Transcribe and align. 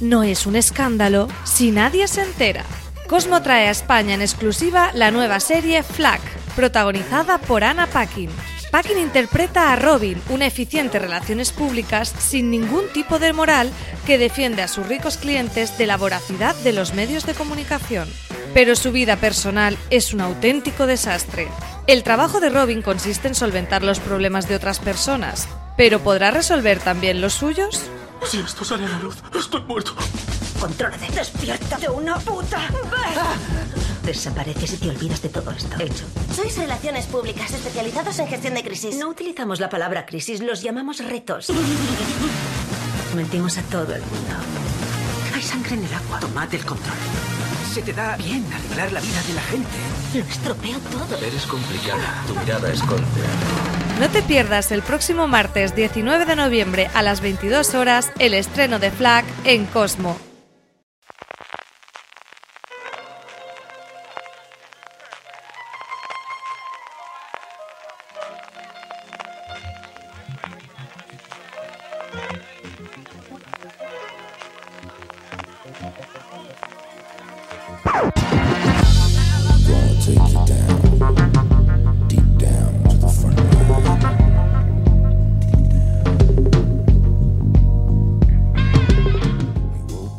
No 0.00 0.22
es 0.22 0.44
un 0.44 0.56
escándalo 0.56 1.26
si 1.44 1.70
nadie 1.70 2.06
se 2.06 2.22
entera. 2.22 2.64
Cosmo 3.08 3.40
trae 3.40 3.68
a 3.68 3.70
España 3.70 4.14
en 4.14 4.20
exclusiva 4.20 4.90
la 4.92 5.10
nueva 5.10 5.40
serie 5.40 5.82
Flack, 5.82 6.20
protagonizada 6.54 7.38
por 7.38 7.64
Anna 7.64 7.86
Paquin. 7.86 8.28
Paquin 8.70 8.98
interpreta 8.98 9.72
a 9.72 9.76
Robin, 9.76 10.20
una 10.28 10.44
eficiente 10.44 10.98
relaciones 10.98 11.50
públicas 11.50 12.12
sin 12.18 12.50
ningún 12.50 12.88
tipo 12.92 13.18
de 13.18 13.32
moral 13.32 13.70
que 14.06 14.18
defiende 14.18 14.60
a 14.60 14.68
sus 14.68 14.86
ricos 14.86 15.16
clientes 15.16 15.78
de 15.78 15.86
la 15.86 15.96
voracidad 15.96 16.54
de 16.56 16.74
los 16.74 16.92
medios 16.92 17.24
de 17.24 17.32
comunicación. 17.32 18.06
Pero 18.52 18.76
su 18.76 18.92
vida 18.92 19.16
personal 19.16 19.78
es 19.88 20.12
un 20.12 20.20
auténtico 20.20 20.86
desastre. 20.86 21.48
El 21.86 22.02
trabajo 22.02 22.40
de 22.40 22.50
Robin 22.50 22.82
consiste 22.82 23.28
en 23.28 23.34
solventar 23.34 23.82
los 23.82 24.00
problemas 24.00 24.46
de 24.46 24.56
otras 24.56 24.78
personas, 24.78 25.48
pero 25.78 26.00
¿podrá 26.00 26.32
resolver 26.32 26.80
también 26.80 27.22
los 27.22 27.32
suyos? 27.32 27.88
Si 28.28 28.38
esto 28.38 28.64
sale 28.64 28.86
a 28.86 28.88
la 28.88 28.98
luz, 28.98 29.16
estoy 29.38 29.62
muerto. 29.62 29.94
Contrólate. 30.58 31.06
Despierta 31.12 31.78
de 31.78 31.88
una 31.88 32.18
puta 32.18 32.60
Desapareces 34.02 34.72
y 34.72 34.76
te 34.78 34.90
olvidas 34.90 35.22
de 35.22 35.28
todo 35.28 35.50
esto. 35.52 35.76
Hecho. 35.78 36.04
Sois 36.34 36.56
relaciones 36.58 37.06
públicas 37.06 37.52
especializados 37.52 38.18
en 38.18 38.26
gestión 38.26 38.54
de 38.54 38.64
crisis. 38.64 38.96
No 38.96 39.08
utilizamos 39.08 39.60
la 39.60 39.68
palabra 39.68 40.06
crisis, 40.06 40.40
los 40.40 40.62
llamamos 40.62 40.98
retos. 40.98 41.52
Mentimos 43.14 43.58
a 43.58 43.62
todo 43.62 43.94
el 43.94 44.02
mundo. 44.02 44.34
Hay 45.34 45.42
sangre 45.42 45.76
en 45.76 45.84
el 45.84 45.94
agua. 45.94 46.18
Tomad 46.18 46.52
el 46.52 46.64
control. 46.64 47.35
Se 47.76 47.82
te 47.82 47.92
da 47.92 48.16
bien 48.16 48.42
arreglar 48.54 48.90
la 48.90 49.00
vida 49.00 49.22
de 49.28 49.34
la 49.34 49.42
gente. 49.42 49.68
Lo 50.14 50.20
estropeo 50.20 50.78
todo. 50.78 51.18
Eres 51.18 51.44
complicada. 51.44 52.24
Tu 52.26 52.34
mirada 52.34 52.72
es 52.72 52.80
golpeada. 52.80 54.00
No 54.00 54.08
te 54.08 54.22
pierdas 54.22 54.72
el 54.72 54.80
próximo 54.80 55.28
martes 55.28 55.76
19 55.76 56.24
de 56.24 56.36
noviembre 56.36 56.88
a 56.94 57.02
las 57.02 57.20
22 57.20 57.74
horas 57.74 58.12
el 58.18 58.32
estreno 58.32 58.78
de 58.78 58.90
Flag 58.90 59.26
en 59.44 59.66
Cosmo. 59.66 60.16
Take 80.06 80.28
you 80.28 80.46
down, 80.46 80.75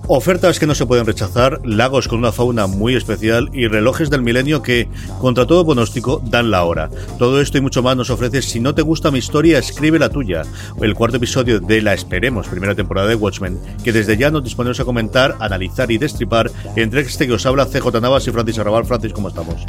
Ofertas 0.09 0.57
que 0.57 0.65
no 0.65 0.73
se 0.73 0.85
pueden 0.85 1.05
rechazar, 1.05 1.59
lagos 1.65 2.07
con 2.07 2.19
una 2.19 2.31
fauna 2.31 2.65
muy 2.65 2.95
especial 2.95 3.49
y 3.51 3.67
relojes 3.67 4.09
del 4.09 4.21
milenio 4.21 4.61
que, 4.61 4.87
contra 5.19 5.45
todo 5.45 5.65
pronóstico, 5.65 6.21
dan 6.23 6.49
la 6.49 6.63
hora. 6.63 6.89
Todo 7.19 7.41
esto 7.41 7.57
y 7.57 7.61
mucho 7.61 7.83
más 7.83 7.97
nos 7.97 8.09
ofrece 8.09 8.41
Si 8.41 8.61
no 8.61 8.73
te 8.73 8.83
gusta 8.83 9.11
mi 9.11 9.19
historia, 9.19 9.59
escribe 9.59 9.99
la 9.99 10.07
tuya. 10.07 10.43
El 10.81 10.95
cuarto 10.95 11.17
episodio 11.17 11.59
de 11.59 11.81
la 11.81 11.93
esperemos 11.93 12.47
primera 12.47 12.73
temporada 12.73 13.09
de 13.09 13.15
Watchmen, 13.15 13.59
que 13.83 13.91
desde 13.91 14.15
ya 14.15 14.31
nos 14.31 14.45
disponemos 14.45 14.79
a 14.79 14.85
comentar, 14.85 15.35
analizar 15.41 15.91
y 15.91 15.97
destripar 15.97 16.51
entre 16.77 17.01
este 17.01 17.27
que 17.27 17.33
os 17.33 17.45
habla 17.45 17.65
CJ 17.65 17.99
Navas 17.99 18.25
y 18.27 18.31
Francis 18.31 18.59
Arrabal. 18.59 18.85
Francis, 18.85 19.11
¿cómo 19.11 19.27
estamos? 19.27 19.65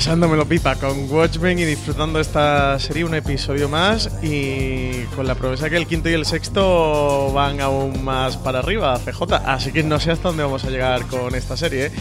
Pasándomelo 0.00 0.48
pipa 0.48 0.76
con 0.76 1.10
Watchmen 1.10 1.58
y 1.58 1.66
disfrutando 1.66 2.20
esta 2.20 2.78
serie 2.78 3.04
un 3.04 3.14
episodio 3.14 3.68
más 3.68 4.08
y 4.22 5.04
con 5.14 5.26
la 5.26 5.34
promesa 5.34 5.68
que 5.68 5.76
el 5.76 5.86
quinto 5.86 6.08
y 6.08 6.14
el 6.14 6.24
sexto 6.24 7.30
van 7.34 7.60
aún 7.60 8.02
más 8.02 8.38
para 8.38 8.60
arriba, 8.60 8.98
CJ. 8.98 9.34
Así 9.44 9.72
que 9.72 9.82
no 9.82 10.00
sé 10.00 10.12
hasta 10.12 10.28
dónde 10.28 10.42
vamos 10.42 10.64
a 10.64 10.70
llegar 10.70 11.04
con 11.04 11.34
esta 11.34 11.54
serie. 11.54 11.88
¿eh? 11.88 11.92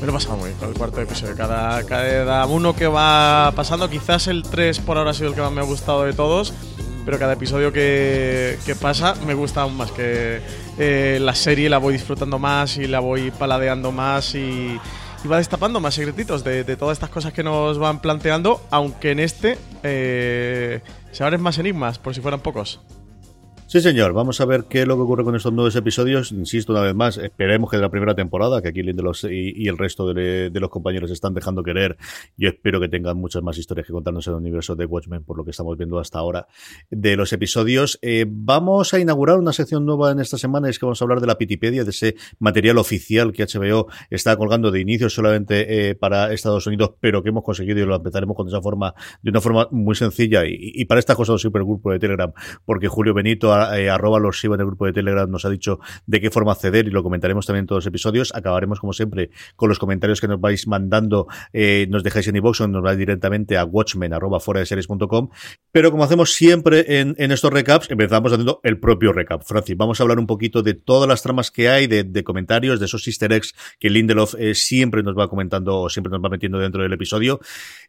Me 0.00 0.06
lo 0.06 0.12
he 0.12 0.14
pasado 0.14 0.38
muy 0.38 0.48
bien 0.48 0.58
con 0.58 0.70
el 0.70 0.74
cuarto 0.74 1.02
episodio. 1.02 1.36
Cada, 1.36 1.84
cada 1.84 2.46
uno 2.46 2.74
que 2.74 2.86
va 2.86 3.52
pasando, 3.54 3.90
quizás 3.90 4.26
el 4.26 4.42
3 4.42 4.78
por 4.78 4.96
ahora 4.96 5.10
ha 5.10 5.14
sido 5.14 5.28
el 5.28 5.34
que 5.34 5.42
más 5.42 5.52
me 5.52 5.60
ha 5.60 5.64
gustado 5.64 6.04
de 6.04 6.14
todos. 6.14 6.54
Pero 7.04 7.18
cada 7.18 7.34
episodio 7.34 7.74
que, 7.74 8.58
que 8.64 8.74
pasa 8.74 9.16
me 9.26 9.34
gusta 9.34 9.60
aún 9.60 9.76
más 9.76 9.92
que 9.92 10.40
eh, 10.78 11.18
la 11.20 11.34
serie, 11.34 11.68
la 11.68 11.76
voy 11.76 11.92
disfrutando 11.92 12.38
más 12.38 12.78
y 12.78 12.86
la 12.86 13.00
voy 13.00 13.30
paladeando 13.30 13.92
más 13.92 14.34
y, 14.34 14.80
y 15.24 15.28
va 15.28 15.38
destapando 15.38 15.80
más 15.80 15.94
secretitos 15.94 16.44
de, 16.44 16.64
de, 16.64 16.76
todas 16.76 16.96
estas 16.96 17.08
cosas 17.08 17.32
que 17.32 17.42
nos 17.42 17.78
van 17.78 18.00
planteando, 18.00 18.60
aunque 18.70 19.10
en 19.10 19.20
este 19.20 19.58
eh, 19.82 20.80
se 21.12 21.24
abren 21.24 21.40
más 21.40 21.58
enigmas, 21.58 21.98
por 21.98 22.14
si 22.14 22.20
fueran 22.20 22.40
pocos. 22.40 22.80
Sí, 23.66 23.80
señor. 23.80 24.12
Vamos 24.12 24.40
a 24.42 24.44
ver 24.44 24.66
qué 24.68 24.82
es 24.82 24.86
lo 24.86 24.94
que 24.94 25.02
ocurre 25.02 25.24
con 25.24 25.34
estos 25.34 25.52
nuevos 25.52 25.74
episodios. 25.74 26.30
Insisto 26.32 26.72
una 26.72 26.82
vez 26.82 26.94
más, 26.94 27.16
esperemos 27.16 27.70
que 27.70 27.76
de 27.76 27.82
la 27.82 27.90
primera 27.90 28.14
temporada, 28.14 28.60
que 28.60 28.68
aquí 28.68 28.82
Lindelof 28.82 29.24
y, 29.24 29.66
el 29.66 29.78
resto 29.78 30.12
de, 30.12 30.50
los 30.52 30.68
compañeros 30.68 31.10
están 31.10 31.32
dejando 31.32 31.62
querer. 31.62 31.96
Yo 32.36 32.50
espero 32.50 32.78
que 32.78 32.88
tengan 32.88 33.16
muchas 33.16 33.42
más 33.42 33.56
historias 33.56 33.86
que 33.86 33.92
contarnos 33.92 34.26
en 34.26 34.34
el 34.34 34.40
universo 34.40 34.76
de 34.76 34.84
Watchmen, 34.84 35.24
por 35.24 35.38
lo 35.38 35.44
que 35.44 35.50
estamos 35.50 35.78
viendo 35.78 35.98
hasta 35.98 36.18
ahora 36.18 36.46
de 36.90 37.16
los 37.16 37.32
episodios. 37.32 37.98
Eh, 38.02 38.26
vamos 38.28 38.92
a 38.92 39.00
inaugurar 39.00 39.38
una 39.38 39.52
sección 39.52 39.86
nueva 39.86 40.12
en 40.12 40.20
esta 40.20 40.36
semana, 40.36 40.68
es 40.68 40.78
que 40.78 40.84
vamos 40.84 41.00
a 41.00 41.04
hablar 41.06 41.20
de 41.20 41.26
la 41.26 41.38
Pitipedia, 41.38 41.84
de 41.84 41.90
ese 41.90 42.16
material 42.38 42.76
oficial 42.76 43.32
que 43.32 43.44
HBO 43.46 43.88
está 44.10 44.36
colgando 44.36 44.70
de 44.70 44.80
inicio 44.80 45.08
solamente 45.08 45.88
eh, 45.88 45.94
para 45.94 46.32
Estados 46.32 46.66
Unidos, 46.66 46.92
pero 47.00 47.22
que 47.22 47.30
hemos 47.30 47.42
conseguido 47.42 47.80
y 47.80 47.86
lo 47.86 47.96
empezaremos 47.96 48.36
con 48.36 48.46
esa 48.46 48.60
forma, 48.60 48.94
de 49.22 49.30
una 49.30 49.40
forma 49.40 49.68
muy 49.70 49.94
sencilla. 49.94 50.44
Y, 50.46 50.54
y 50.58 50.84
para 50.84 51.00
esta 51.00 51.16
cosa 51.16 51.32
del 51.32 51.40
supergrupo 51.40 51.90
de 51.90 51.98
Telegram, 51.98 52.30
porque 52.66 52.88
Julio 52.88 53.14
Benito 53.14 53.54
eh, 53.72 53.90
arroba 53.90 54.18
los 54.18 54.44
en 54.44 54.52
el 54.52 54.66
grupo 54.66 54.86
de 54.86 54.92
Telegram 54.92 55.30
nos 55.30 55.44
ha 55.44 55.50
dicho 55.50 55.80
de 56.06 56.20
qué 56.20 56.30
forma 56.30 56.52
acceder 56.52 56.86
y 56.86 56.90
lo 56.90 57.02
comentaremos 57.02 57.46
también 57.46 57.62
en 57.62 57.66
todos 57.66 57.84
los 57.84 57.86
episodios. 57.86 58.34
Acabaremos, 58.34 58.80
como 58.80 58.92
siempre, 58.92 59.30
con 59.56 59.68
los 59.68 59.78
comentarios 59.78 60.20
que 60.20 60.28
nos 60.28 60.40
vais 60.40 60.66
mandando, 60.66 61.26
eh, 61.52 61.86
nos 61.88 62.02
dejáis 62.02 62.28
en 62.28 62.36
iVoox 62.36 62.60
o 62.60 62.68
nos 62.68 62.82
vais 62.82 62.98
directamente 62.98 63.56
a 63.56 63.64
watchmen 63.64 64.12
arroba 64.12 64.40
fuera 64.40 64.60
de. 64.60 64.66
Pero 65.72 65.90
como 65.90 66.04
hacemos 66.04 66.32
siempre 66.32 67.00
en, 67.00 67.14
en, 67.18 67.32
estos 67.32 67.52
recaps, 67.52 67.90
empezamos 67.90 68.32
haciendo 68.32 68.60
el 68.62 68.78
propio 68.78 69.12
recap. 69.12 69.42
Francis, 69.44 69.76
vamos 69.76 69.98
a 69.98 70.02
hablar 70.02 70.18
un 70.18 70.26
poquito 70.26 70.62
de 70.62 70.74
todas 70.74 71.08
las 71.08 71.22
tramas 71.22 71.50
que 71.50 71.68
hay, 71.68 71.86
de, 71.86 72.24
comentarios, 72.24 72.80
de 72.80 72.86
esos 72.86 73.06
easter 73.06 73.32
eggs 73.32 73.54
que 73.78 73.90
Lindelof 73.90 74.34
eh, 74.38 74.54
siempre 74.54 75.02
nos 75.02 75.16
va 75.16 75.28
comentando 75.28 75.80
o 75.80 75.88
siempre 75.88 76.10
nos 76.10 76.22
va 76.22 76.28
metiendo 76.28 76.58
dentro 76.58 76.82
del 76.82 76.92
episodio. 76.92 77.40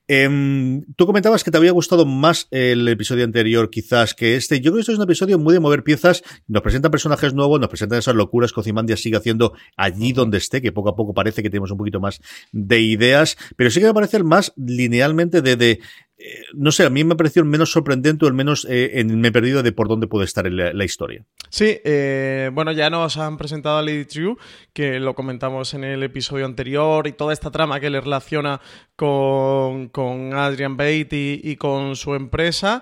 Eh, 0.08 0.82
tú 0.96 1.06
comentabas 1.06 1.44
que 1.44 1.52
te 1.52 1.58
había 1.58 1.72
gustado 1.72 2.06
más 2.06 2.48
el 2.52 2.88
episodio 2.88 3.24
anterior 3.24 3.70
quizás 3.70 4.14
que 4.14 4.36
este. 4.36 4.60
Yo 4.60 4.72
creo 4.72 4.76
que 4.76 4.82
este 4.82 4.92
es 4.94 4.98
un 4.98 5.04
episodio 5.04 5.40
muy 5.40 5.55
de 5.56 5.62
mover 5.62 5.84
piezas, 5.84 6.24
nos 6.48 6.62
presentan 6.62 6.92
personajes 6.92 7.34
nuevos, 7.34 7.60
nos 7.60 7.70
presentan 7.70 8.00
esas 8.00 8.16
locuras 8.16 8.54
que 8.54 8.60
Ozymandias 8.60 9.00
sigue 9.00 9.18
haciendo 9.18 9.54
allí 9.76 10.14
donde 10.14 10.38
esté, 10.38 10.62
que 10.62 10.72
poco 10.72 10.90
a 10.90 10.96
poco 10.96 11.14
parece 11.14 11.42
que 11.42 11.50
tenemos 11.50 11.72
un 11.72 11.78
poquito 11.78 12.00
más 12.00 12.22
de 12.52 12.80
ideas, 12.82 13.38
pero 13.56 13.70
sí 13.70 13.80
que 13.80 13.88
me 13.88 13.94
parece 13.94 14.18
el 14.18 14.24
más 14.24 14.54
linealmente 14.56 15.42
de, 15.42 15.56
de 15.56 15.80
eh, 16.18 16.44
no 16.54 16.72
sé, 16.72 16.86
a 16.86 16.90
mí 16.90 17.04
me 17.04 17.14
ha 17.14 17.18
parecido 17.18 17.44
el 17.44 17.50
menos 17.50 17.72
sorprendente 17.72 18.24
o 18.24 18.28
el 18.30 18.34
menos 18.34 18.66
eh, 18.70 19.00
en, 19.00 19.20
me 19.20 19.28
he 19.28 19.32
perdido 19.34 19.64
de 19.64 19.74
por 19.74 19.90
dónde 19.90 20.08
puede 20.08 20.26
estar 20.26 20.50
la, 20.50 20.72
la 20.72 20.86
historia. 20.86 21.26
Sí, 21.50 21.78
eh, 21.84 22.50
bueno, 22.54 22.72
ya 22.72 22.90
nos 22.90 23.18
han 23.18 23.38
presentado 23.38 23.78
a 23.78 23.82
Lady 23.82 24.06
True, 24.06 24.38
que 24.72 25.00
lo 25.02 25.14
comentamos 25.14 25.74
en 25.74 25.84
el 25.84 26.04
episodio 26.04 26.46
anterior, 26.46 27.08
y 27.08 27.12
toda 27.12 27.34
esta 27.34 27.52
trama 27.52 27.82
que 27.82 27.90
le 27.90 28.00
relaciona 28.00 28.62
con, 28.96 29.90
con 29.90 30.34
Adrian 30.34 30.78
Bate 30.78 31.10
y, 31.12 31.42
y 31.44 31.58
con 31.58 31.98
su 31.98 32.16
empresa 32.16 32.82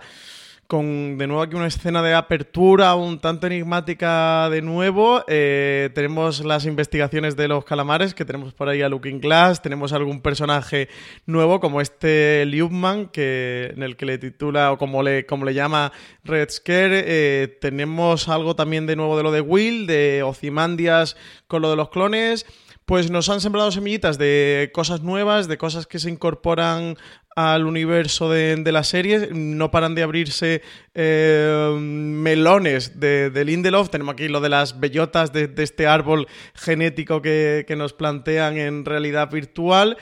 con 0.74 1.20
de 1.20 1.28
nuevo 1.28 1.44
aquí 1.44 1.56
una 1.56 1.68
escena 1.68 2.02
de 2.02 2.16
apertura 2.16 2.96
un 2.96 3.20
tanto 3.20 3.46
enigmática 3.46 4.50
de 4.50 4.64
nuevo. 4.64 5.24
Eh, 5.28 5.92
tenemos 5.94 6.44
las 6.44 6.66
investigaciones 6.66 7.36
de 7.36 7.48
los 7.48 7.64
calamares, 7.64 8.16
que 8.16 8.26
tenemos 8.26 8.56
por 8.56 8.70
ahí 8.70 8.82
a 8.82 8.90
Looking 8.90 9.22
Glass, 9.22 9.62
tenemos 9.62 9.94
algún 9.94 10.20
personaje 10.20 10.90
nuevo 11.28 11.60
como 11.60 11.80
este 11.80 12.44
Liubman, 12.48 13.10
que, 13.10 13.72
en 13.76 13.84
el 13.84 13.96
que 13.96 14.08
le 14.08 14.18
titula, 14.18 14.72
o 14.72 14.80
como 14.80 15.04
le, 15.04 15.28
como 15.28 15.46
le 15.46 15.54
llama 15.54 15.92
Red 16.24 16.50
Scare. 16.50 17.04
Eh, 17.06 17.56
tenemos 17.62 18.28
algo 18.28 18.56
también 18.56 18.88
de 18.88 18.96
nuevo 18.96 19.16
de 19.16 19.22
lo 19.22 19.32
de 19.32 19.42
Will, 19.42 19.86
de 19.86 20.24
Ozymandias 20.24 21.16
con 21.46 21.62
lo 21.62 21.70
de 21.70 21.76
los 21.76 21.90
clones 21.90 22.48
pues 22.86 23.10
nos 23.10 23.30
han 23.30 23.40
sembrado 23.40 23.72
semillitas 23.72 24.18
de 24.18 24.70
cosas 24.74 25.02
nuevas, 25.02 25.48
de 25.48 25.58
cosas 25.58 25.88
que 25.88 26.00
se 26.00 26.10
incorporan 26.10 26.98
al 27.36 27.66
universo 27.66 28.30
de, 28.30 28.56
de 28.56 28.72
la 28.72 28.84
serie. 28.84 29.30
No 29.32 29.72
paran 29.72 29.96
de 29.96 30.04
abrirse 30.04 30.62
eh, 30.94 31.76
melones 31.80 33.00
de, 33.00 33.30
de, 33.30 33.46
Lindelof. 33.46 33.90
Tenemos 33.90 34.14
aquí 34.14 34.28
lo 34.28 34.42
de 34.42 34.50
las 34.50 34.80
bellotas 34.80 35.34
de, 35.34 35.48
de 35.48 35.64
este 35.64 35.88
árbol 35.88 36.28
genético 36.54 37.22
que, 37.22 37.66
que 37.68 37.76
nos 37.76 37.94
plantean 37.94 38.58
en 38.58 38.86
realidad 38.86 39.32
virtual. 39.32 39.98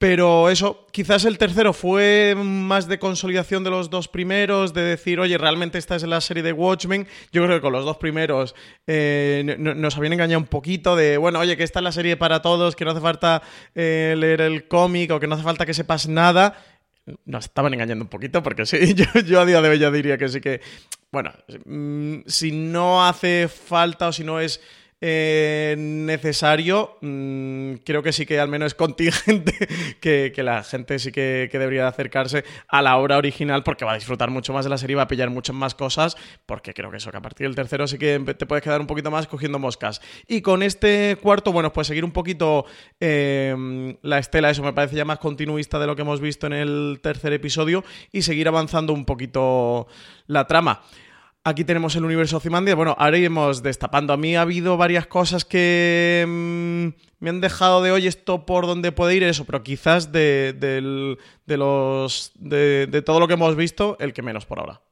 Pero 0.00 0.48
eso, 0.48 0.86
quizás 0.92 1.26
el 1.26 1.36
tercero 1.36 1.74
fue 1.74 2.34
más 2.34 2.88
de 2.88 2.98
consolidación 2.98 3.64
de 3.64 3.68
los 3.68 3.90
dos 3.90 4.08
primeros, 4.08 4.72
de 4.72 4.80
decir, 4.80 5.20
oye, 5.20 5.36
realmente 5.36 5.76
esta 5.76 5.94
es 5.94 6.04
la 6.04 6.22
serie 6.22 6.42
de 6.42 6.54
Watchmen. 6.54 7.06
Yo 7.32 7.44
creo 7.44 7.58
que 7.58 7.60
con 7.60 7.74
los 7.74 7.84
dos 7.84 7.98
primeros 7.98 8.54
eh, 8.86 9.56
nos 9.58 9.98
habían 9.98 10.14
engañado 10.14 10.40
un 10.40 10.46
poquito 10.46 10.96
de, 10.96 11.18
bueno, 11.18 11.38
oye, 11.38 11.54
que 11.54 11.64
esta 11.64 11.80
es 11.80 11.84
la 11.84 11.92
serie 11.92 12.16
para 12.16 12.40
todos, 12.40 12.76
que 12.76 12.86
no 12.86 12.92
hace 12.92 13.02
falta 13.02 13.42
eh, 13.74 14.14
leer 14.16 14.40
el 14.40 14.68
cómic 14.68 15.10
o 15.10 15.20
que 15.20 15.26
no 15.26 15.34
hace 15.34 15.44
falta 15.44 15.66
que 15.66 15.74
sepas 15.74 16.08
nada. 16.08 16.56
Nos 17.26 17.44
estaban 17.44 17.74
engañando 17.74 18.02
un 18.02 18.08
poquito 18.08 18.42
porque 18.42 18.64
sí, 18.64 18.94
yo, 18.94 19.04
yo 19.20 19.38
a 19.38 19.44
día 19.44 19.60
de 19.60 19.68
hoy 19.68 19.78
ya 19.78 19.90
diría 19.90 20.16
que 20.16 20.30
sí 20.30 20.40
que, 20.40 20.62
bueno, 21.12 21.30
mm, 21.66 22.20
si 22.24 22.52
no 22.52 23.06
hace 23.06 23.48
falta 23.48 24.08
o 24.08 24.12
si 24.14 24.24
no 24.24 24.40
es 24.40 24.62
eh, 25.02 25.76
necesario, 25.78 26.98
mmm, 27.00 27.76
creo 27.84 28.02
que 28.02 28.12
sí 28.12 28.26
que 28.26 28.38
al 28.38 28.48
menos 28.48 28.66
es 28.66 28.74
contingente 28.74 29.54
que, 30.00 30.32
la 30.42 30.62
gente 30.62 30.98
sí 30.98 31.10
que, 31.10 31.48
debería 31.50 31.88
acercarse 31.88 32.44
a 32.68 32.82
la 32.82 32.98
obra 32.98 33.16
original 33.16 33.62
porque 33.62 33.86
va 33.86 33.92
a 33.92 33.94
disfrutar 33.94 34.30
mucho 34.30 34.52
más 34.52 34.64
de 34.64 34.70
la 34.70 34.76
serie, 34.76 34.96
va 34.96 35.02
a 35.02 35.08
pillar 35.08 35.30
muchas 35.30 35.56
más 35.56 35.74
cosas, 35.74 36.16
porque 36.44 36.74
creo 36.74 36.90
que 36.90 36.98
eso, 36.98 37.10
que 37.10 37.16
a 37.16 37.22
partir 37.22 37.46
del 37.46 37.56
tercero 37.56 37.86
sí 37.86 37.96
que 37.96 38.18
te 38.36 38.44
puedes 38.44 38.62
quedar 38.62 38.80
un 38.80 38.86
poquito 38.86 39.10
más 39.10 39.26
cogiendo 39.26 39.58
moscas. 39.58 40.02
Y 40.26 40.42
con 40.42 40.62
este 40.62 41.16
cuarto, 41.22 41.50
bueno, 41.52 41.72
pues 41.72 41.86
seguir 41.86 42.04
un 42.04 42.12
poquito 42.12 42.66
eh, 43.00 43.96
la 44.02 44.18
estela, 44.18 44.50
eso 44.50 44.62
me 44.62 44.72
parece 44.72 44.96
ya 44.96 45.04
más 45.06 45.18
continuista 45.18 45.78
de 45.78 45.86
lo 45.86 45.96
que 45.96 46.02
hemos 46.02 46.20
visto 46.20 46.46
en 46.46 46.52
el 46.52 47.00
tercer 47.02 47.32
episodio 47.32 47.84
y 48.12 48.22
seguir 48.22 48.48
avanzando 48.48 48.92
un 48.92 49.06
poquito 49.06 49.86
la 50.26 50.46
trama. 50.46 50.82
Aquí 51.42 51.64
tenemos 51.64 51.96
el 51.96 52.04
universo 52.04 52.36
Ozymandias. 52.36 52.76
Bueno, 52.76 52.94
ahora 52.98 53.16
iremos 53.16 53.62
destapando. 53.62 54.12
A 54.12 54.18
mí 54.18 54.36
ha 54.36 54.42
habido 54.42 54.76
varias 54.76 55.06
cosas 55.06 55.46
que 55.46 56.24
mmm, 56.28 56.88
me 57.18 57.30
han 57.30 57.40
dejado 57.40 57.82
de 57.82 57.92
hoy 57.92 58.06
esto 58.06 58.44
por 58.44 58.66
donde 58.66 58.92
puede 58.92 59.16
ir 59.16 59.22
eso, 59.22 59.46
pero 59.46 59.62
quizás 59.62 60.12
de, 60.12 60.52
de, 60.52 61.56
los 61.56 62.32
de 62.34 63.02
todo 63.04 63.20
lo 63.20 63.26
que 63.26 63.34
hemos 63.34 63.56
visto, 63.56 63.96
el 64.00 64.12
que 64.12 64.22
menos 64.22 64.44
por 64.44 64.58
ahora. 64.58 64.82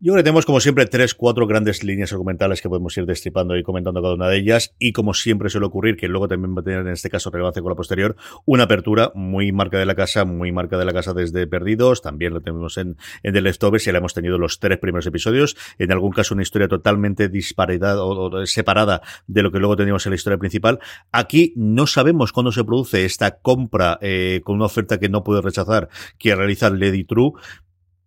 Yo 0.00 0.12
creo 0.12 0.20
que 0.20 0.26
tenemos, 0.26 0.46
como 0.46 0.60
siempre, 0.60 0.86
tres, 0.86 1.12
cuatro 1.12 1.48
grandes 1.48 1.82
líneas 1.82 2.12
argumentales 2.12 2.62
que 2.62 2.68
podemos 2.68 2.96
ir 2.96 3.04
destripando 3.04 3.56
y 3.56 3.64
comentando 3.64 4.00
cada 4.00 4.14
una 4.14 4.28
de 4.28 4.36
ellas. 4.36 4.72
Y 4.78 4.92
como 4.92 5.12
siempre 5.12 5.50
suele 5.50 5.66
ocurrir, 5.66 5.96
que 5.96 6.06
luego 6.06 6.28
también 6.28 6.54
va 6.56 6.60
a 6.60 6.62
tener 6.62 6.80
en 6.82 6.92
este 6.92 7.10
caso 7.10 7.30
relevancia 7.30 7.60
con 7.62 7.72
la 7.72 7.74
posterior, 7.74 8.14
una 8.44 8.62
apertura 8.62 9.10
muy 9.16 9.50
marca 9.50 9.76
de 9.76 9.86
la 9.86 9.96
casa, 9.96 10.24
muy 10.24 10.52
marca 10.52 10.78
de 10.78 10.84
la 10.84 10.92
casa 10.92 11.14
desde 11.14 11.48
Perdidos. 11.48 12.00
También 12.00 12.32
lo 12.32 12.40
tenemos 12.40 12.78
en, 12.78 12.96
en 13.24 13.32
The 13.34 13.40
Leftovers 13.40 13.88
y 13.88 13.90
la 13.90 13.98
hemos 13.98 14.14
tenido 14.14 14.38
los 14.38 14.60
tres 14.60 14.78
primeros 14.78 15.04
episodios. 15.04 15.56
En 15.78 15.90
algún 15.90 16.12
caso, 16.12 16.32
una 16.32 16.44
historia 16.44 16.68
totalmente 16.68 17.28
disparidad 17.28 17.98
o, 17.98 18.30
o 18.30 18.46
separada 18.46 19.02
de 19.26 19.42
lo 19.42 19.50
que 19.50 19.58
luego 19.58 19.74
teníamos 19.74 20.06
en 20.06 20.10
la 20.10 20.16
historia 20.16 20.38
principal. 20.38 20.78
Aquí 21.10 21.52
no 21.56 21.88
sabemos 21.88 22.30
cuándo 22.30 22.52
se 22.52 22.62
produce 22.62 23.04
esta 23.04 23.40
compra 23.40 23.98
eh, 24.00 24.42
con 24.44 24.54
una 24.54 24.66
oferta 24.66 25.00
que 25.00 25.08
no 25.08 25.24
puede 25.24 25.42
rechazar 25.42 25.88
que 26.18 26.36
realiza 26.36 26.70
Lady 26.70 27.02
True 27.02 27.32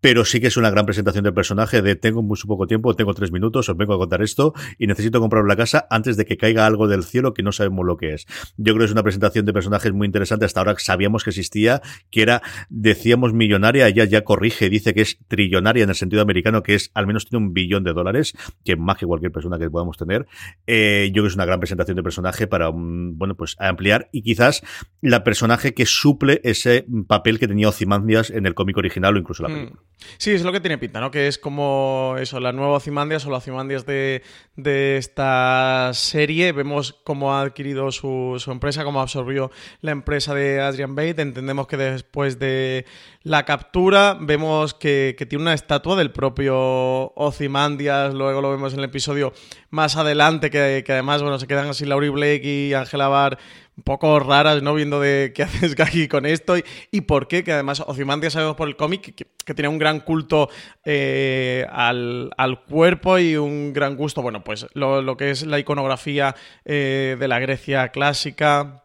pero 0.02 0.26
sí 0.26 0.42
que 0.42 0.48
es 0.48 0.58
una 0.58 0.70
gran 0.70 0.86
presentación 0.86 1.24
del 1.24 1.34
personaje 1.34 1.82
de 1.82 1.96
tengo 1.96 2.24
muy 2.24 2.38
poco 2.46 2.68
tiempo, 2.68 2.96
tengo 2.96 3.14
tres 3.14 3.32
minutos, 3.32 3.70
os 3.70 3.78
vengo 3.78 3.94
a 3.94 3.98
contar 3.98 4.22
esto 4.22 4.54
y 4.78 4.88
necesito 4.88 5.20
comprar 5.20 5.46
la 5.46 5.56
casa 5.56 5.86
antes 5.90 6.18
de 6.18 6.26
que 6.26 6.38
caiga 6.38 6.66
algo 6.66 6.88
del 6.88 7.04
cielo 7.04 7.34
que 7.34 7.44
no 7.44 7.52
sabemos 7.52 7.86
lo 7.86 7.98
que 7.98 8.16
es. 8.16 8.26
Yo 8.58 8.74
creo 8.74 8.80
que 8.80 8.86
es 8.86 8.92
una 8.92 9.04
presentación 9.04 9.46
de 9.46 9.54
personajes 9.54 9.94
muy 9.94 10.08
interesante. 10.08 10.46
Hasta 10.46 10.60
ahora 10.60 10.76
sabíamos 10.80 11.24
que 11.24 11.30
existía, 11.30 11.82
que 12.10 12.24
era, 12.24 12.42
decíamos 12.70 13.34
millonaria, 13.34 13.88
ella 13.88 14.06
ya 14.06 14.24
corrige, 14.24 14.70
dice 14.70 14.94
que 14.94 15.02
es 15.02 15.20
trillonaria 15.28 15.84
en 15.84 15.90
el 15.90 15.96
sentido 15.96 16.22
americano, 16.24 16.64
que 16.64 16.74
es 16.74 16.92
al 16.96 17.06
menos 17.06 17.28
tiene 17.28 17.46
un 17.46 17.54
billón 17.54 17.84
de 17.84 17.94
dólares, 17.94 18.34
que 18.66 18.76
más 18.76 18.98
que 18.98 19.06
cualquier 19.06 19.32
persona 19.32 19.60
que 19.60 19.70
podamos 19.70 19.98
tener. 19.98 20.26
Eh, 20.66 21.08
yo 21.10 21.14
creo 21.14 21.26
que 21.26 21.30
es 21.30 21.36
una 21.36 21.46
gran 21.46 21.60
presentación 21.60 21.96
de 21.96 22.04
personaje 22.04 22.48
para, 22.48 22.70
um, 22.70 23.18
bueno, 23.18 23.36
pues 23.36 23.56
ampliar 23.60 24.10
y 24.12 24.24
quizás 24.24 24.64
la 25.02 25.24
personaje 25.24 25.76
que 25.76 25.86
suple 25.86 26.42
ese 26.44 26.86
papel 27.08 27.38
que 27.38 27.48
tenía 27.48 27.70
Ozymandias 27.70 28.32
en 28.32 28.48
el 28.48 28.56
cómic 28.56 28.78
original 28.78 29.16
o 29.16 29.20
incluso 29.20 29.44
la 29.44 29.50
película. 29.50 29.82
Mm. 29.82 29.91
Sí, 30.18 30.32
es 30.32 30.44
lo 30.44 30.52
que 30.52 30.60
tiene 30.60 30.78
pinta, 30.78 31.00
¿no? 31.00 31.12
Que 31.12 31.28
es 31.28 31.38
como 31.38 32.16
eso, 32.20 32.40
la 32.40 32.52
nueva 32.52 32.74
Ozymandias 32.74 33.26
o 33.26 33.32
la 33.32 33.38
Ozymandias 33.38 33.86
de, 33.86 34.24
de 34.56 34.98
esta 34.98 35.92
serie. 35.94 36.52
Vemos 36.52 36.94
cómo 37.04 37.34
ha 37.34 37.42
adquirido 37.42 37.92
su, 37.92 38.42
empresa, 38.48 38.84
cómo 38.84 39.02
absorbió 39.02 39.52
la 39.82 39.92
empresa 39.92 40.34
de 40.34 40.62
Adrian 40.62 40.96
Bate. 40.96 41.22
Entendemos 41.22 41.68
que 41.68 41.78
después 41.78 42.40
de 42.40 42.86
la 43.24 43.46
captura 43.46 44.18
vemos 44.20 44.74
que, 44.74 45.16
que 45.18 45.26
tiene 45.26 45.44
una 45.44 45.54
estatua 45.54 45.96
del 45.96 46.12
propio 46.12 47.14
Ozymandias. 47.16 48.14
Luego 48.14 48.42
lo 48.42 48.52
vemos 48.52 48.74
en 48.74 48.80
el 48.80 48.86
episodio 48.86 49.34
más 49.70 49.96
adelante, 49.98 50.50
que, 50.50 50.84
que 50.86 50.94
además, 50.94 51.22
bueno, 51.22 51.40
se 51.40 51.48
quedan 51.48 51.70
así 51.70 51.86
Laurie 51.86 52.10
Blake 52.10 52.42
y 52.44 52.74
Angela 52.74 53.08
Barr 53.08 53.38
un 53.78 53.84
poco 53.84 54.20
raras, 54.20 54.62
¿no? 54.62 54.74
Viendo 54.74 55.00
de 55.00 55.32
qué 55.34 55.44
haces 55.44 55.80
aquí 55.80 56.08
con 56.08 56.26
esto 56.26 56.58
y, 56.58 56.64
y 56.92 57.02
por 57.02 57.28
qué, 57.28 57.44
que 57.44 57.54
además 57.54 57.82
Ozymandias 57.86 58.34
sabemos 58.34 58.56
por 58.56 58.68
el 58.68 58.76
cómic 58.76 59.16
que, 59.16 59.26
que, 59.44 59.54
tiene 59.54 59.70
un 59.70 59.78
gran 59.78 60.00
culto 60.00 60.50
eh, 60.86 61.66
al, 61.72 62.32
al, 62.38 62.64
cuerpo 62.64 63.20
y 63.20 63.36
un 63.36 63.74
gran 63.74 63.96
gusto, 63.96 64.22
bueno, 64.22 64.44
pues 64.44 64.68
lo, 64.74 65.02
lo 65.02 65.18
que 65.18 65.32
es 65.32 65.46
la 65.46 65.60
iconografía 65.60 66.36
eh, 66.66 67.18
de 67.20 67.28
la 67.28 67.40
Grecia 67.40 67.90
clásica, 67.90 68.84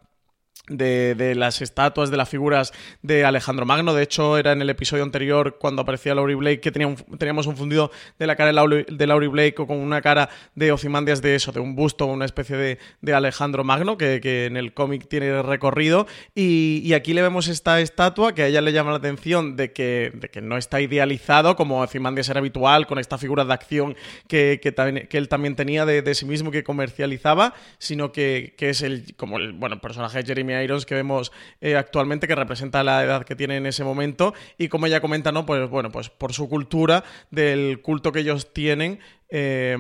de, 0.69 1.15
de, 1.15 1.35
las 1.35 1.63
estatuas, 1.63 2.11
de 2.11 2.17
las 2.17 2.29
figuras 2.29 2.73
de 3.03 3.25
Alejandro 3.25 3.67
Magno. 3.67 3.95
De 3.95 4.03
hecho, 4.03 4.39
era 4.39 4.53
en 4.53 4.63
el 4.63 4.71
episodio 4.71 5.03
anterior 5.03 5.59
cuando 5.59 5.83
aparecía 5.83 6.15
Laurie 6.15 6.37
Blake 6.37 6.61
que 6.61 6.73
tenía 6.73 6.89
un, 6.89 6.97
teníamos 7.19 7.47
un 7.47 7.57
fundido 7.57 7.91
de 8.19 8.27
la 8.27 8.37
cara 8.37 8.49
de 8.49 8.53
Laurie, 8.55 8.87
de 8.89 9.07
Laurie 9.07 9.29
Blake 9.29 9.55
con 9.55 9.71
una 9.79 10.01
cara 10.03 10.29
de 10.55 10.73
Ozymandias 10.73 11.23
de 11.23 11.35
eso, 11.35 11.53
de 11.53 11.61
un 11.61 11.77
busto, 11.77 12.07
una 12.07 12.25
especie 12.25 12.57
de, 12.57 12.79
de 13.01 13.15
Alejandro 13.15 13.65
Magno 13.65 13.97
que, 13.97 14.21
que 14.21 14.47
en 14.47 14.57
el 14.57 14.75
cómic 14.75 15.09
tiene 15.09 15.43
recorrido. 15.43 16.07
Y, 16.35 16.83
y, 16.85 16.95
aquí 16.95 17.15
le 17.15 17.23
vemos 17.23 17.49
esta 17.49 17.81
estatua 17.81 18.35
que 18.35 18.43
a 18.43 18.47
ella 18.47 18.61
le 18.61 18.73
llama 18.73 18.91
la 18.91 18.97
atención 18.97 19.57
de 19.57 19.73
que, 19.73 20.13
de 20.15 20.29
que 20.29 20.41
no 20.41 20.57
está 20.57 20.81
idealizado 20.81 21.57
como 21.57 21.81
Ozymandias 21.81 22.29
era 22.29 22.41
habitual, 22.41 22.87
con 22.87 22.99
esta 22.99 23.19
figura 23.19 23.45
de 23.45 23.53
acción 23.53 23.97
que, 24.29 24.61
que, 24.63 24.73
también, 24.73 25.07
que 25.07 25.19
él 25.19 25.29
también 25.29 25.57
tenía 25.57 25.85
de, 25.85 26.03
de, 26.03 26.15
sí 26.15 26.25
mismo 26.25 26.51
que 26.51 26.65
comercializaba, 26.65 27.55
sino 27.79 28.13
que, 28.13 28.55
que 28.57 28.71
es 28.71 28.83
el, 28.83 29.15
como 29.17 29.39
el 29.39 29.53
bueno, 29.53 29.81
personaje 29.81 30.19
de 30.19 30.25
Jeremy 30.25 30.56
Que 30.87 30.95
vemos 30.95 31.33
eh, 31.61 31.77
actualmente, 31.77 32.27
que 32.27 32.35
representa 32.35 32.83
la 32.83 33.05
edad 33.05 33.25
que 33.25 33.37
tiene 33.37 33.57
en 33.57 33.67
ese 33.67 33.85
momento, 33.85 34.35
y 34.59 34.69
como 34.69 34.87
ella 34.87 35.01
comenta, 35.01 35.33
¿no? 35.33 35.47
Pues 35.47 35.69
bueno, 35.69 35.91
pues 35.91 36.11
por 36.11 36.33
su 36.33 36.49
cultura, 36.49 37.05
del 37.31 37.81
culto 37.83 38.13
que 38.13 38.21
ellos 38.21 38.53
tienen 38.53 38.99
eh, 39.29 39.77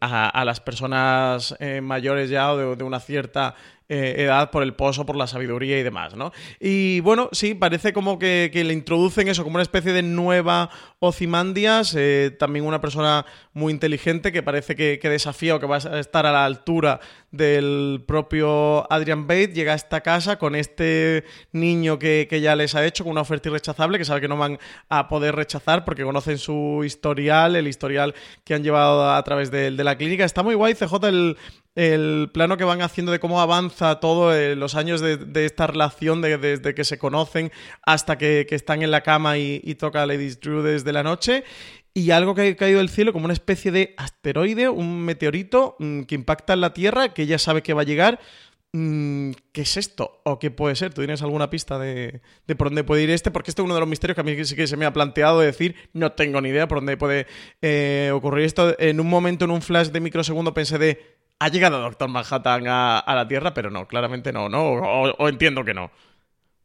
a, 0.00 0.44
las 0.44 0.60
personas 0.60 1.54
eh, 1.60 1.80
mayores 1.80 2.30
ya 2.30 2.52
o 2.52 2.76
de, 2.76 2.84
una 2.84 3.00
cierta 3.00 3.54
eh, 3.90 4.16
edad 4.18 4.50
por 4.50 4.62
el 4.62 4.74
pozo, 4.74 5.06
por 5.06 5.16
la 5.16 5.26
sabiduría 5.26 5.78
y 5.78 5.82
demás, 5.82 6.14
¿no? 6.14 6.30
Y 6.60 7.00
bueno, 7.00 7.30
sí, 7.32 7.54
parece 7.54 7.94
como 7.94 8.18
que, 8.18 8.50
que 8.52 8.62
le 8.62 8.74
introducen 8.74 9.28
eso 9.28 9.44
como 9.44 9.54
una 9.56 9.62
especie 9.62 9.94
de 9.94 10.02
nueva 10.02 10.68
Ozymandias, 10.98 11.94
eh, 11.96 12.36
también 12.38 12.66
una 12.66 12.82
persona 12.82 13.24
muy 13.54 13.72
inteligente 13.72 14.30
que 14.30 14.42
parece 14.42 14.76
que, 14.76 14.98
que, 15.00 15.08
desafía 15.08 15.56
o 15.56 15.60
que 15.60 15.66
va 15.66 15.76
a 15.76 16.00
estar 16.00 16.26
a 16.26 16.32
la 16.32 16.44
altura 16.44 17.00
del 17.30 18.04
propio 18.06 18.90
Adrian 18.92 19.26
Bate, 19.26 19.54
llega 19.54 19.72
a 19.72 19.76
esta 19.76 20.00
casa 20.00 20.38
con 20.38 20.54
este 20.54 21.24
niño 21.52 21.98
que, 21.98 22.26
que 22.28 22.40
ya 22.40 22.56
les 22.56 22.74
ha 22.74 22.84
hecho, 22.84 23.04
con 23.04 23.12
una 23.12 23.22
oferta 23.22 23.48
irrechazable, 23.48 23.96
que 23.96 24.04
sabe 24.04 24.20
que 24.20 24.28
no 24.28 24.36
van 24.36 24.58
a 24.88 25.08
poder 25.08 25.34
rechazar 25.34 25.84
porque 25.84 26.04
conocen 26.04 26.36
su 26.36 26.82
historial, 26.84 27.56
el 27.56 27.68
historial 27.68 28.14
que 28.44 28.54
han 28.54 28.62
llevado 28.62 28.87
a 28.88 29.22
través 29.22 29.50
de, 29.50 29.70
de 29.70 29.84
la 29.84 29.96
clínica. 29.96 30.24
Está 30.24 30.42
muy 30.42 30.54
guay, 30.54 30.74
CJ, 30.74 31.08
el, 31.08 31.36
el 31.74 32.30
plano 32.32 32.56
que 32.56 32.64
van 32.64 32.82
haciendo 32.82 33.12
de 33.12 33.20
cómo 33.20 33.40
avanza 33.40 34.00
todo, 34.00 34.34
eh, 34.34 34.56
los 34.56 34.74
años 34.74 35.00
de, 35.00 35.16
de, 35.16 35.44
esta 35.44 35.66
relación 35.66 36.20
de, 36.20 36.36
desde 36.38 36.74
que 36.74 36.84
se 36.84 36.98
conocen 36.98 37.52
hasta 37.82 38.18
que, 38.18 38.46
están 38.50 38.82
en 38.82 38.90
la 38.90 39.02
cama 39.02 39.38
y, 39.38 39.60
y, 39.62 39.76
toca 39.76 40.04
Lady 40.06 40.30
Drew 40.30 40.62
desde 40.62 40.92
la 40.92 41.02
noche. 41.02 41.44
Y 41.94 42.10
algo 42.10 42.34
que 42.34 42.48
ha 42.48 42.56
caído 42.56 42.78
del 42.78 42.88
cielo 42.88 43.12
como 43.12 43.24
una 43.24 43.32
especie 43.32 43.70
de 43.70 43.94
asteroide, 43.96 44.68
un 44.68 45.04
meteorito 45.04 45.76
mmm, 45.78 46.02
que 46.02 46.14
impacta 46.14 46.52
en 46.52 46.60
la 46.60 46.72
Tierra, 46.72 47.14
que 47.14 47.22
ella 47.22 47.38
sabe 47.38 47.62
que 47.62 47.74
va 47.74 47.82
a 47.82 47.84
llegar. 47.84 48.20
Mmm, 48.72 49.30
¿Qué 49.52 49.62
es 49.62 49.76
esto? 49.78 50.20
¿O 50.24 50.38
qué 50.38 50.50
puede 50.50 50.76
ser? 50.76 50.92
¿Tú 50.92 51.00
tienes 51.00 51.22
alguna 51.22 51.48
pista 51.48 51.78
de, 51.78 52.20
de, 52.46 52.54
por 52.54 52.68
dónde 52.68 52.84
puede 52.84 53.02
ir 53.02 53.10
este? 53.10 53.30
Porque 53.30 53.50
este 53.50 53.62
es 53.62 53.64
uno 53.64 53.74
de 53.74 53.80
los 53.80 53.88
misterios 53.88 54.14
que 54.14 54.20
a 54.20 54.24
mí 54.24 54.44
sí 54.44 54.54
que 54.56 54.66
se 54.66 54.76
me 54.76 54.84
ha 54.84 54.92
planteado 54.92 55.40
de 55.40 55.46
decir, 55.46 55.74
no 55.94 56.12
tengo 56.12 56.40
ni 56.40 56.50
idea 56.50 56.68
por 56.68 56.78
dónde 56.78 56.96
puede 56.98 57.26
eh, 57.62 58.10
ocurrir 58.12 58.44
esto. 58.44 58.78
En 58.78 59.00
un 59.00 59.08
momento, 59.08 59.46
en 59.46 59.52
un 59.52 59.62
flash 59.62 59.88
de 59.88 60.00
microsegundo, 60.00 60.52
pensé 60.52 60.78
de 60.78 61.18
ha 61.40 61.48
llegado 61.48 61.80
Doctor 61.80 62.08
Manhattan 62.08 62.64
a, 62.66 63.02
la 63.06 63.28
Tierra, 63.28 63.54
pero 63.54 63.70
no, 63.70 63.86
claramente 63.86 64.32
no, 64.32 64.48
¿no? 64.48 64.72
O, 64.72 65.28
entiendo 65.28 65.64
que 65.64 65.74
no. 65.74 65.90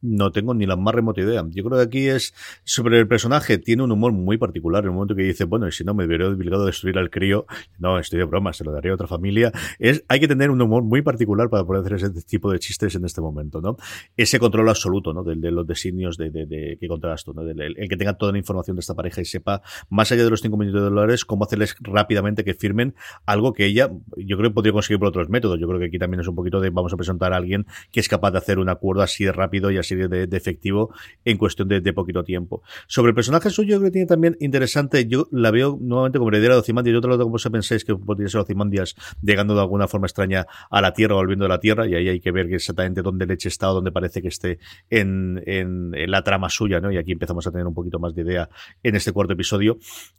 No 0.04 0.32
tengo 0.32 0.54
ni 0.54 0.66
la 0.66 0.76
más 0.76 0.94
remota 0.94 1.22
idea. 1.22 1.46
Yo 1.50 1.64
creo 1.64 1.78
que 1.78 1.84
aquí 1.84 2.08
es 2.10 2.34
sobre 2.66 3.00
el 3.00 3.08
personaje, 3.08 3.58
tiene 3.58 3.84
un 3.84 3.92
humor 3.92 4.12
muy 4.12 4.38
particular. 4.38 4.84
En 4.84 4.90
el 4.90 4.96
momento 4.96 5.16
que 5.16 5.24
dice, 5.24 5.46
bueno, 5.46 5.66
y 5.66 5.72
si 5.72 5.86
no 5.86 5.94
me 5.94 6.06
hubiera 6.06 6.28
obligado 6.28 6.64
a 6.64 6.66
destruir 6.66 6.98
al 6.98 7.10
crío, 7.10 7.46
no, 7.80 7.98
estoy 7.98 8.20
de 8.20 8.26
broma, 8.26 8.52
se 8.52 8.66
lo 8.66 8.74
daría 8.74 8.92
a 8.92 8.96
otra 8.96 9.08
familia. 9.08 9.54
Es, 9.80 10.04
hay 10.10 10.20
que 10.20 10.28
tener 10.28 10.52
un 10.52 10.62
humor 10.62 10.84
muy 10.84 11.02
particular 11.02 11.50
para 11.50 11.64
poder 11.64 11.94
hacer 11.94 12.12
ese 12.12 12.22
tipo 12.24 12.52
de 12.52 12.60
chistes 12.60 12.96
en 12.96 13.06
este 13.06 13.22
momento, 13.22 13.62
¿no? 13.62 13.78
Ese 14.18 14.40
control 14.40 14.68
absoluto, 14.68 15.14
¿no? 15.14 15.24
De, 15.24 15.52
los 15.52 15.66
designios 15.66 16.18
de, 16.18 16.78
que 16.80 16.88
controlas 16.88 17.24
tú, 17.24 17.34
¿no? 17.34 17.42
el, 17.42 17.76
que 17.88 17.96
tenga 17.96 18.14
toda 18.18 18.34
la 18.34 18.38
información 18.38 18.76
de 18.76 18.82
esta 18.82 18.94
pareja 18.94 19.22
y 19.22 19.26
sepa, 19.26 19.62
más 19.90 20.12
allá 20.12 20.24
de 20.26 20.30
los 20.30 20.42
5 20.42 20.58
millones 20.58 20.82
de 20.82 20.90
dólares, 20.90 21.24
cómo 21.24 21.46
hacerles 21.46 21.76
rápidamente 21.80 22.44
que 22.44 22.54
firmen 22.54 22.94
algo 23.26 23.54
que 23.54 23.66
ella, 23.66 23.90
yo 24.18 24.38
creo 24.38 24.50
que 24.50 24.54
podría 24.54 24.74
conseguir 24.74 25.00
por 25.00 25.08
otros 25.08 25.30
métodos. 25.30 25.60
Yo 25.60 25.68
creo 25.68 25.80
que 25.80 25.86
aquí 25.86 26.00
también 26.00 26.22
es 26.22 26.28
un 26.28 26.36
poquito 26.36 26.60
de 26.60 26.70
vamos 26.70 26.94
a 26.94 26.98
presentar 26.98 27.34
a 27.34 27.38
alguien 27.38 27.66
que 27.92 28.00
es 28.00 28.10
capaz 28.10 28.32
de 28.32 28.40
hacer 28.40 28.60
un 28.60 28.70
acuerdo 28.70 29.02
así 29.02 29.24
de 29.24 29.32
rápido 29.32 29.72
y 29.72 29.78
así 29.78 29.93
de, 29.96 30.28
de 30.28 30.38
efectivo 30.38 30.94
en 31.26 31.38
cuestión 31.38 31.68
de, 31.68 31.82
de, 31.82 31.94
poquito 31.94 32.24
tiempo. 32.24 32.64
Sobre 32.88 33.10
el 33.10 33.16
personaje 33.16 33.50
suyo, 33.50 33.74
yo 33.74 33.78
creo 33.80 33.90
que 33.90 33.94
tiene 33.94 34.08
también 34.08 34.38
interesante, 34.40 35.08
yo 35.08 35.28
la 35.32 35.52
veo 35.52 35.78
nuevamente 35.80 36.20
como 36.20 36.30
heredera 36.30 36.56
de 36.56 36.62
Ocimandias, 36.62 36.94
yo 36.94 37.00
otro 37.00 37.12
lado 37.12 37.24
como 37.24 37.38
se 37.38 37.50
pensáis 37.50 37.86
que 37.86 37.96
podría 37.96 38.28
ser 38.28 38.42
Ocimandias 38.42 38.96
llegando 39.22 39.56
de 39.56 39.62
alguna 39.62 39.88
forma 39.88 40.08
extraña 40.08 40.46
a 40.70 40.82
la 40.82 40.94
Tierra 40.94 41.16
o 41.16 41.18
volviendo 41.18 41.46
de 41.46 41.50
la 41.50 41.60
Tierra, 41.60 41.88
y 41.88 41.96
ahí 41.96 42.10
hay 42.10 42.20
que 42.20 42.32
ver 42.32 42.52
exactamente 42.54 43.02
dónde 43.02 43.26
leche 43.26 43.50
está 43.50 43.72
o 43.72 43.76
dónde 43.76 43.92
parece 43.92 44.22
que 44.22 44.28
esté 44.28 44.60
en, 44.90 45.42
en, 45.46 45.94
en, 45.94 46.12
la 46.12 46.24
trama 46.24 46.50
suya, 46.50 46.80
¿no? 46.80 46.92
Y 46.92 46.98
aquí 46.98 47.12
empezamos 47.12 47.46
a 47.48 47.52
tener 47.52 47.66
un 47.66 47.74
poquito 47.74 48.00
más 48.00 48.14
de 48.16 48.22
idea 48.24 48.50
en 48.84 48.96
este 48.96 49.12
cuarto 49.12 49.34
episodio. 49.34 49.78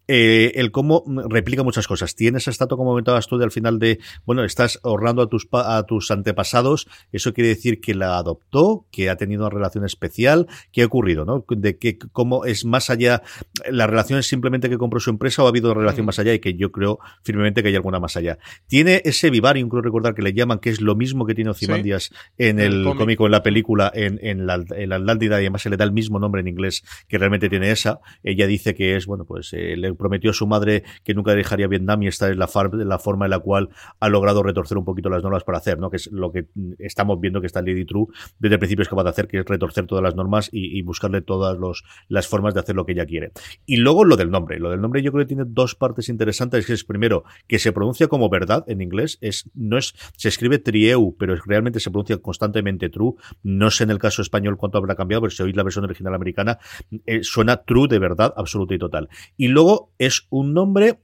Eh, 0.09 0.53
el 0.57 0.71
cómo 0.71 1.05
replica 1.29 1.63
muchas 1.63 1.87
cosas. 1.87 2.15
Tienes 2.15 2.49
estatua, 2.49 2.77
como 2.77 2.91
comentabas 2.91 3.27
tú, 3.27 3.39
de 3.39 3.45
al 3.45 3.51
final 3.51 3.79
de, 3.79 3.99
bueno, 4.25 4.45
estás 4.45 4.81
ahorrando 4.83 5.23
a 5.23 5.29
tus, 5.29 5.49
a 5.53 5.83
tus 5.85 6.11
antepasados, 6.11 6.87
eso 7.13 7.33
quiere 7.33 7.49
decir 7.49 7.81
que 7.81 7.95
la 7.95 8.19
adoptó, 8.19 8.87
que 8.91 9.11
ha 9.11 9.17
tenido 9.17 9.43
una 9.43 9.51
relación 9.51 9.64
especial, 9.85 10.47
¿qué 10.73 10.83
ha 10.83 10.87
ocurrido, 10.87 11.25
no? 11.25 11.45
De 11.49 11.79
que 11.79 11.99
cómo 11.99 12.45
es 12.45 12.65
más 12.65 12.91
allá, 12.91 13.23
la 13.71 13.87
relación 13.87 14.19
es 14.19 14.27
simplemente 14.27 14.69
que 14.69 14.79
compró 14.79 15.01
su 15.01 15.11
empresa 15.11 15.43
o 15.43 15.47
ha 15.47 15.49
habido 15.49 15.75
relación 15.75 16.07
más 16.07 16.19
allá 16.19 16.35
y 16.35 16.39
que 16.39 16.55
yo 16.55 16.73
creo 16.73 16.99
firmemente 17.23 17.63
que 17.63 17.69
hay 17.69 17.77
alguna 17.77 18.01
más 18.01 18.17
allá. 18.17 18.39
Tiene 18.67 19.03
ese 19.05 19.31
vivarium, 19.31 19.69
creo 19.69 19.83
recordar 19.83 20.15
que 20.15 20.23
le 20.23 20.33
llaman, 20.33 20.59
que 20.59 20.71
es 20.71 20.81
lo 20.81 20.95
mismo 20.95 21.27
que 21.27 21.35
tiene 21.35 21.51
Ozymandias 21.51 22.05
sí. 22.05 22.15
en 22.39 22.61
el, 22.61 22.87
el 22.87 22.97
cómico, 22.97 23.27
en 23.27 23.33
la 23.33 23.43
película, 23.43 23.91
en, 23.95 24.19
en 24.23 24.47
la, 24.47 24.65
en 24.77 24.89
la 24.89 24.97
Atlántida, 24.97 25.41
y 25.41 25.45
además 25.45 25.63
se 25.63 25.71
le 25.71 25.77
da 25.77 25.85
el 25.85 25.93
mismo 25.93 26.19
nombre 26.19 26.41
en 26.41 26.49
inglés 26.49 26.85
que 27.09 27.19
realmente 27.19 27.49
tiene 27.49 27.71
esa. 27.71 28.01
Ella 28.23 28.47
dice 28.47 28.75
que 28.75 28.97
es, 28.97 29.07
bueno, 29.07 29.25
pues 29.25 29.53
eh, 29.53 29.77
le 29.77 29.95
prometió 29.95 30.31
a 30.31 30.35
su 30.35 30.47
madre 30.47 30.85
que 31.05 31.15
nunca 31.15 31.35
dejaría 31.35 31.67
Vietnam 31.67 32.03
y 32.03 32.09
esta 32.09 32.31
es 32.31 32.37
la, 32.37 32.49
la, 32.73 32.99
forma 32.99 33.27
en 33.27 33.31
la 33.31 33.39
cual 33.39 33.71
ha 34.01 34.09
logrado 34.09 34.43
retorcer 34.43 34.79
un 34.79 34.85
poquito 34.85 35.09
las 35.09 35.23
normas 35.23 35.45
para 35.45 35.59
hacer, 35.59 35.79
¿no? 35.79 35.91
Que 35.91 35.97
es 35.97 36.11
lo 36.11 36.33
que 36.33 36.47
estamos 36.79 37.21
viendo 37.21 37.41
que 37.41 37.47
está 37.47 37.61
Lady 37.61 37.85
True 37.85 38.07
desde 38.39 38.55
el 38.55 38.59
principio 38.59 38.83
es 38.83 38.89
capaz 38.89 39.05
de 39.05 39.11
hacer, 39.11 39.29
que 39.29 39.39
es 39.39 39.44
retorcer 39.47 39.87
todas 39.87 40.03
las 40.03 40.15
normas 40.15 40.49
y, 40.53 40.83
buscarle 40.83 41.23
todas 41.23 41.59
los, 41.59 41.85
las 42.09 42.29
formas 42.29 42.55
de 42.55 42.61
hacer 42.61 42.77
lo 42.77 42.85
que 42.85 42.93
ella 42.93 43.07
quiere. 43.07 43.33
Y 43.65 43.77
luego 43.77 44.05
lo 44.05 44.17
del 44.17 44.31
nombre. 44.31 44.59
Lo 44.59 44.71
del 44.71 44.81
nombre 44.81 45.03
yo 45.03 45.13
creo 45.13 45.25
que 45.25 45.29
tiene 45.29 45.45
dos 45.47 45.75
partes 45.75 46.09
interesantes, 46.09 46.67
que 46.67 46.75
es 46.75 46.85
primero, 46.85 47.25
que 47.47 47.59
se 47.59 47.73
pronuncia 47.73 48.09
como 48.09 48.29
verdad 48.29 48.65
en 48.69 48.81
inglés, 48.81 49.19
es, 49.21 49.51
no 49.55 49.79
es, 49.79 49.95
se 50.17 50.29
escribe 50.29 50.59
trieu, 50.59 51.17
pero 51.19 51.35
realmente 51.47 51.81
se 51.81 51.91
pronuncia 51.91 52.19
constantemente 52.19 52.91
true. 52.91 53.15
No 53.43 53.71
sé 53.71 53.85
en 53.85 53.91
el 53.91 53.99
caso 53.99 54.23
español 54.23 54.57
cuánto 54.57 54.79
habrá 54.79 54.95
cambiado, 54.95 55.23
pero 55.23 55.31
si 55.31 55.43
oís 55.43 55.57
la 55.57 55.63
versión 55.63 55.85
original 55.85 56.15
americana, 56.15 56.59
eh, 57.07 57.23
suena 57.23 57.59
true 57.65 57.89
de 57.89 57.99
verdad, 57.99 58.35
absoluta 58.37 58.75
y 58.75 58.79
total. 58.79 59.09
Y 59.37 59.49
luego 59.49 59.93
es 59.99 60.27
un 60.31 60.55
nombre 60.55 60.99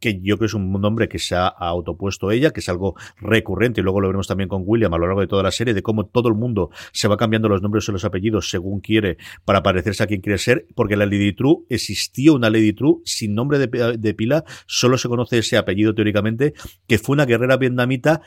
que 0.00 0.20
yo 0.20 0.36
creo 0.36 0.38
que 0.38 0.44
es 0.46 0.54
un 0.54 0.72
nombre 0.72 1.08
que 1.08 1.18
se 1.18 1.34
ha 1.34 1.46
autopuesto 1.46 2.30
ella, 2.30 2.50
que 2.50 2.60
es 2.60 2.68
algo 2.68 2.94
recurrente, 3.18 3.80
y 3.80 3.84
luego 3.84 4.00
lo 4.00 4.08
veremos 4.08 4.26
también 4.26 4.48
con 4.48 4.62
William 4.64 4.92
a 4.94 4.98
lo 4.98 5.06
largo 5.06 5.20
de 5.20 5.26
toda 5.26 5.42
la 5.42 5.50
serie, 5.50 5.74
de 5.74 5.82
cómo 5.82 6.06
todo 6.06 6.28
el 6.28 6.34
mundo 6.34 6.70
se 6.92 7.08
va 7.08 7.16
cambiando 7.16 7.48
los 7.48 7.62
nombres 7.62 7.88
y 7.88 7.92
los 7.92 8.04
apellidos 8.04 8.50
según 8.50 8.80
quiere 8.80 9.18
para 9.44 9.62
parecerse 9.62 10.02
a 10.02 10.06
quien 10.06 10.20
quiere 10.20 10.38
ser, 10.38 10.66
porque 10.74 10.96
la 10.96 11.06
Lady 11.06 11.32
True 11.32 11.64
existía 11.68 12.32
una 12.32 12.50
Lady 12.50 12.72
True 12.72 12.96
sin 13.04 13.34
nombre 13.34 13.58
de, 13.58 13.98
de 13.98 14.14
pila, 14.14 14.44
solo 14.66 14.98
se 14.98 15.08
conoce 15.08 15.38
ese 15.38 15.56
apellido 15.56 15.94
teóricamente, 15.94 16.54
que 16.86 16.98
fue 16.98 17.14
una 17.14 17.26
guerrera 17.26 17.56
vietnamita 17.56 18.22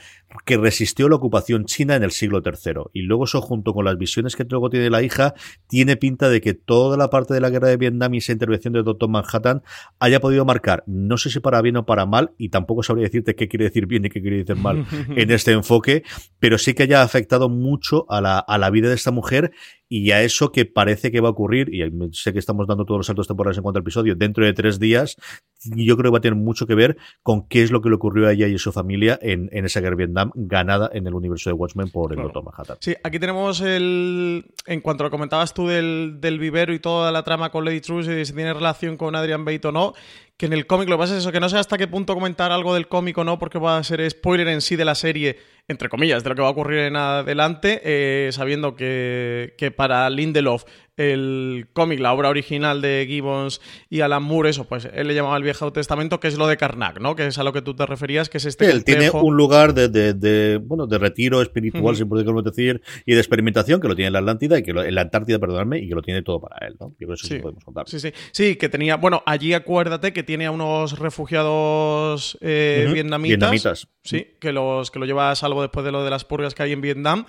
que 0.45 0.57
resistió 0.57 1.09
la 1.09 1.15
ocupación 1.15 1.65
china 1.65 1.95
en 1.95 2.03
el 2.03 2.11
siglo 2.11 2.41
III. 2.43 2.89
Y 2.93 3.01
luego 3.01 3.25
eso 3.25 3.41
junto 3.41 3.73
con 3.73 3.85
las 3.85 3.97
visiones 3.97 4.35
que 4.35 4.45
luego 4.49 4.69
tiene 4.69 4.89
la 4.89 5.01
hija, 5.01 5.33
tiene 5.67 5.97
pinta 5.97 6.29
de 6.29 6.41
que 6.41 6.53
toda 6.53 6.97
la 6.97 7.09
parte 7.09 7.33
de 7.33 7.41
la 7.41 7.49
guerra 7.49 7.69
de 7.69 7.77
Vietnam 7.77 8.13
y 8.13 8.17
esa 8.17 8.31
intervención 8.31 8.73
de 8.73 8.83
Doctor 8.83 9.09
Manhattan 9.09 9.63
haya 9.99 10.19
podido 10.19 10.45
marcar, 10.45 10.83
no 10.87 11.17
sé 11.17 11.29
si 11.29 11.39
para 11.39 11.61
bien 11.63 11.77
o 11.77 11.85
para 11.87 12.05
mal, 12.05 12.33
y 12.37 12.49
tampoco 12.49 12.83
sabría 12.83 13.05
decirte 13.05 13.35
qué 13.35 13.47
quiere 13.47 13.65
decir 13.65 13.87
bien 13.87 14.05
y 14.05 14.09
qué 14.09 14.21
quiere 14.21 14.37
decir 14.37 14.55
mal 14.55 14.85
en 15.17 15.31
este 15.31 15.51
enfoque, 15.51 16.03
pero 16.39 16.59
sí 16.59 16.75
que 16.75 16.83
haya 16.83 17.01
afectado 17.01 17.49
mucho 17.49 18.05
a 18.09 18.21
la, 18.21 18.37
a 18.37 18.59
la 18.59 18.69
vida 18.69 18.89
de 18.89 18.95
esta 18.95 19.09
mujer 19.09 19.51
y 19.95 20.09
a 20.09 20.23
eso 20.23 20.51
que 20.51 20.65
parece 20.65 21.11
que 21.11 21.21
va 21.21 21.27
a 21.27 21.31
ocurrir, 21.31 21.71
y 21.71 21.83
sé 22.13 22.33
que 22.33 22.39
estamos 22.39 22.65
dando 22.65 22.83
todos 22.83 22.97
los 22.97 23.05
saltos 23.05 23.27
temporales 23.27 23.57
en 23.57 23.61
cuanto 23.61 23.77
al 23.77 23.83
episodio, 23.83 24.15
dentro 24.15 24.43
de 24.43 24.51
tres 24.53 24.79
días, 24.79 25.17
yo 25.65 25.95
creo 25.95 26.09
que 26.09 26.13
va 26.13 26.17
a 26.17 26.21
tener 26.21 26.35
mucho 26.35 26.65
que 26.65 26.73
ver 26.73 26.97
con 27.21 27.47
qué 27.47 27.61
es 27.61 27.69
lo 27.69 27.79
que 27.79 27.89
le 27.89 27.95
ocurrió 27.95 28.27
a 28.27 28.31
ella 28.31 28.47
y 28.47 28.55
a 28.55 28.57
su 28.57 28.71
familia 28.71 29.19
en, 29.21 29.49
en 29.51 29.65
esa 29.65 29.81
guerra 29.81 29.95
Vietnam 29.95 30.31
ganada 30.33 30.89
en 30.93 31.05
el 31.05 31.13
universo 31.13 31.51
de 31.51 31.53
Watchmen 31.53 31.91
por 31.91 32.11
el 32.11 32.17
claro. 32.17 32.41
Manhattan. 32.41 32.77
Sí, 32.79 32.95
aquí 33.03 33.19
tenemos 33.19 33.61
el. 33.61 34.45
En 34.65 34.81
cuanto 34.81 35.03
lo 35.03 35.11
comentabas 35.11 35.53
tú 35.53 35.67
del, 35.67 36.17
del 36.19 36.39
vivero 36.39 36.73
y 36.73 36.79
toda 36.79 37.11
la 37.11 37.21
trama 37.21 37.51
con 37.51 37.63
Lady 37.63 37.81
True, 37.81 38.03
si, 38.03 38.25
si 38.25 38.33
tiene 38.33 38.51
relación 38.51 38.97
con 38.97 39.15
Adrian 39.15 39.45
Bate 39.45 39.67
o 39.67 39.71
no, 39.71 39.93
que 40.37 40.47
en 40.47 40.53
el 40.53 40.65
cómic 40.65 40.89
lo 40.89 40.95
que 40.95 41.01
pasa 41.01 41.13
es 41.13 41.19
eso, 41.19 41.31
que 41.31 41.39
no 41.39 41.49
sé 41.49 41.59
hasta 41.59 41.77
qué 41.77 41.87
punto 41.87 42.15
comentar 42.15 42.51
algo 42.51 42.73
del 42.73 42.87
cómic 42.87 43.15
o 43.19 43.23
no, 43.23 43.37
porque 43.37 43.59
va 43.59 43.77
a 43.77 43.83
ser 43.83 44.09
spoiler 44.09 44.47
en 44.47 44.61
sí 44.61 44.75
de 44.75 44.85
la 44.85 44.95
serie, 44.95 45.37
entre 45.67 45.89
comillas, 45.89 46.23
de 46.23 46.29
lo 46.29 46.35
que 46.35 46.41
va 46.41 46.49
a 46.49 46.51
ocurrir 46.51 46.79
en 46.79 46.95
adelante, 46.95 47.81
eh, 47.83 48.31
sabiendo 48.31 48.75
que, 48.75 49.55
que 49.57 49.71
para 49.71 50.09
Lindelof 50.09 50.65
el 50.97 51.67
cómic, 51.73 51.99
la 51.99 52.13
obra 52.13 52.29
original 52.29 52.81
de 52.81 53.05
Gibbons 53.07 53.61
y 53.89 54.01
Alan 54.01 54.23
Moore, 54.23 54.51
eso, 54.51 54.65
pues 54.65 54.87
él 54.93 55.07
le 55.07 55.15
llamaba 55.15 55.37
el 55.37 55.43
Viejo 55.43 55.73
Testamento, 55.73 56.19
que 56.19 56.27
es 56.27 56.37
lo 56.37 56.47
de 56.47 56.57
Karnak, 56.57 56.99
¿no? 56.99 57.15
Que 57.15 57.27
es 57.27 57.37
a 57.37 57.43
lo 57.43 57.51
que 57.51 57.61
tú 57.61 57.75
te 57.75 57.85
referías, 57.85 58.29
que 58.29 58.37
es 58.37 58.45
este. 58.45 58.69
Él 58.69 58.83
tiene 58.83 59.09
un 59.09 59.35
lugar 59.35 59.73
de, 59.73 59.89
de, 59.89 60.13
de, 60.13 60.57
bueno, 60.57 60.85
de 60.85 60.97
retiro 60.97 61.41
espiritual, 61.41 61.83
uh 61.83 61.89
-huh. 61.89 61.95
si 61.97 62.05
podemos 62.05 62.43
decir, 62.43 62.81
y 63.05 63.13
de 63.13 63.19
experimentación, 63.19 63.81
que 63.81 63.87
lo 63.87 63.95
tiene 63.95 64.07
en 64.07 64.13
la 64.13 64.19
Atlántida, 64.19 64.59
y 64.59 64.63
que 64.63 64.73
lo, 64.73 64.83
en 64.83 64.93
la 64.93 65.01
Antártida, 65.01 65.39
perdonadme, 65.39 65.79
y 65.79 65.89
que 65.89 65.95
lo 65.95 66.01
tiene 66.01 66.21
todo 66.21 66.39
para 66.39 66.67
él, 66.67 66.75
¿no? 66.79 66.89
Yo 66.99 67.07
creo 67.07 67.09
que 67.09 67.13
eso 67.15 67.27
sí, 67.27 67.35
sí 67.35 67.39
podemos 67.39 67.63
contar. 67.63 67.89
Sí, 67.89 67.99
sí. 67.99 68.11
Sí, 68.31 68.55
que 68.55 68.69
tenía, 68.69 68.97
bueno, 68.97 69.23
allí 69.25 69.53
acuérdate 69.53 70.13
que 70.13 70.23
tiene 70.23 70.45
a 70.45 70.51
unos 70.51 70.99
refugiados 70.99 72.37
eh, 72.41 72.85
uh 72.85 72.89
-huh. 72.89 72.93
vietnamitas. 72.93 73.51
Vietnamitas. 73.51 73.87
Sí, 74.03 74.27
que 74.39 74.51
los 74.51 74.91
que 74.91 74.99
lo 74.99 75.05
lleva 75.05 75.31
a 75.31 75.35
salvo 75.35 75.61
después 75.61 75.85
de 75.85 75.91
lo 75.91 76.03
de 76.03 76.09
las 76.09 76.25
purgas 76.25 76.53
que 76.53 76.63
hay 76.63 76.71
en 76.73 76.81
Vietnam. 76.81 77.25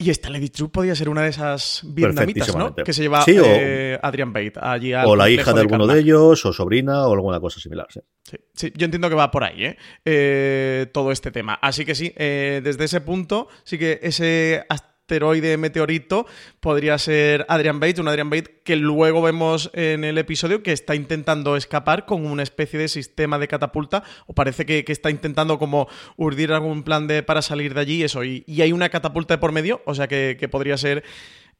Y 0.00 0.10
esta 0.10 0.30
Lady 0.30 0.48
True 0.48 0.68
podría 0.68 0.94
ser 0.94 1.08
una 1.08 1.22
de 1.22 1.30
esas 1.30 1.82
vietnamitas, 1.84 2.54
¿no? 2.54 2.72
Que 2.72 2.92
se 2.92 3.02
lleva 3.02 3.22
sí, 3.22 3.36
o, 3.36 3.42
eh, 3.44 3.98
Adrian 4.00 4.32
Bate 4.32 4.52
allí 4.60 4.94
O 4.94 5.16
la 5.16 5.28
hija 5.28 5.52
de 5.52 5.60
alguno 5.60 5.88
de, 5.88 5.94
de, 5.94 6.00
ellos, 6.00 6.46
o 6.46 6.52
sobrina, 6.52 7.08
o 7.08 7.12
alguna 7.12 7.40
cosa 7.40 7.58
similar, 7.58 7.88
sí. 7.90 7.98
Sí, 8.22 8.36
sí 8.54 8.72
yo 8.76 8.84
entiendo 8.84 9.08
que 9.08 9.16
va 9.16 9.32
por 9.32 9.42
ahí, 9.42 9.64
¿eh? 9.64 9.76
eh 10.04 10.86
todo 10.92 11.10
este 11.10 11.32
tema. 11.32 11.54
Así 11.54 11.84
que 11.84 11.96
sí, 11.96 12.12
eh, 12.16 12.60
desde 12.62 12.84
ese 12.84 13.00
punto, 13.00 13.48
sí 13.64 13.76
que 13.76 13.98
ese 14.00 14.64
asteroide 15.08 15.56
meteorito 15.56 16.26
podría 16.60 16.98
ser 16.98 17.46
Adrian 17.48 17.80
Bates, 17.80 17.98
un 17.98 18.08
Adrian 18.08 18.28
Bates 18.28 18.50
que 18.62 18.76
luego 18.76 19.22
vemos 19.22 19.70
en 19.72 20.04
el 20.04 20.18
episodio 20.18 20.62
que 20.62 20.72
está 20.72 20.94
intentando 20.94 21.56
escapar 21.56 22.04
con 22.04 22.26
una 22.26 22.42
especie 22.42 22.78
de 22.78 22.88
sistema 22.88 23.38
de 23.38 23.48
catapulta 23.48 24.04
o 24.26 24.34
parece 24.34 24.66
que, 24.66 24.84
que 24.84 24.92
está 24.92 25.08
intentando 25.10 25.58
como 25.58 25.88
urdir 26.18 26.52
algún 26.52 26.82
plan 26.82 27.06
de, 27.06 27.22
para 27.22 27.40
salir 27.40 27.72
de 27.72 27.80
allí 27.80 28.02
eso 28.02 28.22
y, 28.22 28.44
y 28.46 28.60
hay 28.60 28.72
una 28.72 28.90
catapulta 28.90 29.32
de 29.32 29.38
por 29.38 29.50
medio, 29.50 29.80
o 29.86 29.94
sea 29.94 30.08
que, 30.08 30.36
que 30.38 30.46
podría 30.46 30.76
ser 30.76 31.02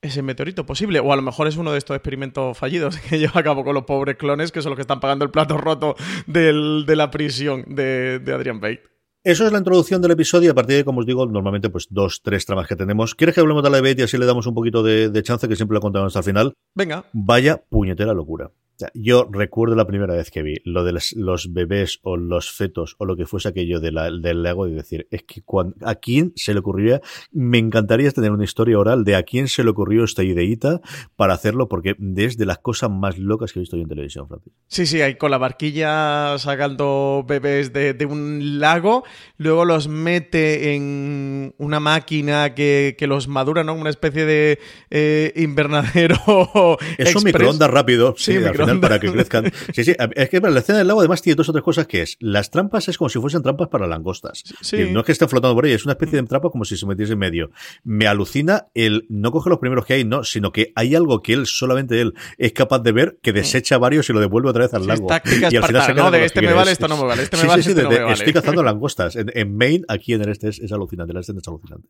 ese 0.02 0.20
meteorito 0.20 0.66
posible. 0.66 1.00
O 1.00 1.10
a 1.10 1.16
lo 1.16 1.22
mejor 1.22 1.48
es 1.48 1.56
uno 1.56 1.72
de 1.72 1.78
estos 1.78 1.96
experimentos 1.96 2.56
fallidos 2.56 2.98
que 3.08 3.18
lleva 3.18 3.40
a 3.40 3.42
cabo 3.42 3.64
con 3.64 3.74
los 3.74 3.84
pobres 3.84 4.16
clones 4.16 4.52
que 4.52 4.60
son 4.60 4.70
los 4.70 4.76
que 4.76 4.82
están 4.82 5.00
pagando 5.00 5.24
el 5.24 5.30
plato 5.30 5.56
roto 5.56 5.96
del, 6.26 6.84
de 6.86 6.96
la 6.96 7.10
prisión 7.10 7.64
de, 7.66 8.18
de 8.18 8.32
Adrian 8.34 8.60
Bate. 8.60 8.97
Eso 9.28 9.44
es 9.44 9.52
la 9.52 9.58
introducción 9.58 10.00
del 10.00 10.12
episodio. 10.12 10.52
A 10.52 10.54
partir 10.54 10.76
de, 10.76 10.85
como 10.87 11.00
os 11.00 11.06
digo, 11.06 11.26
normalmente, 11.26 11.68
pues 11.68 11.87
dos, 11.90 12.23
tres 12.23 12.47
tramas 12.47 12.66
que 12.66 12.76
tenemos. 12.76 13.14
¿Quieres 13.14 13.35
que 13.35 13.42
hablemos 13.42 13.62
de 13.62 13.68
la 13.68 13.82
Bate 13.82 13.97
y 13.99 14.04
así 14.04 14.16
le 14.16 14.25
damos 14.25 14.47
un 14.47 14.54
poquito 14.54 14.82
de, 14.82 15.11
de 15.11 15.23
chance, 15.23 15.47
que 15.47 15.54
siempre 15.54 15.75
lo 15.75 15.82
contamos 15.82 16.06
hasta 16.06 16.20
el 16.20 16.25
final? 16.25 16.54
Venga. 16.75 17.04
Vaya 17.12 17.62
puñetera 17.68 18.14
locura. 18.14 18.50
Yo 18.94 19.28
recuerdo 19.30 19.75
la 19.75 19.87
primera 19.87 20.14
vez 20.14 20.30
que 20.30 20.42
vi 20.42 20.56
lo 20.64 20.85
de 20.85 20.92
los, 20.92 21.12
los 21.12 21.52
bebés 21.52 21.99
o 22.02 22.16
los 22.16 22.50
fetos 22.50 22.94
o 22.99 23.04
lo 23.04 23.16
que 23.16 23.26
fuese 23.26 23.49
aquello 23.49 23.80
de 23.80 23.92
la, 23.92 24.11
del 24.11 24.42
Lego 24.42 24.68
y 24.68 24.75
decir, 24.75 25.06
es 25.11 25.23
que 25.25 25.42
cuando, 25.42 25.75
a 25.87 25.97
quién 25.97 26.32
se 26.37 26.52
le 26.52 26.61
ocurriría, 26.61 27.00
me 27.32 27.58
encantaría 27.58 28.11
tener 28.11 28.30
una 28.30 28.44
historia 28.44 28.78
oral 28.78 29.04
de 29.04 29.16
a 29.16 29.23
quién 29.23 29.49
se 29.49 29.64
le 29.64 29.70
ocurrió 29.70 30.04
esta 30.04 30.23
ideita 30.23 30.80
para 31.16 31.35
hacerlo, 31.35 31.68
porque 31.68 31.97
es 32.16 32.37
de 32.37 32.47
las 32.47 32.58
cosas 32.58 32.90
más 32.90 33.18
locas 33.18 33.52
que 33.52 33.58
he 33.58 33.62
visto 33.62 33.76
yo 33.76 33.82
en 33.82 33.88
televisión, 33.88 34.28
Francis. 34.28 34.52
Sí, 34.66 34.87
sí, 34.87 35.00
ahí 35.00 35.16
con 35.16 35.30
la 35.30 35.38
barquilla 35.38 36.38
sacando 36.38 37.25
bebés 37.26 37.73
de, 37.73 37.94
de 37.94 38.06
un 38.06 38.61
lago, 38.61 39.04
luego 39.37 39.64
los 39.64 39.88
mete 39.88 40.75
en 40.75 41.54
una 41.58 41.80
máquina 41.80 42.54
que, 42.54 42.97
que 42.99 43.06
los 43.06 43.28
madura, 43.28 43.64
¿no? 43.64 43.75
Una 43.75 43.90
especie 43.90 44.25
de 44.25 44.58
eh, 44.90 45.32
invernadero. 45.37 46.16
Es 46.99 47.14
un 47.14 47.25
microondas 47.25 47.70
rápido. 47.70 48.14
Sí, 48.16 48.32
sí 48.32 48.38
microondas 48.38 48.67
final 48.76 48.80
para 48.80 48.98
que 49.00 49.12
crezcan. 49.12 49.52
Sí, 49.72 49.84
sí, 49.84 49.94
es 50.14 50.28
que 50.28 50.40
la 50.40 50.58
escena 50.58 50.78
del 50.78 50.88
lago 50.88 51.00
además 51.00 51.22
tiene 51.22 51.37
dos 51.37 51.48
o 51.48 51.52
tres 51.52 51.62
cosas 51.64 51.87
que 51.87 52.02
es, 52.02 52.16
las 52.20 52.50
trampas 52.50 52.88
es 52.88 52.98
como 52.98 53.08
si 53.08 53.18
fuesen 53.18 53.42
trampas 53.42 53.68
para 53.68 53.87
langostas. 53.87 54.42
Sí. 54.60 54.88
No 54.90 55.00
es 55.00 55.06
que 55.06 55.12
estén 55.12 55.28
flotando 55.28 55.54
por 55.54 55.64
ahí, 55.64 55.72
es 55.72 55.84
una 55.84 55.92
especie 55.92 56.20
de 56.20 56.26
trampa 56.26 56.50
como 56.50 56.64
si 56.64 56.76
se 56.76 56.87
metiese 56.87 57.12
en 57.14 57.18
medio. 57.18 57.50
Me 57.84 58.06
alucina 58.06 58.66
el 58.75 59.06
no 59.08 59.30
coge 59.32 59.50
los 59.50 59.58
primeros 59.58 59.84
que 59.87 59.94
hay, 59.94 60.04
no, 60.04 60.25
sino 60.25 60.52
que 60.52 60.72
hay 60.75 60.94
algo 60.94 61.22
que 61.22 61.32
él, 61.34 61.46
solamente 61.46 62.00
él, 62.00 62.14
es 62.37 62.52
capaz 62.52 62.80
de 62.80 62.92
ver, 62.92 63.18
que 63.22 63.32
desecha 63.32 63.78
varios 63.78 64.08
y 64.10 64.12
lo 64.12 64.20
devuelve 64.20 64.50
otra 64.50 64.64
vez 64.64 64.75
al 64.75 64.82
Sí, 64.82 64.88
lago. 64.88 65.06
táctica 65.06 65.48
y 65.50 65.56
al 65.56 65.64
final 65.64 65.82
se 65.87 65.94
¿no? 65.94 66.10
De 66.10 66.25
este 66.25 66.42
me 66.42 66.52
vale, 66.52 66.72
esto 66.72 66.88
no 66.88 66.96
me 66.96 67.04
vale, 67.04 67.22
este 67.22 67.37
me 67.37 67.42
Sí, 67.42 67.48
vale, 67.48 67.62
sí, 67.62 67.66
sí, 67.66 67.70
este 67.72 67.82
no 67.82 67.90
me 67.90 67.98
vale. 68.00 68.12
Estoy 68.14 68.32
cazando 68.32 68.62
langostas. 68.62 69.16
En, 69.16 69.30
en 69.34 69.56
Maine, 69.56 69.84
aquí 69.88 70.14
en 70.14 70.22
el 70.22 70.28
este 70.30 70.48
es, 70.48 70.58
es 70.58 70.72
alucinante, 70.72 71.12
la 71.12 71.20
escena 71.20 71.38
es 71.40 71.48
alucinante. 71.48 71.88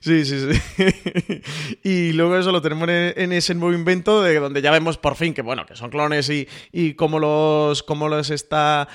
Sí, 0.00 0.24
sí, 0.24 0.52
sí. 0.52 1.42
y 1.82 2.12
luego 2.12 2.36
eso 2.36 2.52
lo 2.52 2.62
tenemos 2.62 2.88
en, 2.88 3.32
ese 3.32 3.54
nuevo 3.54 3.74
invento 3.74 4.22
de 4.22 4.38
donde 4.38 4.62
ya 4.62 4.70
vemos 4.70 4.96
por 4.96 5.16
fin 5.16 5.34
que, 5.34 5.42
bueno, 5.42 5.66
que 5.66 5.74
son 5.74 5.90
clones 5.90 6.30
y, 6.30 6.46
y 6.70 6.94
cómo, 6.94 7.18
los, 7.18 7.82
cómo 7.82 8.08
los 8.08 8.30
está 8.30 8.88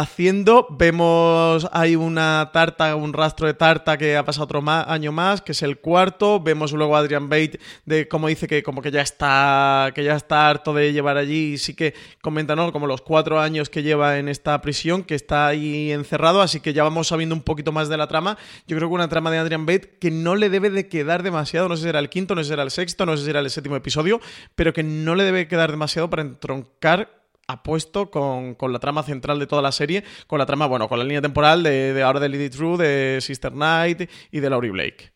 haciendo. 0.00 0.66
Vemos 0.70 1.68
hay 1.72 1.96
una 1.96 2.50
tarta, 2.52 2.96
un 2.96 3.12
rastro 3.12 3.46
de 3.46 3.54
tarta 3.54 3.96
que 3.96 4.16
ha 4.16 4.24
pasado 4.24 4.44
otro 4.44 4.62
año 4.66 5.12
más, 5.12 5.40
que 5.40 5.52
es 5.52 5.62
el 5.62 5.78
cuarto. 5.78 6.40
Vemos 6.40 6.72
luego 6.72 6.96
a 6.96 7.00
Adrian 7.00 7.28
Bate 7.28 7.60
de 7.84 8.08
cómo 8.08 8.28
dice 8.28 8.48
que 8.48 8.62
como 8.62 8.82
que 8.82 8.90
ya 8.90 9.02
está 9.02 9.92
que 9.94 10.02
ya 10.02 10.16
está 10.16 10.48
harto 10.48 10.74
de 10.74 10.92
llevar 10.92 11.16
allí 11.16 11.54
y 11.54 11.58
sí 11.58 11.74
que 11.74 11.94
comenta, 12.20 12.56
¿no? 12.56 12.72
Como 12.72 12.86
los 12.86 13.02
cuatro 13.02 13.40
años 13.40 13.70
que 13.70 13.82
lleva 13.82 14.18
en 14.18 14.28
esta 14.28 14.60
prisión, 14.60 15.04
que 15.04 15.14
está 15.14 15.46
ahí 15.46 15.92
encerrado, 15.92 16.42
así 16.42 16.60
que 16.60 16.72
ya 16.72 16.82
vamos 16.82 17.08
sabiendo 17.08 17.34
un 17.34 17.42
poquito 17.42 17.70
más 17.70 17.88
de 17.88 17.96
la 17.96 18.08
trama. 18.08 18.36
Yo 18.66 18.76
creo 18.76 18.88
que 18.88 18.94
una 18.94 19.08
trama 19.08 19.30
de 19.30 19.38
Adrian 19.38 19.66
Bate 19.66 19.96
que 20.00 20.10
no 20.10 20.34
le 20.34 20.50
debe 20.50 20.70
de 20.70 20.88
quedar 20.88 21.22
demasiado, 21.22 21.68
no 21.68 21.76
sé 21.76 21.84
si 21.84 21.88
era 21.88 22.00
el 22.00 22.10
quinto, 22.10 22.34
no 22.34 22.42
sé 22.42 22.48
si 22.48 22.52
era 22.54 22.62
el 22.62 22.70
sexto, 22.70 23.06
no 23.06 23.16
sé 23.16 23.24
si 23.24 23.30
era 23.30 23.40
el 23.40 23.50
séptimo 23.50 23.76
episodio, 23.76 24.20
pero 24.54 24.72
que 24.72 24.82
no 24.82 25.14
le 25.14 25.24
debe 25.24 25.46
quedar 25.46 25.70
demasiado 25.70 26.10
para 26.10 26.22
entroncar 26.22 27.23
apuesto 27.46 28.10
con, 28.10 28.54
con 28.54 28.72
la 28.72 28.78
trama 28.78 29.02
central 29.02 29.38
de 29.38 29.46
toda 29.46 29.62
la 29.62 29.72
serie, 29.72 30.04
con 30.26 30.38
la 30.38 30.46
trama, 30.46 30.66
bueno, 30.66 30.88
con 30.88 30.98
la 30.98 31.04
línea 31.04 31.22
temporal 31.22 31.62
de, 31.62 31.92
de 31.92 32.02
ahora 32.02 32.20
de 32.20 32.28
Lady 32.28 32.50
True, 32.50 32.76
de 32.76 33.20
Sister 33.20 33.52
Knight 33.52 34.10
y 34.30 34.40
de 34.40 34.50
Laurie 34.50 34.70
Blake. 34.70 35.13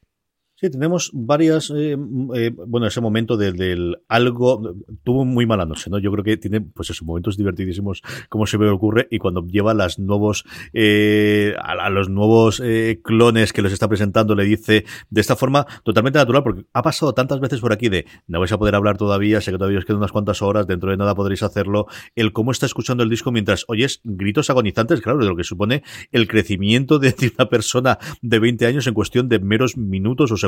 Sí, 0.60 0.70
tenemos 0.70 1.10
varias, 1.14 1.70
eh, 1.70 1.96
eh, 2.34 2.50
bueno, 2.66 2.88
ese 2.88 3.00
momento 3.00 3.36
de- 3.36 3.52
del 3.52 3.98
algo, 4.08 4.74
tuvo 5.04 5.24
muy 5.24 5.46
mala 5.46 5.64
noche, 5.66 5.88
¿no? 5.88 6.00
Yo 6.00 6.10
creo 6.10 6.24
que 6.24 6.36
tiene, 6.36 6.60
pues 6.60 6.90
esos 6.90 7.06
momentos 7.06 7.36
divertidísimos, 7.36 8.02
como 8.28 8.44
se 8.44 8.56
ve 8.56 8.68
ocurre, 8.68 9.06
y 9.08 9.18
cuando 9.18 9.46
lleva 9.46 9.72
las 9.72 10.00
nuevos, 10.00 10.44
eh, 10.72 11.54
a, 11.62 11.74
a 11.86 11.90
los 11.90 12.08
nuevos 12.10 12.60
eh, 12.64 13.00
clones 13.04 13.52
que 13.52 13.62
los 13.62 13.72
está 13.72 13.86
presentando, 13.86 14.34
le 14.34 14.42
dice 14.46 14.84
de 15.10 15.20
esta 15.20 15.36
forma 15.36 15.64
totalmente 15.84 16.18
natural, 16.18 16.42
porque 16.42 16.64
ha 16.72 16.82
pasado 16.82 17.14
tantas 17.14 17.38
veces 17.38 17.60
por 17.60 17.72
aquí 17.72 17.88
de, 17.88 18.06
no 18.26 18.40
vais 18.40 18.50
a 18.50 18.58
poder 18.58 18.74
hablar 18.74 18.96
todavía, 18.98 19.40
sé 19.40 19.52
que 19.52 19.58
todavía 19.58 19.78
os 19.78 19.84
quedan 19.84 19.98
unas 19.98 20.10
cuantas 20.10 20.42
horas, 20.42 20.66
dentro 20.66 20.90
de 20.90 20.96
nada 20.96 21.14
podréis 21.14 21.44
hacerlo, 21.44 21.86
el 22.16 22.32
cómo 22.32 22.50
está 22.50 22.66
escuchando 22.66 23.04
el 23.04 23.10
disco 23.10 23.30
mientras 23.30 23.64
oyes 23.68 24.00
gritos 24.02 24.50
agonizantes, 24.50 25.02
claro, 25.02 25.20
de 25.20 25.26
lo 25.26 25.36
que 25.36 25.44
supone 25.44 25.84
el 26.10 26.26
crecimiento 26.26 26.98
de 26.98 27.14
una 27.38 27.48
persona 27.48 27.98
de 28.22 28.40
20 28.40 28.66
años 28.66 28.88
en 28.88 28.94
cuestión 28.94 29.28
de 29.28 29.38
meros 29.38 29.76
minutos 29.76 30.32
o 30.32 30.36
segundos, 30.36 30.47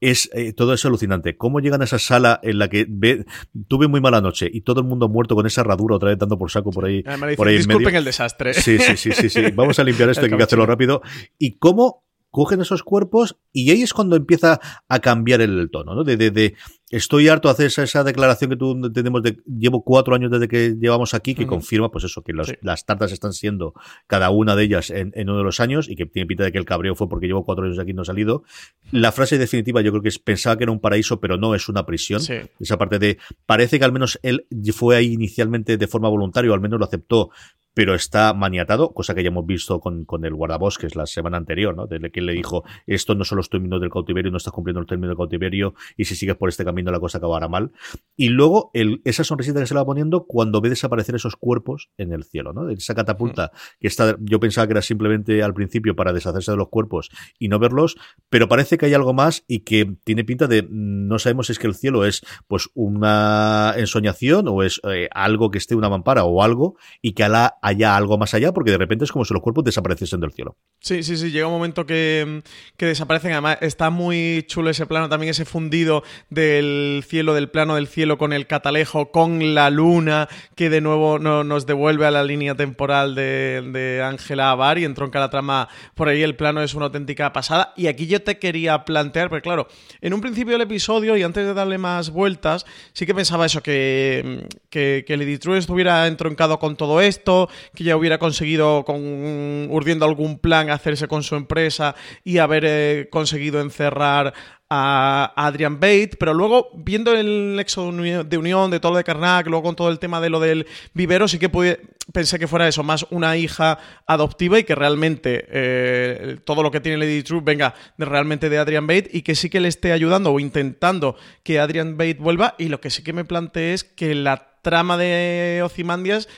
es 0.00 0.30
eh, 0.32 0.52
todo 0.52 0.74
es 0.74 0.84
alucinante. 0.84 1.36
¿Cómo 1.36 1.60
llegan 1.60 1.80
a 1.80 1.84
esa 1.84 1.98
sala 1.98 2.40
en 2.42 2.58
la 2.58 2.68
que 2.68 2.86
ve, 2.88 3.24
tuve 3.68 3.88
muy 3.88 4.00
mala 4.00 4.20
noche 4.20 4.48
y 4.52 4.62
todo 4.62 4.80
el 4.80 4.86
mundo 4.86 5.08
muerto 5.08 5.34
con 5.34 5.46
esa 5.46 5.62
herradura 5.62 5.96
otra 5.96 6.10
vez 6.10 6.18
dando 6.18 6.38
por 6.38 6.50
saco 6.50 6.70
por 6.70 6.86
ahí, 6.86 7.02
por 7.36 7.48
en 7.48 7.56
disculpen 7.56 7.86
medio? 7.86 7.98
el 7.98 8.04
desastre. 8.04 8.54
Sí, 8.54 8.78
sí, 8.78 8.96
sí, 8.96 9.12
sí, 9.12 9.28
sí. 9.28 9.50
Vamos 9.54 9.78
a 9.78 9.84
limpiar 9.84 10.08
esto, 10.10 10.24
hay 10.24 10.30
que 10.30 10.42
hacerlo 10.42 10.66
rápido. 10.66 11.02
¿Y 11.38 11.58
cómo 11.58 12.04
cogen 12.30 12.60
esos 12.60 12.82
cuerpos? 12.82 13.38
Y 13.52 13.70
ahí 13.70 13.82
es 13.82 13.92
cuando 13.92 14.16
empieza 14.16 14.60
a 14.88 14.98
cambiar 15.00 15.40
el 15.40 15.68
tono, 15.70 15.94
¿no? 15.94 16.04
De, 16.04 16.16
de, 16.16 16.30
de 16.30 16.54
estoy 16.90 17.28
harto 17.28 17.48
de 17.48 17.52
hacer 17.52 17.66
esa, 17.66 17.82
esa 17.82 18.02
declaración 18.04 18.50
que 18.50 18.56
tú 18.56 18.90
tenemos 18.92 19.22
de 19.22 19.38
llevo 19.46 19.82
cuatro 19.84 20.14
años 20.14 20.30
desde 20.30 20.48
que 20.48 20.76
llevamos 20.80 21.12
aquí, 21.14 21.34
que 21.34 21.46
confirma, 21.46 21.90
pues 21.90 22.04
eso, 22.04 22.22
que 22.22 22.32
los- 22.32 22.48
Sí. 22.48 22.54
las 22.62 22.86
tartas 22.86 23.12
están 23.12 23.32
siendo 23.32 23.74
cada 24.06 24.30
una 24.30 24.56
de 24.56 24.64
ellas 24.64 24.90
en, 24.90 25.12
en 25.14 25.28
uno 25.28 25.38
de 25.38 25.44
los 25.44 25.60
años 25.60 25.88
y 25.88 25.96
que 25.96 26.06
tiene 26.06 26.26
pinta 26.26 26.44
de 26.44 26.52
que 26.52 26.58
el 26.58 26.64
cabreo 26.64 26.94
fue 26.94 27.08
porque 27.08 27.26
llevo 27.26 27.44
cuatro 27.44 27.64
años 27.64 27.78
aquí 27.78 27.90
y 27.90 27.94
no 27.94 28.02
he 28.02 28.06
salido. 28.06 28.42
La 28.90 29.12
frase 29.12 29.36
definitiva 29.38 29.80
yo 29.82 29.90
creo 29.90 30.02
que 30.02 30.08
es 30.08 30.18
pensaba 30.18 30.56
que 30.56 30.64
era 30.64 30.72
un 30.72 30.80
paraíso, 30.80 31.20
pero 31.20 31.36
no 31.36 31.54
es 31.54 31.68
una 31.68 31.84
prisión. 31.84 32.20
Sí. 32.20 32.34
Esa 32.58 32.78
parte 32.78 32.98
de 32.98 33.18
parece 33.46 33.78
que 33.78 33.84
al 33.84 33.92
menos 33.92 34.18
él 34.22 34.46
fue 34.72 34.96
ahí 34.96 35.12
inicialmente 35.12 35.76
de 35.76 35.86
forma 35.86 36.08
voluntaria, 36.08 36.50
o 36.50 36.54
al 36.54 36.60
menos 36.60 36.78
lo 36.78 36.86
aceptó, 36.86 37.30
pero 37.74 37.94
está 37.94 38.34
maniatado, 38.34 38.92
cosa 38.92 39.14
que 39.14 39.22
ya 39.22 39.28
hemos 39.28 39.46
visto 39.46 39.80
con, 39.80 40.04
con 40.04 40.24
el 40.24 40.34
guardabosques 40.34 40.96
la 40.96 41.06
semana 41.06 41.36
anterior, 41.36 41.76
¿no? 41.76 41.86
Desde 41.86 42.10
que 42.10 42.20
él 42.20 42.26
le 42.26 42.32
dijo, 42.32 42.64
esto 42.86 43.14
no 43.14 43.24
son 43.24 43.36
los 43.36 43.50
términos 43.50 43.80
del 43.80 43.90
cautiverio, 43.90 44.30
no 44.30 44.36
estás 44.38 44.52
cumpliendo 44.52 44.80
el 44.80 44.86
término 44.86 45.08
del 45.08 45.16
cautiverio, 45.16 45.74
y 45.96 46.04
si 46.06 46.16
sigues 46.16 46.36
por 46.36 46.48
este 46.48 46.64
camino 46.64 46.90
la 46.90 47.00
cosa 47.00 47.18
acabará 47.18 47.48
mal. 47.48 47.70
Y 48.16 48.30
luego 48.30 48.70
el, 48.74 49.00
esa 49.04 49.22
sonrisita 49.24 49.60
que 49.60 49.66
se 49.66 49.74
le 49.74 49.80
va 49.80 49.86
poniendo 49.86 50.24
cuando 50.26 50.60
ve 50.60 50.70
desaparecer 50.70 51.14
esos 51.14 51.36
cuerpos 51.36 51.90
en 51.98 52.12
el 52.12 52.24
cielo, 52.24 52.52
¿no? 52.52 52.68
Esa 52.68 52.94
catapulta 52.94 53.52
que 53.80 53.86
está, 53.86 54.16
yo 54.20 54.40
pensaba 54.40 54.66
que 54.66 54.72
era 54.72 54.82
simplemente 54.82 55.42
al 55.42 55.54
principio 55.54 55.94
para 55.94 56.12
deshacerse 56.12 56.50
de 56.50 56.56
los 56.56 56.68
cuerpos 56.68 57.10
y 57.38 57.48
no 57.48 57.58
verlos, 57.58 57.96
pero 58.28 58.48
parece 58.48 58.78
que 58.78 58.86
hay 58.86 58.94
algo 58.94 59.12
más 59.12 59.44
y 59.46 59.60
que 59.60 59.94
tiene 60.04 60.24
pinta 60.24 60.46
de, 60.46 60.66
no 60.68 61.18
sabemos 61.18 61.46
si 61.46 61.52
es 61.52 61.58
que 61.58 61.66
el 61.66 61.74
cielo 61.74 62.04
es 62.04 62.22
pues 62.46 62.68
una 62.74 63.74
ensoñación 63.76 64.48
o 64.48 64.62
es 64.62 64.80
eh, 64.84 65.08
algo 65.12 65.50
que 65.50 65.58
esté 65.58 65.74
una 65.74 65.88
mampara 65.88 66.24
o 66.24 66.42
algo 66.42 66.76
y 67.02 67.12
que 67.12 67.24
ala- 67.24 67.57
haya 67.62 67.96
algo 67.96 68.18
más 68.18 68.34
allá 68.34 68.52
porque 68.52 68.70
de 68.70 68.78
repente 68.78 69.04
es 69.04 69.12
como 69.12 69.24
si 69.24 69.34
los 69.34 69.42
cuerpos 69.42 69.64
desapareciesen 69.64 70.20
del 70.20 70.32
cielo. 70.32 70.56
Sí, 70.80 71.02
sí, 71.02 71.16
sí, 71.16 71.30
llega 71.30 71.46
un 71.46 71.52
momento 71.52 71.86
que, 71.86 72.42
que 72.76 72.86
desaparecen. 72.86 73.32
Además, 73.32 73.58
está 73.60 73.90
muy 73.90 74.44
chulo 74.46 74.70
ese 74.70 74.86
plano, 74.86 75.08
también 75.08 75.30
ese 75.30 75.44
fundido 75.44 76.02
del 76.30 77.04
cielo, 77.06 77.34
del 77.34 77.50
plano 77.50 77.74
del 77.74 77.88
cielo 77.88 78.18
con 78.18 78.32
el 78.32 78.46
catalejo, 78.46 79.10
con 79.10 79.54
la 79.54 79.70
luna, 79.70 80.28
que 80.54 80.70
de 80.70 80.80
nuevo 80.80 81.18
no- 81.18 81.44
nos 81.44 81.66
devuelve 81.66 82.06
a 82.06 82.10
la 82.10 82.22
línea 82.24 82.54
temporal 82.54 83.14
de, 83.14 84.02
Ángela 84.04 84.50
Abar 84.50 84.78
y 84.78 84.84
entronca 84.84 85.18
la 85.18 85.30
trama 85.30 85.68
por 85.94 86.08
ahí. 86.08 86.22
El 86.22 86.36
plano 86.36 86.62
es 86.62 86.74
una 86.74 86.86
auténtica 86.86 87.32
pasada. 87.32 87.72
Y 87.76 87.86
aquí 87.88 88.06
yo 88.06 88.22
te 88.22 88.38
quería 88.38 88.84
plantear, 88.84 89.28
porque 89.28 89.42
claro, 89.42 89.66
en 90.00 90.14
un 90.14 90.20
principio 90.20 90.52
del 90.52 90.62
episodio 90.62 91.16
y 91.16 91.22
antes 91.22 91.44
de 91.44 91.54
darle 91.54 91.78
más 91.78 92.10
vueltas, 92.10 92.66
sí 92.92 93.04
que 93.06 93.14
pensaba 93.14 93.46
eso, 93.46 93.62
que, 93.62 94.46
que, 94.70 95.04
que 95.06 95.16
Lady 95.16 95.38
True 95.38 95.58
estuviera 95.58 96.06
entroncado 96.06 96.58
con 96.58 96.76
todo 96.76 97.00
esto, 97.00 97.47
que 97.74 97.84
ya 97.84 97.96
hubiera 97.96 98.18
conseguido, 98.18 98.84
con, 98.84 99.68
urdiendo 99.70 100.04
algún 100.04 100.38
plan, 100.38 100.70
hacerse 100.70 101.08
con 101.08 101.22
su 101.22 101.36
empresa 101.36 101.94
y 102.24 102.38
haber 102.38 102.64
eh, 102.66 103.08
conseguido 103.10 103.60
encerrar 103.60 104.32
a 104.70 105.32
Adrian 105.34 105.80
Bate, 105.80 106.10
pero 106.18 106.34
luego 106.34 106.68
viendo 106.74 107.14
el 107.14 107.56
nexo 107.56 107.84
de 107.84 107.88
uni- 107.88 108.24
de 108.28 108.36
unión 108.36 108.70
de 108.70 108.80
todo 108.80 108.92
lo 108.92 108.98
de 108.98 109.04
Karnak, 109.04 109.46
luego 109.46 109.62
con 109.62 109.76
todo 109.76 109.88
el 109.88 109.98
tema 109.98 110.20
de 110.20 110.28
lo 110.28 110.40
del 110.40 110.66
vivero, 110.92 111.26
sí 111.26 111.38
que 111.38 111.48
pude- 111.48 111.80
pensé 112.12 112.38
que 112.38 112.46
fuera 112.46 112.68
eso, 112.68 112.82
más 112.82 113.06
una 113.08 113.38
hija 113.38 113.78
adoptiva 114.06 114.58
y 114.58 114.64
que 114.64 114.74
realmente 114.74 115.46
eh, 115.50 116.36
todo 116.44 116.62
lo 116.62 116.70
que 116.70 116.80
tiene 116.80 116.98
Lady 116.98 117.22
True 117.22 117.40
venga 117.42 117.74
de, 117.96 118.04
realmente 118.04 118.50
de 118.50 118.58
Adrian 118.58 118.86
Bate 118.86 119.08
y 119.10 119.22
que 119.22 119.34
sí 119.34 119.48
que 119.48 119.60
le 119.60 119.68
esté 119.68 119.92
ayudando 119.92 120.32
o 120.32 120.38
intentando 120.38 121.16
que 121.44 121.60
Adrian 121.60 121.96
Bate 121.96 122.18
vuelva. 122.20 122.54
Y 122.58 122.68
lo 122.68 122.78
que 122.82 122.90
sí 122.90 123.02
que 123.02 123.14
me 123.14 123.24
planteé 123.24 123.72
es 123.72 123.84
que 123.84 124.14
la 124.14 124.48
trama 124.60 124.98
de 124.98 125.62
Ozymandias 125.64 126.28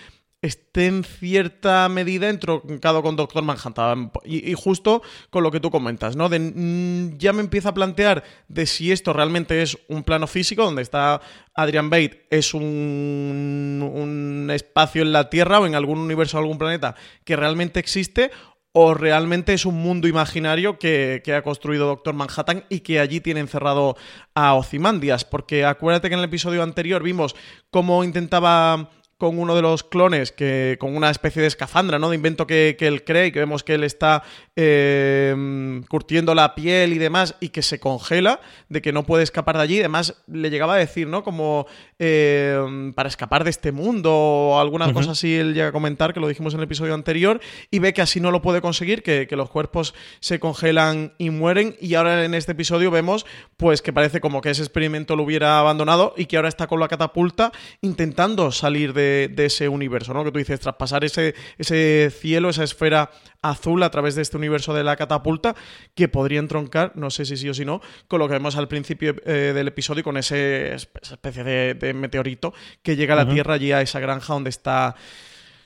esté 0.43 0.87
en 0.87 1.05
cierta 1.05 1.89
medida 1.89 2.29
entroncado 2.31 3.03
con 3.03 3.17
Doctor 3.17 3.43
Manhattan. 3.43 4.11
Y, 4.25 4.55
justo 4.55 5.03
con 5.29 5.43
lo 5.43 5.51
que 5.51 5.61
tú 5.61 5.71
comentas, 5.71 6.17
¿no? 6.17 6.29
De, 6.29 6.39
mm, 6.39 7.19
ya 7.19 7.33
me 7.33 7.41
empieza 7.41 7.71
a 7.71 7.75
plantear 7.75 8.25
de 8.49 8.67
si 8.67 8.91
esto 8.91 9.13
realmente 9.13 9.61
es 9.63 9.77
un 9.89 10.03
plano 10.03 10.27
físico, 10.27 10.65
donde 10.65 10.83
está 10.83 11.21
Adrian 11.55 11.91
Bate, 11.91 12.27
es 12.31 12.55
un, 12.55 13.91
un 13.95 14.51
espacio 14.51 15.03
en 15.03 15.13
la 15.13 15.29
Tierra 15.29 15.61
o 15.61 15.67
en 15.67 15.75
algún 15.75 15.99
universo 15.99 16.39
o 16.39 16.41
algún 16.41 16.59
planeta 16.59 16.95
que 17.25 17.37
realmente 17.37 17.81
existe. 17.81 18.31
O 18.73 18.95
realmente 18.95 19.53
es 19.53 19.67
un 19.67 19.75
mundo 19.75 20.07
imaginario 20.07 20.79
que, 20.79 21.23
que 21.25 21.35
ha 21.35 21.43
construido 21.43 21.89
Doctor 21.89 22.15
Manhattan 22.15 22.65
y 22.69 22.81
que 22.81 23.01
allí 23.01 23.21
tiene 23.21 23.41
encerrado 23.41 23.97
a 24.33 24.55
Ozymandias. 24.55 25.25
Porque 25.25 25.65
acuérdate 25.65 26.09
que 26.09 26.15
en 26.15 26.21
el 26.21 26.27
episodio 26.27 26.63
anterior 26.63 27.03
vimos 27.03 27.35
cómo 27.73 28.05
intentaba 28.05 28.91
con 29.21 29.39
uno 29.39 29.55
de 29.55 29.63
los 29.63 29.85
clones, 29.85 30.33
que 30.33 30.79
con 30.81 30.97
una 30.97 31.11
especie 31.11 31.43
de 31.43 31.47
escafandra, 31.47 31.99
¿no? 31.99 32.09
De 32.09 32.17
invento 32.17 32.47
que, 32.47 32.75
que 32.79 32.89
él 32.89 33.05
cree 33.05 33.27
y 33.27 33.33
que 33.33 33.39
vemos 33.39 33.63
que 33.63 33.75
él 33.75 33.85
está 33.85 34.25
eh, 34.57 35.83
curtiendo 35.89 36.35
la 36.35 36.55
piel 36.55 36.95
y 36.95 36.99
demás 36.99 37.37
y 37.39 37.51
que 37.51 37.63
se 37.63 37.79
congela, 37.79 38.41
de 38.71 38.81
que 38.81 38.93
no 38.93 39.05
puede 39.05 39.23
escapar 39.23 39.59
de 39.59 39.63
allí. 39.63 39.79
Además, 39.79 40.23
le 40.27 40.49
llegaba 40.49 40.75
a 40.75 40.79
decir, 40.79 41.07
¿no? 41.07 41.23
Como 41.23 41.67
eh, 41.99 42.93
para 42.97 43.11
escapar 43.11 43.45
de 43.45 43.51
este 43.51 43.73
mundo 43.73 44.11
o 44.11 44.59
alguna 44.59 44.87
Ujú. 44.87 44.95
cosa 44.95 45.11
así, 45.11 45.37
él 45.37 45.53
llega 45.53 45.69
a 45.69 45.73
comentar, 45.73 46.15
que 46.15 46.21
lo 46.21 46.27
dijimos 46.27 46.55
en 46.55 46.61
el 46.61 46.65
episodio 46.65 46.95
anterior, 46.95 47.41
y 47.71 47.79
ve 47.79 47.93
que 47.93 48.01
así 48.01 48.21
no 48.21 48.31
lo 48.31 48.41
puede 48.41 48.63
conseguir, 48.63 49.03
que, 49.03 49.27
que 49.29 49.37
los 49.37 49.51
cuerpos 49.51 49.95
se 50.21 50.41
congelan 50.41 51.13
y 51.19 51.29
mueren. 51.29 51.77
Y 51.79 51.95
ahora 51.95 52.25
en 52.25 52.33
este 52.33 52.53
episodio 52.53 52.91
vemos, 52.91 53.27
pues, 53.59 53.83
que 53.83 53.93
parece 53.93 54.23
como 54.23 54.41
que 54.41 54.49
ese 54.49 54.63
experimento 54.63 55.15
lo 55.15 55.25
hubiera 55.25 55.59
abandonado 55.59 56.15
y 56.17 56.25
que 56.25 56.37
ahora 56.37 56.49
está 56.49 56.67
con 56.67 56.81
la 56.81 56.89
catapulta 56.89 57.53
intentando 57.83 58.51
salir 58.51 58.95
de, 58.95 59.10
de 59.29 59.47
ese 59.47 59.69
universo, 59.69 60.15
¿no? 60.15 60.25
Que 60.25 60.33
tú 60.33 60.39
dices, 60.39 60.61
traspasar 60.61 61.05
ese, 61.05 61.35
ese 61.59 62.11
cielo, 62.11 62.51
esa 62.51 62.65
esfera 62.65 63.11
azul 63.43 63.83
a 63.83 63.91
través 63.91 64.15
de 64.15 64.23
este 64.23 64.37
universo 64.37 64.75
de 64.75 64.85
la 64.85 64.97
catapulta. 64.97 65.55
que 65.95 66.09
podría 66.09 66.39
entroncar, 66.39 66.93
no 66.95 67.11
sé 67.11 67.25
si 67.25 67.37
sí 67.37 67.49
o 67.49 67.55
si 67.55 67.65
no, 67.65 67.81
con 68.09 68.19
lo 68.19 68.29
que 68.29 68.35
vemos 68.35 68.57
al 68.57 68.69
principio 68.69 69.15
eh, 69.25 69.53
del 69.55 69.69
episodio, 69.69 70.05
con 70.05 70.17
ese, 70.17 70.75
esa 70.75 71.15
especie 71.15 71.45
de, 71.45 71.95
meteorito 71.95 72.55
que 72.83 72.97
llega 72.97 73.15
a 73.15 73.25
la 73.25 73.29
Tierra 73.29 73.55
allí 73.55 73.73
a 73.73 73.81
esa 73.81 74.01
granja 74.01 74.33
donde 74.33 74.51
está 74.51 74.95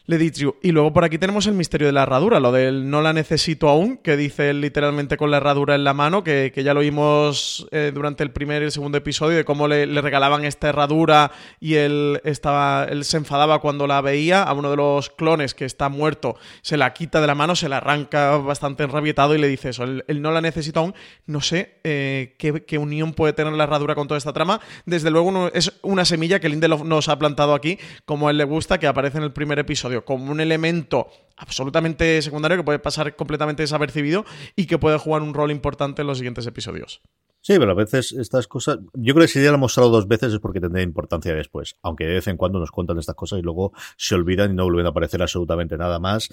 Leditrio. 0.06 0.56
Y 0.62 0.72
luego 0.72 0.92
por 0.92 1.04
aquí 1.04 1.16
tenemos 1.16 1.46
el 1.46 1.54
misterio 1.54 1.86
de 1.86 1.94
la 1.94 2.02
herradura, 2.02 2.38
lo 2.38 2.52
del 2.52 2.90
no 2.90 3.00
la 3.00 3.14
necesito 3.14 3.70
aún, 3.70 3.96
que 3.96 4.18
dice 4.18 4.50
él 4.50 4.60
literalmente 4.60 5.16
con 5.16 5.30
la 5.30 5.38
herradura 5.38 5.74
en 5.74 5.82
la 5.82 5.94
mano, 5.94 6.22
que, 6.22 6.52
ya 6.54 6.74
lo 6.74 6.80
vimos 6.80 7.66
eh, 7.70 7.90
durante 7.94 8.22
el 8.22 8.30
primer 8.30 8.60
y 8.60 8.66
el 8.66 8.70
segundo 8.70 8.98
episodio, 8.98 9.38
de 9.38 9.46
cómo 9.46 9.66
le, 9.66 9.86
regalaban 10.02 10.44
esta 10.44 10.68
herradura 10.68 11.32
y 11.58 11.76
él, 11.76 12.20
estaba, 12.24 12.84
él 12.84 13.06
se 13.06 13.16
enfadaba 13.16 13.60
cuando 13.60 13.86
la 13.86 14.02
veía. 14.02 14.42
A 14.42 14.52
uno 14.52 14.70
de 14.70 14.76
los 14.76 15.08
clones 15.08 15.54
que 15.54 15.64
está 15.64 15.88
muerto 15.88 16.36
se 16.60 16.76
la 16.76 16.92
quita 16.92 17.22
de 17.22 17.26
la 17.26 17.34
mano, 17.34 17.56
se 17.56 17.70
la 17.70 17.78
arranca 17.78 18.36
bastante 18.36 18.82
enrabietado 18.82 19.34
y 19.34 19.38
le 19.38 19.48
dice 19.48 19.70
eso, 19.70 19.84
él, 19.84 20.04
no 20.20 20.32
la 20.32 20.42
necesito 20.42 20.80
aún. 20.80 20.94
No 21.24 21.40
sé 21.40 21.80
eh, 21.82 22.34
qué, 22.36 22.76
unión 22.76 23.14
puede 23.14 23.32
tener 23.32 23.54
la 23.54 23.64
herradura 23.64 23.94
con 23.94 24.06
toda 24.06 24.18
esta 24.18 24.34
trama. 24.34 24.60
Desde 24.84 25.10
luego 25.10 25.48
es 25.54 25.72
una 25.80 26.04
semilla 26.04 26.40
que 26.40 26.50
Lindelof 26.50 26.82
nos 26.82 27.08
ha 27.08 27.18
plantado 27.18 27.54
aquí, 27.54 27.78
como 28.04 28.28
a 28.28 28.32
él 28.32 28.36
le 28.36 28.44
gusta, 28.44 28.78
que 28.78 28.86
aparece 28.86 29.16
en 29.16 29.24
el 29.24 29.32
primer 29.32 29.58
episodio 29.58 29.93
como 30.02 30.32
un 30.32 30.40
elemento 30.40 31.08
absolutamente 31.36 32.22
secundario 32.22 32.56
que 32.56 32.64
puede 32.64 32.78
pasar 32.78 33.16
completamente 33.16 33.62
desapercibido 33.62 34.24
y 34.56 34.66
que 34.66 34.78
puede 34.78 34.98
jugar 34.98 35.22
un 35.22 35.34
rol 35.34 35.50
importante 35.50 36.02
en 36.02 36.08
los 36.08 36.18
siguientes 36.18 36.46
episodios. 36.46 37.02
Sí, 37.46 37.58
pero 37.58 37.72
a 37.72 37.74
veces 37.74 38.12
estas 38.12 38.48
cosas, 38.48 38.78
yo 38.94 39.12
creo 39.12 39.26
que 39.26 39.28
si 39.28 39.38
ya 39.38 39.50
lo 39.50 39.56
hemos 39.56 39.64
mostrado 39.64 39.90
dos 39.90 40.08
veces 40.08 40.32
es 40.32 40.38
porque 40.38 40.60
tendría 40.60 40.82
importancia 40.82 41.34
después, 41.34 41.76
aunque 41.82 42.06
de 42.06 42.14
vez 42.14 42.26
en 42.28 42.38
cuando 42.38 42.58
nos 42.58 42.70
cuentan 42.70 42.98
estas 42.98 43.16
cosas 43.16 43.38
y 43.38 43.42
luego 43.42 43.74
se 43.98 44.14
olvidan 44.14 44.52
y 44.52 44.54
no 44.54 44.64
vuelven 44.64 44.86
a 44.86 44.88
aparecer 44.88 45.20
absolutamente 45.20 45.76
nada 45.76 45.98
más. 45.98 46.30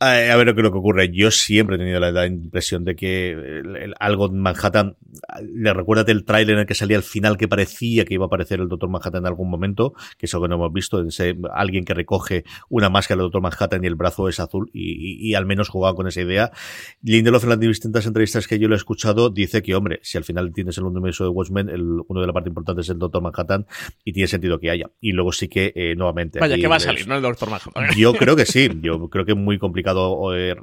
Eh, 0.00 0.28
a 0.28 0.36
ver 0.36 0.48
lo 0.48 0.56
que, 0.56 0.62
lo 0.62 0.72
que 0.72 0.78
ocurre. 0.78 1.08
Yo 1.12 1.30
siempre 1.30 1.76
he 1.76 1.78
tenido 1.78 2.00
la, 2.00 2.26
impresión 2.26 2.84
de 2.84 2.96
que 2.96 3.92
algo 4.00 4.26
en 4.26 4.40
Manhattan, 4.40 4.96
le 5.40 5.72
recuerda 5.72 6.10
el 6.10 6.24
tráiler 6.24 6.54
en 6.54 6.60
el 6.62 6.66
que 6.66 6.74
salía 6.74 6.96
al 6.96 7.04
final 7.04 7.36
que 7.36 7.46
parecía 7.46 8.04
que 8.04 8.14
iba 8.14 8.24
a 8.24 8.26
aparecer 8.26 8.58
el 8.58 8.68
Doctor 8.68 8.88
Manhattan 8.88 9.22
en 9.22 9.26
algún 9.26 9.48
momento, 9.48 9.94
que 10.18 10.26
es 10.26 10.34
algo 10.34 10.46
que 10.46 10.48
no 10.48 10.56
hemos 10.56 10.72
visto, 10.72 11.00
alguien 11.52 11.84
que 11.84 11.94
recoge 11.94 12.42
una 12.68 12.90
máscara 12.90 13.18
del 13.18 13.26
Doctor 13.26 13.42
Manhattan 13.42 13.84
y 13.84 13.86
el 13.86 13.94
brazo 13.94 14.28
es 14.28 14.40
azul 14.40 14.68
y, 14.72 15.32
al 15.34 15.46
menos 15.46 15.68
jugaba 15.68 15.94
con 15.94 16.08
esa 16.08 16.22
idea. 16.22 16.50
Lindelof 17.02 17.44
en 17.44 17.50
las 17.50 17.60
distintas 17.60 18.04
entrevistas 18.04 18.48
que 18.48 18.58
yo 18.58 18.66
lo 18.66 18.74
he 18.74 18.78
escuchado 18.78 19.30
dice 19.30 19.62
que, 19.62 19.76
hombre, 19.76 20.00
si 20.02 20.18
al 20.18 20.24
final 20.24 20.39
tienes 20.52 20.78
el 20.78 20.84
universo 20.84 21.24
de 21.24 21.30
Watchmen, 21.30 21.68
el, 21.68 21.82
uno 21.82 22.20
de 22.20 22.26
la 22.26 22.32
parte 22.32 22.48
importante 22.48 22.82
es 22.82 22.88
el 22.88 22.98
Doctor 22.98 23.22
Manhattan 23.22 23.66
y 24.04 24.12
tiene 24.12 24.28
sentido 24.28 24.58
que 24.58 24.70
haya. 24.70 24.90
Y 25.00 25.12
luego 25.12 25.32
sí 25.32 25.48
que, 25.48 25.72
eh, 25.74 25.94
nuevamente. 25.96 26.38
Vaya, 26.40 26.56
que 26.56 26.66
va 26.66 26.76
a 26.76 26.80
salir, 26.80 27.06
¿no? 27.06 27.16
El 27.16 27.22
Doctor 27.22 27.50
Manhattan. 27.50 27.94
Yo 27.96 28.12
creo 28.14 28.36
que 28.36 28.46
sí. 28.46 28.68
Yo 28.82 29.08
creo 29.08 29.24
que 29.24 29.32
es 29.32 29.38
muy 29.38 29.58
complicado 29.58 30.34
eh, 30.36 30.56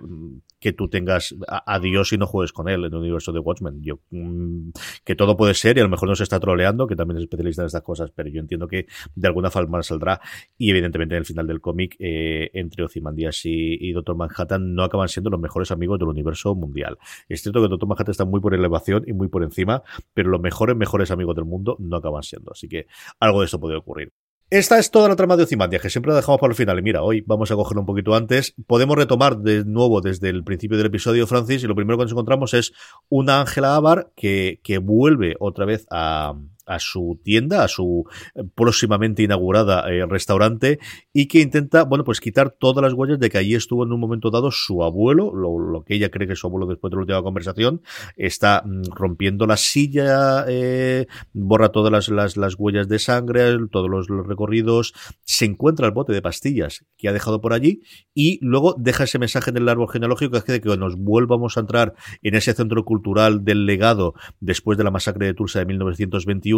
que 0.60 0.74
tú 0.74 0.90
tengas 0.90 1.36
a, 1.48 1.80
Dios 1.80 2.14
y 2.14 2.18
no 2.18 2.26
juegues 2.26 2.52
con 2.52 2.68
él 2.70 2.86
en 2.86 2.94
el 2.94 2.96
universo 2.96 3.32
de 3.32 3.40
Watchmen. 3.40 3.82
Yo, 3.82 4.00
mm, 4.10 4.70
que 5.04 5.16
todo 5.16 5.38
puede 5.38 5.54
ser 5.54 5.78
y 5.78 5.82
a 5.82 5.84
lo 5.84 5.90
mejor 5.90 6.10
no 6.10 6.16
se 6.16 6.24
está 6.24 6.40
troleando, 6.40 6.88
que 6.88 6.96
también 6.96 7.18
es 7.18 7.24
especialista 7.24 7.62
en 7.62 7.68
estas 7.68 7.84
cosas, 7.84 8.12
pero 8.16 8.30
yo 8.30 8.40
entiendo 8.40 8.68
que 8.68 8.88
de 9.16 9.28
alguna 9.28 9.52
forma 9.52 9.82
saldrá. 9.84 10.20
Y 10.58 10.72
evidentemente 10.72 11.16
en 11.16 11.20
el 11.20 11.26
final 11.26 11.48
del 11.48 11.62
cómic, 11.62 11.96
eh, 12.00 12.50
entre 12.54 12.84
Ozymandias 12.84 13.46
y, 13.46 13.78
y 13.80 13.92
Doctor 13.92 14.16
Manhattan 14.16 14.74
no 14.74 14.84
acaban 14.84 15.08
siendo 15.08 15.30
los 15.30 15.40
mejores 15.40 15.72
amigos 15.72 16.00
del 16.00 16.10
universo 16.10 16.56
mundial. 16.56 16.98
Es 17.30 17.42
cierto 17.42 17.62
que 17.62 17.68
Doctor 17.68 17.90
Manhattan 17.90 18.12
está 18.12 18.26
muy 18.26 18.40
por 18.40 18.54
elevación 18.54 19.04
y 19.08 19.14
muy 19.14 19.28
por 19.28 19.44
encima 19.44 19.84
pero 20.14 20.30
los 20.30 20.42
mejores, 20.42 20.76
mejores 20.76 21.12
amigos 21.12 21.36
del 21.36 21.46
mundo 21.46 21.78
no 21.80 21.98
acaban 21.98 22.24
siendo. 22.24 22.52
Así 22.52 22.68
que 22.68 22.88
algo 23.20 23.42
de 23.42 23.46
eso 23.46 23.60
puede 23.60 23.76
ocurrir. 23.76 24.14
Esta 24.50 24.80
es 24.80 24.92
toda 24.92 25.10
la 25.10 25.18
trama 25.18 25.36
de 25.36 25.44
Ozymandias, 25.44 25.82
que 25.82 25.90
siempre 25.90 26.12
la 26.12 26.16
dejamos 26.16 26.40
para 26.40 26.52
el 26.52 26.56
final. 26.56 26.80
Y 26.80 26.82
mira, 26.82 27.04
hoy 27.04 27.22
vamos 27.28 27.52
a 27.52 27.56
cogerlo 27.56 27.82
un 27.82 27.86
poquito 27.86 28.16
antes. 28.16 28.56
Podemos 28.66 28.96
retomar 28.96 29.40
de 29.40 29.66
nuevo 29.66 30.00
desde 30.00 30.30
el 30.30 30.46
principio 30.46 30.78
del 30.78 30.88
episodio, 30.88 31.28
Francis, 31.28 31.64
y 31.64 31.68
lo 31.68 31.76
primero 31.76 31.98
que 31.98 32.06
nos 32.06 32.14
encontramos 32.14 32.54
es 32.54 32.72
una 33.10 33.42
Ángela 33.42 33.76
Abar 33.76 34.10
que, 34.16 34.62
que 34.64 34.78
vuelve 34.78 35.36
otra 35.42 35.66
vez 35.66 35.86
a, 35.92 36.36
a 36.68 36.80
su 36.80 37.20
tienda, 37.24 37.64
a 37.64 37.68
su 37.68 38.06
eh, 38.36 38.44
próximamente 38.56 39.24
inaugurada 39.24 39.90
eh, 39.90 40.06
restaurante 40.06 40.80
y 41.14 41.28
que 41.28 41.40
intenta, 41.40 41.84
bueno, 41.84 42.04
pues 42.04 42.20
quitar 42.20 42.52
todas 42.52 42.84
las 42.84 42.94
huellas 42.94 43.20
de 43.20 43.30
que 43.30 43.38
allí 43.38 43.56
estuvo 43.56 43.84
en 43.84 43.92
un 43.92 44.00
momento 44.00 44.30
dado 44.30 44.52
su 44.52 44.84
abuelo, 44.84 45.34
lo, 45.34 45.84
que 45.84 45.96
ella 45.96 46.12
cree 46.12 46.28
que 46.28 46.34
es 46.34 46.40
su 46.40 46.48
abuelo 46.48 46.68
después 46.68 46.92
de 46.92 46.98
la 46.98 47.02
última 47.02 47.24
conversación, 47.24 47.82
está 48.18 48.64
mm, 48.66 48.92
rompiendo 48.94 49.48
la 49.48 49.58
silla, 49.58 50.46
eh, 50.48 51.08
borra 51.34 51.70
todas 51.70 51.92
las, 51.92 52.10
las, 52.10 52.38
las, 52.38 52.56
huellas 52.58 52.88
de 52.88 53.00
sangre, 53.00 53.58
todos 53.72 53.90
los, 53.90 54.08
recorridos, 54.28 54.94
se 55.24 55.46
encuentra 55.46 55.88
el 55.88 55.94
bote 55.94 56.12
de 56.12 56.22
pastillas 56.22 56.86
que 56.98 57.08
ha 57.08 57.14
dejado 57.14 57.40
por 57.40 57.54
allí 57.54 57.82
y 58.14 58.40
luego 58.42 58.76
deja 58.78 59.06
ese 59.06 59.20
mensaje 59.20 59.52
en 59.52 59.58
el 59.58 59.70
árbol 59.70 59.90
genealógico 59.90 60.32
que 60.32 60.38
hace 60.40 60.62
que 60.62 60.78
nos 60.78 60.98
vuelvamos 60.98 61.56
a 61.56 61.62
entrar 61.62 61.94
en 62.22 62.36
ese 62.36 62.54
centro 62.54 62.84
cultural 62.84 63.46
del 63.46 63.66
legado 63.66 64.14
después 64.40 64.78
de 64.78 64.84
la 64.84 64.92
masacre 64.92 65.28
de 65.28 65.34
Tulsa 65.34 65.60
de 65.60 65.66
1921 65.66 66.57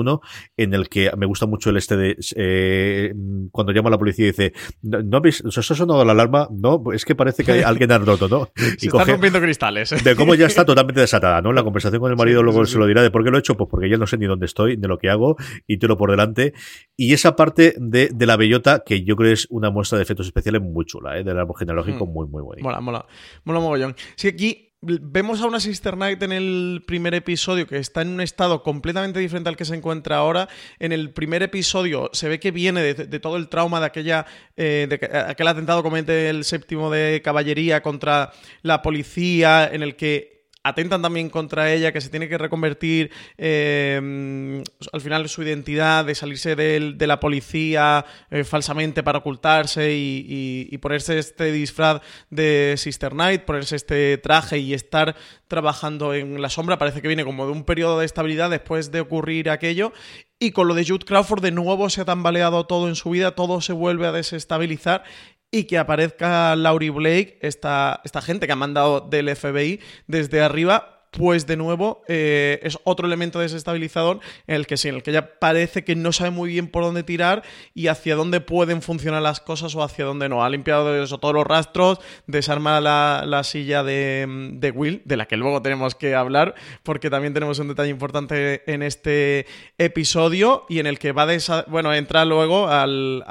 en 0.57 0.73
el 0.73 0.89
que 0.89 1.11
me 1.17 1.25
gusta 1.25 1.45
mucho 1.45 1.69
el 1.69 1.77
este 1.77 1.97
de 1.97 2.17
eh, 2.35 3.13
cuando 3.51 3.73
llama 3.73 3.89
a 3.89 3.91
la 3.91 3.97
policía 3.97 4.25
y 4.25 4.27
dice 4.29 4.53
no 4.81 5.17
habéis, 5.17 5.43
¿os 5.43 5.57
ha 5.57 5.75
sonado 5.75 6.03
la 6.05 6.11
alarma? 6.11 6.47
No, 6.51 6.81
es 6.93 7.05
que 7.05 7.15
parece 7.15 7.43
que 7.43 7.63
alguien 7.63 7.91
ha 7.91 7.97
roto, 7.97 8.27
¿no? 8.27 8.49
Y 8.79 8.81
Se 8.81 8.87
están 8.87 9.07
rompiendo 9.07 9.41
cristales. 9.41 10.03
De 10.03 10.15
cómo 10.15 10.35
ya 10.35 10.45
está 10.45 10.65
totalmente 10.65 11.01
desatada, 11.01 11.41
¿no? 11.41 11.51
La 11.51 11.63
conversación 11.63 12.01
con 12.01 12.11
el 12.11 12.17
marido 12.17 12.43
luego 12.43 12.65
se 12.65 12.77
lo 12.77 12.85
dirá 12.85 13.01
de 13.01 13.11
por 13.11 13.23
qué 13.23 13.31
lo 13.31 13.37
he 13.37 13.39
hecho, 13.39 13.55
pues 13.55 13.69
porque 13.69 13.89
ya 13.89 13.97
no 13.97 14.07
sé 14.07 14.17
ni 14.17 14.25
dónde 14.25 14.45
estoy, 14.45 14.77
ni 14.77 14.87
lo 14.87 14.97
que 14.97 15.09
hago, 15.09 15.37
y 15.67 15.77
tiro 15.77 15.97
por 15.97 16.11
delante. 16.11 16.53
Y 16.95 17.13
esa 17.13 17.35
parte 17.35 17.75
de, 17.77 18.09
de 18.13 18.25
la 18.25 18.37
bellota, 18.37 18.83
que 18.85 19.03
yo 19.03 19.15
creo 19.15 19.33
es 19.33 19.47
una 19.49 19.69
muestra 19.69 19.97
de 19.97 20.03
efectos 20.03 20.27
especiales 20.27 20.61
muy 20.61 20.85
chula, 20.85 21.17
¿eh? 21.17 21.23
Del 21.23 21.37
árbol 21.37 21.57
genealógico, 21.57 22.05
hmm. 22.05 22.11
muy, 22.11 22.27
muy 22.27 22.41
bonito. 22.41 22.63
Mola, 22.63 22.81
mola. 22.81 23.05
Mola 23.43 23.59
mogollón. 23.59 23.95
Sí, 24.15 24.29
aquí 24.29 24.68
Vemos 24.81 25.41
a 25.41 25.47
una 25.47 25.59
Sister 25.59 25.95
Knight 25.95 26.23
en 26.23 26.31
el 26.31 26.83
primer 26.87 27.13
episodio 27.13 27.67
que 27.67 27.77
está 27.77 28.01
en 28.01 28.07
un 28.11 28.21
estado 28.21 28.63
completamente 28.63 29.19
diferente 29.19 29.49
al 29.49 29.57
que 29.57 29.65
se 29.65 29.75
encuentra 29.75 30.15
ahora. 30.15 30.47
En 30.79 30.93
el 30.93 31.11
primer 31.11 31.43
episodio 31.43 32.09
se 32.13 32.29
ve 32.29 32.39
que 32.39 32.51
viene 32.51 32.81
de, 32.93 33.19
todo 33.19 33.35
el 33.35 33.49
trauma 33.49 33.81
de 33.81 33.87
aquella 33.87 34.25
eh, 34.55 34.87
de 34.89 35.17
aquel 35.27 35.49
atentado 35.49 35.83
comete 35.83 36.29
el 36.29 36.45
séptimo 36.45 36.89
de 36.89 37.21
caballería 37.21 37.83
contra 37.83 38.31
la 38.61 38.81
policía, 38.81 39.69
en 39.69 39.83
el 39.83 39.97
que 39.97 40.38
atentan 40.63 41.01
también 41.01 41.29
contra 41.29 41.71
ella, 41.71 41.91
que 41.91 42.01
se 42.01 42.09
tiene 42.09 42.27
que 42.27 42.37
reconvertir 42.37 43.11
eh, 43.37 44.63
al 44.91 45.01
final 45.01 45.29
su 45.29 45.43
identidad, 45.43 46.05
de 46.05 46.15
salirse 46.15 46.55
de, 46.55 47.07
la 47.07 47.19
policía 47.19 48.05
eh, 48.29 48.43
falsamente 48.43 49.01
para 49.03 49.19
ocultarse 49.19 49.93
y, 49.93 50.77
ponerse 50.79 51.19
este 51.19 51.51
disfraz 51.51 52.01
de 52.29 52.75
Sister 52.77 53.11
Knight, 53.11 53.43
ponerse 53.43 53.75
este 53.75 54.17
traje 54.17 54.59
y 54.59 54.73
estar 54.73 55.15
trabajando 55.47 56.13
en 56.13 56.41
la 56.41 56.49
sombra. 56.49 56.77
Parece 56.77 57.01
que 57.01 57.07
viene 57.07 57.25
como 57.25 57.45
de 57.45 57.51
un 57.51 57.63
periodo 57.63 57.99
de 57.99 58.05
estabilidad 58.05 58.49
después 58.49 58.91
de 58.91 59.01
ocurrir 59.01 59.49
aquello. 59.49 59.91
Y 60.39 60.51
con 60.51 60.69
lo 60.69 60.73
de 60.73 60.85
Jude 60.85 61.05
Crawford 61.05 61.41
de 61.41 61.51
nuevo 61.51 61.89
se 61.89 62.01
ha 62.01 62.05
tambaleado 62.05 62.65
todo 62.65 62.87
en 62.87 62.95
su 62.95 63.09
vida, 63.09 63.35
todo 63.35 63.59
se 63.59 63.73
vuelve 63.73 64.07
a 64.07 64.13
desestabilizar 64.13 65.03
y 65.51 65.63
que 65.63 65.77
aparezca 65.77 66.55
Laurie 66.55 66.91
Blake, 66.91 67.39
esta, 67.41 68.01
esta 68.03 68.21
gente 68.21 68.45
que 68.45 68.53
ha 68.53 68.55
mandado 68.55 69.01
del 69.01 69.35
FBI 69.35 69.79
desde 70.07 70.41
arriba 70.41 70.98
pues 71.11 71.47
de 71.47 71.57
nuevo 71.57 72.03
eh, 72.07 72.59
es 72.63 72.77
otro 72.83 73.07
elemento 73.07 73.39
desestabilizador 73.39 74.19
en 74.47 74.55
el 74.55 74.67
que 74.67 74.77
sí, 74.77 74.89
en 74.89 74.95
el 74.95 75.03
que 75.03 75.11
ella 75.11 75.39
parece 75.39 75.83
que 75.83 75.95
no 75.95 76.11
sabe 76.11 76.31
muy 76.31 76.49
bien 76.49 76.67
por 76.67 76.83
dónde 76.83 77.03
tirar 77.03 77.43
y 77.73 77.87
hacia 77.87 78.15
dónde 78.15 78.41
pueden 78.41 78.81
funcionar 78.81 79.21
las 79.21 79.39
cosas 79.39 79.75
o 79.75 79.83
hacia 79.83 80.05
dónde 80.05 80.29
no. 80.29 80.43
Ha 80.43 80.49
limpiado 80.49 80.95
eso, 81.01 81.17
todos 81.17 81.33
los 81.33 81.47
rastros, 81.47 81.99
desarma 82.27 82.79
la, 82.79 83.41
silla 83.43 83.83
de, 83.83 84.73
Will, 84.75 85.01
de 85.05 85.17
la 85.17 85.25
que 85.25 85.37
luego 85.37 85.61
tenemos 85.61 85.95
que 85.95 86.13
hablar, 86.13 86.55
porque 86.83 87.09
también 87.09 87.33
tenemos 87.33 87.57
un 87.59 87.69
detalle 87.69 87.89
importante 87.89 88.71
en 88.71 88.83
este 88.83 89.47
episodio 89.77 90.65
y 90.69 90.79
en 90.79 90.87
el 90.87 90.99
que 90.99 91.11
va 91.11 91.23
a 91.23 91.65
bueno, 91.67 91.93
entra 91.93 92.25
luego 92.25 92.67
al, 92.67 93.23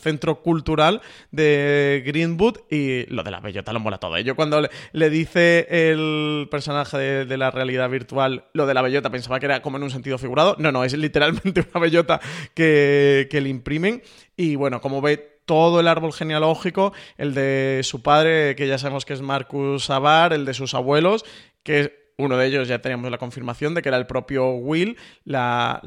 centro 0.00 0.42
cultural 0.42 1.00
de 1.30 2.02
Greenwood 2.04 2.58
y 2.70 3.06
lo 3.06 3.22
de 3.22 3.30
la 3.30 3.40
bellota 3.40 3.72
lo 3.72 3.80
mola 3.80 3.98
todo. 3.98 4.18
Yo 4.18 4.36
cuando 4.36 4.68
le 4.92 5.10
dice 5.10 5.66
el 5.70 6.48
personaje 6.50 6.73
de, 6.74 7.36
la 7.36 7.50
realidad 7.50 7.88
virtual, 7.88 8.46
lo 8.52 8.66
de 8.66 8.74
la 8.74 8.82
bellota 8.82 9.10
pensaba 9.10 9.40
que 9.40 9.46
era 9.46 9.62
como 9.62 9.76
en 9.76 9.84
un 9.84 9.90
sentido 9.90 10.18
figurado. 10.18 10.56
No, 10.58 10.72
no, 10.72 10.84
es 10.84 10.92
literalmente 10.94 11.64
una 11.72 11.80
bellota 11.80 12.20
que, 12.54 13.28
que 13.30 13.40
le 13.40 13.48
imprimen. 13.48 14.02
Y 14.36 14.56
bueno, 14.56 14.80
como 14.80 15.00
ve 15.00 15.40
todo 15.46 15.80
el 15.80 15.88
árbol 15.88 16.12
genealógico, 16.12 16.92
el 17.18 17.34
de 17.34 17.80
su 17.82 18.02
padre, 18.02 18.56
que 18.56 18.66
ya 18.66 18.78
sabemos 18.78 19.04
que 19.04 19.12
es 19.12 19.22
Marcus 19.22 19.90
Abar, 19.90 20.32
el 20.32 20.44
de 20.44 20.54
sus 20.54 20.74
abuelos, 20.74 21.24
que 21.62 22.03
uno 22.16 22.36
de 22.36 22.46
ellos 22.46 22.68
ya 22.68 22.80
teníamos 22.80 23.10
la 23.10 23.18
confirmación 23.18 23.74
de 23.74 23.82
que 23.82 23.88
era 23.88 23.98
el 23.98 24.06
propio 24.06 24.50
Will, 24.50 24.96
la, 25.24 25.80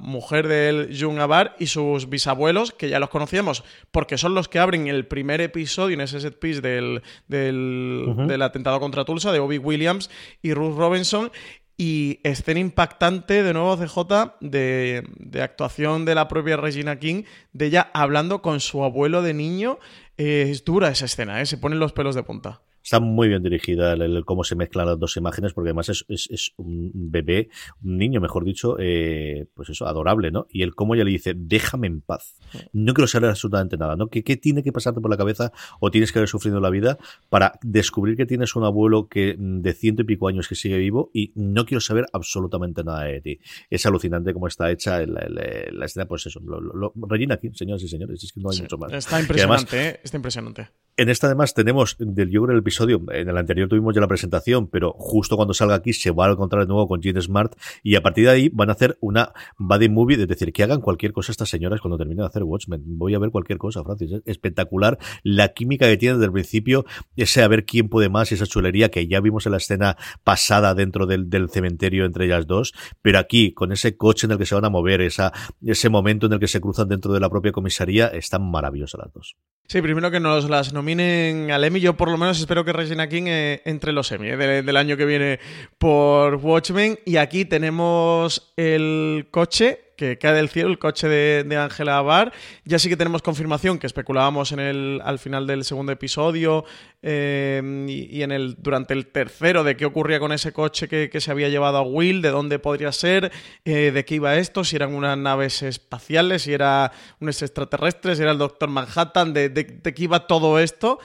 mujer 0.00 0.46
del 0.46 0.96
Jung 0.98 1.18
Abar 1.18 1.56
y 1.58 1.66
sus 1.66 2.08
bisabuelos, 2.08 2.72
que 2.72 2.88
ya 2.88 3.00
los 3.00 3.08
conocíamos, 3.08 3.64
porque 3.90 4.18
son 4.18 4.34
los 4.34 4.48
que 4.48 4.58
abren 4.58 4.86
el 4.86 5.06
primer 5.06 5.40
episodio 5.40 5.94
en 5.94 6.02
ese 6.02 6.20
set 6.20 6.38
piece 6.38 6.60
del, 6.60 7.02
del, 7.26 8.42
atentado 8.42 8.78
contra 8.80 9.04
Tulsa, 9.04 9.32
de 9.32 9.40
Obi 9.40 9.58
Williams 9.58 10.10
y 10.42 10.54
Ruth 10.54 10.76
Robinson. 10.76 11.30
Y 11.78 12.20
escena 12.22 12.60
impactante, 12.60 13.42
de 13.42 13.52
nuevo, 13.54 13.76
CJ, 13.76 14.34
de, 14.40 15.04
de 15.18 15.42
actuación 15.42 16.04
de 16.04 16.14
la 16.14 16.28
propia 16.28 16.56
Regina 16.56 16.98
King, 17.00 17.24
de 17.52 17.66
ella 17.66 17.90
hablando 17.92 18.40
con 18.40 18.60
su 18.60 18.84
abuelo 18.84 19.22
de 19.22 19.34
niño. 19.34 19.78
es 20.16 20.64
dura 20.64 20.90
esa 20.90 21.06
escena, 21.06 21.40
¿eh? 21.40 21.46
se 21.46 21.58
ponen 21.58 21.80
los 21.80 21.92
pelos 21.92 22.14
de 22.14 22.22
punta. 22.22 22.60
Está 22.82 23.00
muy 23.00 23.28
bien 23.28 23.42
dirigida 23.42 23.92
el, 23.92 24.02
el 24.02 24.24
cómo 24.24 24.44
se 24.44 24.56
mezclan 24.56 24.86
las 24.86 24.98
dos 24.98 25.16
imágenes, 25.16 25.52
porque 25.52 25.70
además 25.70 25.88
es, 25.88 26.04
es, 26.08 26.28
es 26.30 26.52
un 26.56 26.90
bebé, 26.94 27.48
un 27.82 27.98
niño, 27.98 28.20
mejor 28.20 28.44
dicho, 28.44 28.76
eh, 28.78 29.46
pues 29.54 29.68
eso, 29.70 29.86
adorable, 29.86 30.30
¿no? 30.30 30.46
Y 30.50 30.62
el 30.62 30.74
cómo 30.74 30.94
ella 30.94 31.04
le 31.04 31.10
dice, 31.10 31.34
déjame 31.36 31.86
en 31.86 32.00
paz. 32.00 32.34
No 32.72 32.94
quiero 32.94 33.06
saber 33.06 33.30
absolutamente 33.30 33.76
nada, 33.76 33.96
¿no? 33.96 34.08
¿Qué, 34.08 34.22
¿Qué 34.22 34.36
tiene 34.36 34.62
que 34.62 34.72
pasarte 34.72 35.00
por 35.00 35.10
la 35.10 35.16
cabeza 35.16 35.52
o 35.80 35.90
tienes 35.90 36.12
que 36.12 36.18
haber 36.18 36.28
sufrido 36.28 36.60
la 36.60 36.70
vida 36.70 36.98
para 37.28 37.58
descubrir 37.62 38.16
que 38.16 38.26
tienes 38.26 38.56
un 38.56 38.64
abuelo 38.64 39.08
que 39.08 39.36
de 39.38 39.72
ciento 39.74 40.02
y 40.02 40.04
pico 40.04 40.28
años 40.28 40.48
que 40.48 40.54
sigue 40.54 40.78
vivo 40.78 41.10
y 41.12 41.32
no 41.34 41.64
quiero 41.64 41.80
saber 41.80 42.06
absolutamente 42.12 42.84
nada 42.84 43.04
de 43.04 43.20
ti? 43.20 43.40
Es 43.70 43.86
alucinante 43.86 44.32
cómo 44.32 44.48
está 44.48 44.70
hecha 44.70 45.04
la, 45.06 45.84
escena, 45.84 46.06
pues 46.06 46.26
eso, 46.26 46.40
lo, 46.40 46.60
lo, 46.60 46.74
lo, 46.74 46.92
Regina 47.08 47.36
King, 47.36 47.52
señoras 47.54 47.82
y 47.82 47.88
señores, 47.88 48.22
es 48.22 48.32
que 48.32 48.40
no 48.40 48.50
hay 48.50 48.56
Sí, 48.56 48.62
mucho 48.62 48.78
más. 48.78 48.92
Está 48.92 49.20
impresionante, 49.20 49.76
además, 49.76 49.94
¿eh? 49.94 50.00
Está 50.02 50.16
impresionante. 50.16 50.68
en 50.96 51.08
esta 51.08 51.26
además 51.26 51.54
tenemos 51.54 51.96
del 51.98 52.30
yo 52.30 52.42
creo 52.42 52.56
el 52.56 52.62
en 52.80 53.28
el 53.28 53.36
anterior 53.36 53.68
tuvimos 53.68 53.94
ya 53.94 54.00
la 54.00 54.08
presentación, 54.08 54.68
pero 54.68 54.94
justo 54.98 55.36
cuando 55.36 55.54
salga 55.54 55.74
aquí 55.74 55.92
se 55.92 56.10
va 56.10 56.26
a 56.26 56.32
encontrar 56.32 56.62
de 56.62 56.68
nuevo 56.68 56.88
con 56.88 57.02
Gene 57.02 57.20
Smart 57.20 57.54
y 57.82 57.96
a 57.96 58.02
partir 58.02 58.24
de 58.24 58.30
ahí 58.30 58.50
van 58.52 58.70
a 58.70 58.72
hacer 58.72 58.98
una 59.00 59.32
buddy 59.58 59.88
movie, 59.88 60.20
es 60.20 60.28
decir, 60.28 60.52
que 60.52 60.62
hagan 60.62 60.80
cualquier 60.80 61.12
cosa 61.12 61.32
estas 61.32 61.48
señoras 61.48 61.80
cuando 61.80 61.98
terminen 61.98 62.22
de 62.22 62.26
hacer 62.26 62.42
Watchmen. 62.42 62.82
Voy 62.84 63.14
a 63.14 63.18
ver 63.18 63.30
cualquier 63.30 63.58
cosa, 63.58 63.82
Francis. 63.82 64.12
Es 64.12 64.22
espectacular 64.26 64.98
la 65.22 65.48
química 65.48 65.86
que 65.86 65.96
tienen 65.96 66.18
desde 66.18 66.26
el 66.26 66.32
principio, 66.32 66.84
ese 67.16 67.42
a 67.42 67.48
ver 67.48 67.64
quién 67.64 67.88
puede 67.88 68.08
más 68.08 68.30
y 68.32 68.34
esa 68.34 68.46
chulería 68.46 68.90
que 68.90 69.06
ya 69.06 69.20
vimos 69.20 69.46
en 69.46 69.52
la 69.52 69.58
escena 69.58 69.96
pasada 70.24 70.74
dentro 70.74 71.06
del, 71.06 71.28
cementerio 71.50 72.04
entre 72.04 72.26
ellas 72.26 72.46
dos, 72.46 72.72
pero 73.02 73.18
aquí 73.18 73.52
con 73.52 73.72
ese 73.72 73.96
coche 73.96 74.26
en 74.26 74.32
el 74.32 74.38
que 74.38 74.46
se 74.46 74.54
van 74.54 74.64
a 74.64 74.70
mover, 74.70 75.00
ese 75.00 75.88
momento 75.88 76.26
en 76.26 76.34
el 76.34 76.40
que 76.40 76.48
se 76.48 76.60
cruzan 76.60 76.88
dentro 76.88 77.12
de 77.12 77.20
la 77.20 77.28
propia 77.28 77.52
comisaría, 77.52 78.08
están 78.08 78.50
maravillosas 78.50 79.00
las 79.02 79.12
dos. 79.12 79.36
Sí, 79.68 79.80
primero 79.80 80.10
que 80.10 80.20
nos 80.20 80.50
las 80.50 80.72
nominen 80.74 81.50
al 81.50 81.64
Emmy. 81.64 81.80
Yo 81.80 81.96
por 81.96 82.10
lo 82.10 82.18
menos 82.18 82.38
espero 82.38 82.61
que 82.64 82.72
Regina 82.72 83.08
King 83.08 83.24
eh, 83.26 83.62
entre 83.64 83.92
los 83.92 84.10
Emmy 84.12 84.28
eh, 84.28 84.36
de- 84.36 84.62
del 84.62 84.76
año 84.76 84.96
que 84.96 85.04
viene 85.04 85.40
por 85.78 86.36
Watchmen. 86.36 86.98
Y 87.04 87.16
aquí 87.16 87.44
tenemos 87.44 88.52
el 88.56 89.28
coche 89.30 89.80
que 89.96 90.18
cae 90.18 90.32
del 90.32 90.48
cielo, 90.48 90.70
el 90.70 90.78
coche 90.80 91.06
de, 91.08 91.56
Angela 91.56 92.00
Barr. 92.02 92.32
Ya 92.64 92.78
sí 92.80 92.88
que 92.88 92.96
tenemos 92.96 93.22
confirmación 93.22 93.78
que 93.78 93.86
especulábamos 93.86 94.50
en 94.50 94.58
el, 94.58 95.00
al 95.04 95.20
final 95.20 95.46
del 95.46 95.64
segundo 95.64 95.92
episodio 95.92 96.64
eh, 97.02 97.62
y, 97.86 98.22
en 98.22 98.32
el, 98.32 98.56
durante 98.58 98.94
el 98.94 99.06
tercero 99.06 99.62
de 99.62 99.76
qué 99.76 99.84
ocurría 99.84 100.18
con 100.18 100.32
ese 100.32 100.52
coche 100.52 100.88
que, 100.88 101.20
se 101.20 101.30
había 101.30 101.48
llevado 101.50 101.78
a 101.78 101.82
Will, 101.82 102.20
de 102.20 102.30
dónde 102.30 102.58
podría 102.58 102.90
ser, 102.90 103.30
de 103.64 104.04
qué 104.04 104.14
iba 104.16 104.34
esto, 104.36 104.64
si 104.64 104.74
eran 104.74 104.92
unas 104.92 105.16
naves 105.16 105.62
espaciales, 105.62 106.42
si 106.42 106.52
era 106.52 106.90
unos 107.20 107.40
extraterrestres, 107.40 108.16
si 108.18 108.22
era 108.24 108.32
el 108.32 108.38
Doctor 108.38 108.70
Manhattan, 108.70 109.32
de, 109.32 109.50
de 109.50 109.94
qué 109.94 110.02
iba 110.02 110.26
todo 110.26 110.58
esto. 110.58 110.98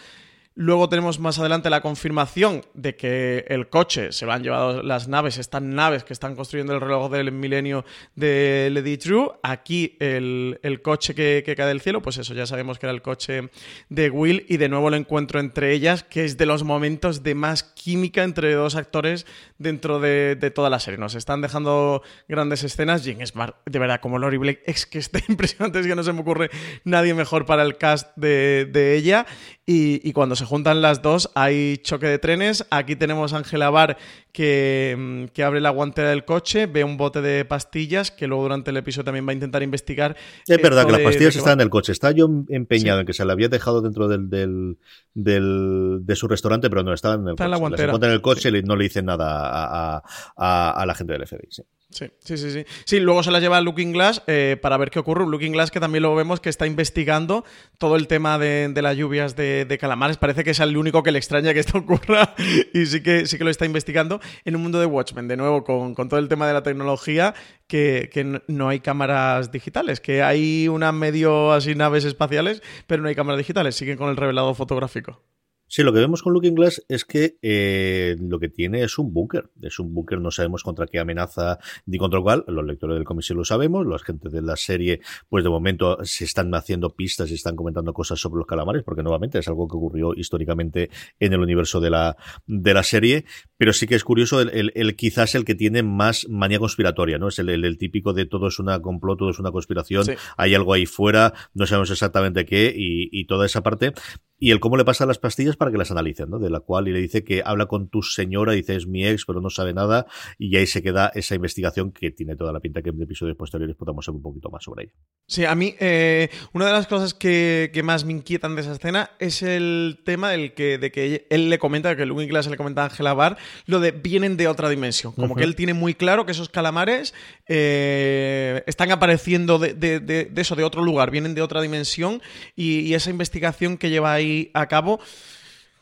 Luego 0.60 0.89
tenemos 0.89 1.20
más 1.20 1.38
adelante 1.38 1.70
la 1.70 1.82
confirmación 1.82 2.65
de 2.74 2.96
que 2.96 3.46
el 3.48 3.70
coche 3.70 4.12
se 4.12 4.26
lo 4.26 4.34
han 4.34 4.41
llevado 4.41 4.82
las 4.82 5.08
naves, 5.08 5.38
estas 5.38 5.62
naves 5.62 6.04
que 6.04 6.13
están 6.13 6.36
construyendo 6.36 6.74
el 6.74 6.82
reloj 6.82 7.12
del 7.12 7.32
milenio 7.32 7.86
de 8.15 8.72
Lady 8.74 8.98
True. 8.98 9.34
Aquí 9.43 9.96
el, 10.00 10.60
el 10.63 10.82
coche 10.82 11.13
que, 11.13 11.43
cae 11.56 11.67
del 11.67 11.80
cielo, 11.80 12.02
pues 12.02 12.17
eso, 12.17 12.34
ya 12.34 12.48
sabemos 12.48 12.80
que 12.80 12.88
era 12.88 12.93
el 12.93 13.04
coche 13.04 13.52
de 13.89 14.10
Will 14.10 14.48
y 14.50 14.58
de 14.58 14.67
nuevo 14.67 14.88
el 14.88 14.96
encuentro 14.96 15.39
entre 15.39 15.74
ellas, 15.74 16.02
que 16.02 16.26
es 16.26 16.38
de 16.38 16.48
los 16.48 16.63
momentos 16.63 17.22
de 17.22 17.36
más 17.36 17.62
química 17.62 18.24
entre 18.24 18.52
dos 18.56 18.76
actores 18.76 19.28
dentro 19.60 20.00
de, 20.00 20.36
de 20.36 20.50
toda 20.50 20.72
la 20.72 20.80
serie. 20.80 20.98
Nos 20.98 21.13
están 21.13 21.39
dejando 21.41 22.02
grandes 22.28 22.63
escenas. 22.63 23.06
Jane 23.06 23.28
Smart, 23.28 23.58
de 23.67 23.78
verdad, 23.78 24.02
como 24.02 24.17
Lori 24.17 24.38
Blake, 24.38 24.63
es 24.65 24.88
que 24.88 24.98
está 24.98 25.20
impresionante, 25.30 25.82
es 25.82 25.86
que 25.86 25.96
no 25.96 26.02
se 26.02 26.13
me 26.13 26.22
ocurre 26.22 26.50
nadie 26.84 27.13
mejor 27.13 27.46
para 27.46 27.62
el 27.62 27.78
cast 27.78 28.10
de, 28.15 28.67
de 28.72 28.96
ella. 28.96 29.28
Y, 29.70 30.00
y, 30.08 30.13
cuando 30.13 30.38
se 30.38 30.46
juntan 30.47 30.81
las 30.81 31.01
dos 31.01 31.29
hay 31.36 31.77
choque 31.77 32.07
de 32.07 32.17
trenes. 32.19 32.65
Aquí 32.71 32.95
tenemos 32.95 33.33
a 33.33 33.38
Angela 33.38 33.69
Barr 33.69 33.97
que, 34.31 35.29
que, 35.33 35.43
abre 35.43 35.62
la 35.62 35.69
guantera 35.69 36.10
del 36.10 36.25
coche, 36.25 36.65
ve 36.65 36.83
un 36.83 36.97
bote 36.97 37.21
de 37.21 37.45
pastillas 37.45 38.12
que 38.12 38.27
luego 38.27 38.43
durante 38.43 38.71
el 38.71 38.77
episodio 38.77 39.05
también 39.05 39.27
va 39.27 39.31
a 39.31 39.33
intentar 39.33 39.62
investigar. 39.63 40.15
Es 40.47 40.62
verdad 40.62 40.86
que 40.86 40.93
las 40.93 41.01
pastillas 41.01 41.36
están 41.36 41.53
en 41.53 41.62
el 41.62 41.69
coche. 41.69 41.91
Está 41.91 42.12
yo 42.12 42.27
empeñado 42.49 42.97
sí. 42.97 43.01
en 43.01 43.05
que 43.05 43.13
se 43.13 43.25
la 43.25 43.33
había 43.33 43.49
dejado 43.49 43.81
dentro 43.81 44.07
del, 44.07 44.29
del, 44.29 44.77
del, 45.13 45.99
de 46.01 46.15
su 46.15 46.27
restaurante, 46.27 46.69
pero 46.69 46.83
no 46.83 46.93
estaba 46.93 47.15
en 47.15 47.21
el 47.21 47.29
está 47.29 47.43
coche. 47.43 47.45
En 47.45 47.51
la 47.51 47.57
guantera. 47.57 47.83
Se 47.83 47.89
encuentra 47.89 48.10
en 48.10 48.15
el 48.15 48.21
coche 48.21 48.49
y 48.49 48.63
no 48.63 48.75
le 48.75 48.83
dicen 48.83 49.05
nada 49.05 49.25
a, 49.27 50.03
a, 50.36 50.71
a, 50.71 50.86
la 50.86 50.95
gente 50.95 51.13
del 51.13 51.27
FBI. 51.27 51.47
Sí. 51.49 51.63
Sí, 51.89 52.06
sí, 52.19 52.38
sí, 52.38 52.52
sí. 52.52 52.65
Sí, 52.84 53.00
luego 53.00 53.23
se 53.23 53.32
la 53.32 53.39
lleva 53.39 53.62
Looking 53.62 53.93
Glass 53.93 54.21
eh, 54.28 54.58
para 54.62 54.76
ver 54.76 54.89
qué 54.89 55.00
ocurre. 55.00 55.26
Looking 55.26 55.54
Glass 55.54 55.71
que 55.71 55.80
también 55.80 56.04
lo 56.04 56.13
vemos 56.15 56.41
que 56.41 56.50
está 56.50 56.67
investigando 56.67 57.45
todo 57.78 57.95
el 57.95 58.08
tema 58.08 58.38
de, 58.38 58.69
las 58.76 58.97
lluvias 58.97 59.38
de, 59.38 59.63
de, 59.63 59.78
calamares. 59.78 60.17
Parece 60.17 60.43
que 60.43 60.50
es 60.52 60.60
el 60.60 60.76
único 60.76 61.02
que 61.02 61.12
le 61.13 61.17
extraña 61.17 61.54
que 61.54 61.62
esto 61.62 61.78
ocurra 61.80 62.36
y 62.73 62.86
sí 62.88 63.02
que, 63.02 63.26
sí 63.26 63.38
que 63.38 63.45
lo 63.45 63.50
está 63.50 63.65
investigando 63.65 64.19
en 64.43 64.58
un 64.58 64.63
mundo 64.63 64.82
de 64.82 64.86
Watchmen. 64.86 65.30
De 65.30 65.38
nuevo, 65.38 65.63
con, 65.63 65.95
con 65.95 66.10
todo 66.10 66.19
el 66.19 66.28
tema 66.28 66.45
de 66.45 66.54
la 66.54 66.63
tecnología, 66.63 67.34
que, 67.67 68.10
que, 68.12 68.41
no 68.47 68.67
hay 68.67 68.82
cámaras 68.82 69.52
digitales, 69.54 70.02
que 70.02 70.21
hay 70.23 70.67
una 70.67 70.91
medio 70.91 71.54
así 71.54 71.73
naves 71.73 72.04
espaciales, 72.04 72.62
pero 72.86 73.02
no 73.02 73.08
hay 73.08 73.15
cámaras 73.15 73.38
digitales. 73.38 73.76
Siguen 73.76 73.97
con 73.97 74.10
el 74.10 74.17
revelado 74.17 74.54
fotográfico. 74.54 75.21
Sí, 75.69 75.84
lo 75.84 75.91
que 75.91 75.99
vemos 75.99 76.23
con 76.23 76.34
Looking 76.34 76.56
Glass 76.56 76.84
es 76.88 77.03
que 77.03 77.38
eh, 77.41 78.15
lo 78.19 78.39
que 78.39 78.47
tiene 78.47 78.84
es 78.84 78.97
un 78.97 79.13
búnker. 79.13 79.49
Es 79.62 79.80
un 79.80 79.93
búnker, 79.93 80.19
no 80.21 80.32
sabemos 80.32 80.63
contra 80.63 80.88
qué 80.88 80.99
amenaza 80.99 81.60
ni 81.86 81.97
contra 81.97 82.21
cuál. 82.21 82.45
Los 82.47 82.65
lectores 82.65 82.95
del 82.95 83.03
cómic 83.03 83.23
sí 83.23 83.34
lo 83.34 83.43
sabemos. 83.43 83.86
Los 83.86 84.03
gente 84.03 84.30
de 84.30 84.41
la 84.41 84.56
serie, 84.56 85.01
pues 85.27 85.43
de 85.43 85.49
momento 85.49 85.97
se 86.03 86.23
están 86.23 86.53
haciendo 86.56 86.95
pistas 86.95 87.32
y 87.32 87.34
están 87.34 87.58
comentando 87.58 87.93
cosas 87.93 88.19
sobre 88.19 88.38
los 88.39 88.47
calamares, 88.47 88.84
porque 88.84 89.03
nuevamente 89.03 89.39
es 89.39 89.47
algo 89.49 89.67
que 89.67 89.75
ocurrió 89.75 90.13
históricamente 90.15 90.89
en 91.19 91.34
el 91.34 91.41
universo 91.41 91.82
de 91.82 91.89
la, 91.89 92.15
de 92.45 92.73
la 92.73 92.84
serie. 92.84 93.25
Pero 93.58 93.73
sí 93.73 93.88
que 93.88 93.95
es 93.95 94.06
curioso, 94.06 94.39
el, 94.39 94.49
el, 94.51 94.71
el 94.73 94.95
quizás 94.95 95.36
el 95.36 95.43
que 95.43 95.56
tiene 95.56 95.84
más 95.84 96.27
manía 96.30 96.60
conspiratoria, 96.60 97.17
¿no? 97.17 97.27
Es 97.27 97.39
el, 97.39 97.49
el, 97.49 97.77
típico 97.77 98.13
de 98.13 98.25
todo 98.25 98.47
es 98.47 98.60
una 98.60 98.80
complot, 98.82 99.19
todo 99.19 99.30
es 99.32 99.39
una 99.39 99.51
conspiración, 99.51 100.06
sí. 100.06 100.13
hay 100.38 100.56
algo 100.56 100.73
ahí 100.73 100.86
fuera, 100.86 101.34
no 101.53 101.65
sabemos 101.65 101.91
exactamente 101.91 102.45
qué, 102.45 102.73
y, 102.75 103.10
y 103.12 103.25
toda 103.25 103.45
esa 103.45 103.63
parte 103.63 103.93
y 104.39 104.52
el 104.52 104.60
cómo 104.60 104.78
le 104.78 104.86
pasa 104.86 105.06
las 105.06 105.17
pastillas 105.17 105.56
para 105.56 105.71
que 105.71 105.78
las 105.78 105.91
analicen, 105.91 106.30
¿no? 106.30 106.39
De 106.39 106.50
la 106.50 106.60
cual 106.60 106.88
y 106.88 106.91
le 106.91 107.00
dice 107.00 107.23
que 107.23 107.41
habla 107.43 107.65
con 107.65 107.89
tu 107.89 108.02
señora, 108.04 108.54
dice 108.54 108.76
es 108.76 108.88
mi 108.88 109.06
ex, 109.06 109.26
pero 109.26 109.41
no 109.41 109.50
sabe 109.50 109.73
nada, 109.73 110.06
y 110.38 110.56
ahí 110.58 110.67
se 110.67 110.84
queda 110.84 111.12
esa 111.15 111.36
investigación 111.36 111.91
que 111.91 112.12
tiene 112.12 112.36
toda 112.36 112.54
la 112.54 112.60
pinta 112.60 112.82
que 112.82 112.89
en 112.89 113.02
episodios 113.02 113.36
posteriores 113.36 113.76
podamos 113.76 114.06
saber 114.06 114.17
un 114.17 114.23
poquito 114.23 114.50
más 114.50 114.63
sobre 114.63 114.86
ella. 114.86 114.93
Sí, 115.28 115.45
a 115.45 115.56
mí 115.56 115.76
eh, 115.80 116.30
una 116.54 116.67
de 116.67 116.71
las 116.71 116.88
cosas 116.88 117.13
que, 117.13 117.71
que, 117.73 117.84
más 117.84 118.06
me 118.06 118.13
inquietan 118.13 118.56
de 118.56 118.62
esa 118.62 118.73
escena 118.73 119.12
es 119.19 119.41
el 119.41 120.00
tema 120.06 120.30
del 120.30 120.54
que, 120.54 120.78
de 120.78 120.91
que 120.91 121.28
él 121.30 121.50
le 121.50 121.58
comenta, 121.58 121.95
que 121.95 122.06
Louis 122.06 122.28
Glass 122.28 122.47
le 122.47 122.58
comenta 122.58 122.82
a 122.82 122.86
Angela 122.86 123.13
Barr, 123.13 123.38
lo 123.65 123.80
de 123.80 123.91
vienen 123.91 124.38
de 124.38 124.47
otra 124.47 124.69
dimensión. 124.69 125.13
Como 125.13 125.28
uh 125.28 125.30
-huh. 125.32 125.38
que 125.38 125.43
él 125.43 125.56
tiene 125.56 125.73
muy 125.73 125.95
claro 125.95 126.26
que 126.26 126.32
esos 126.32 126.50
calamares 126.50 127.13
eh, 127.47 128.63
están 128.67 128.91
apareciendo 128.91 129.58
de, 129.58 129.73
de, 129.73 130.00
de, 130.00 130.26
de, 130.26 130.41
eso, 130.41 130.56
de 130.56 130.63
otro 130.63 130.84
lugar, 130.84 131.12
vienen 131.12 131.34
de 131.34 131.41
otra 131.41 131.62
dimensión, 131.62 132.21
y, 132.56 132.80
y 132.82 132.93
esa 132.93 133.10
investigación 133.10 133.78
que 133.78 133.89
lleva 133.89 134.13
ahí 134.13 134.27
a 134.54 134.68
cabo 134.68 135.00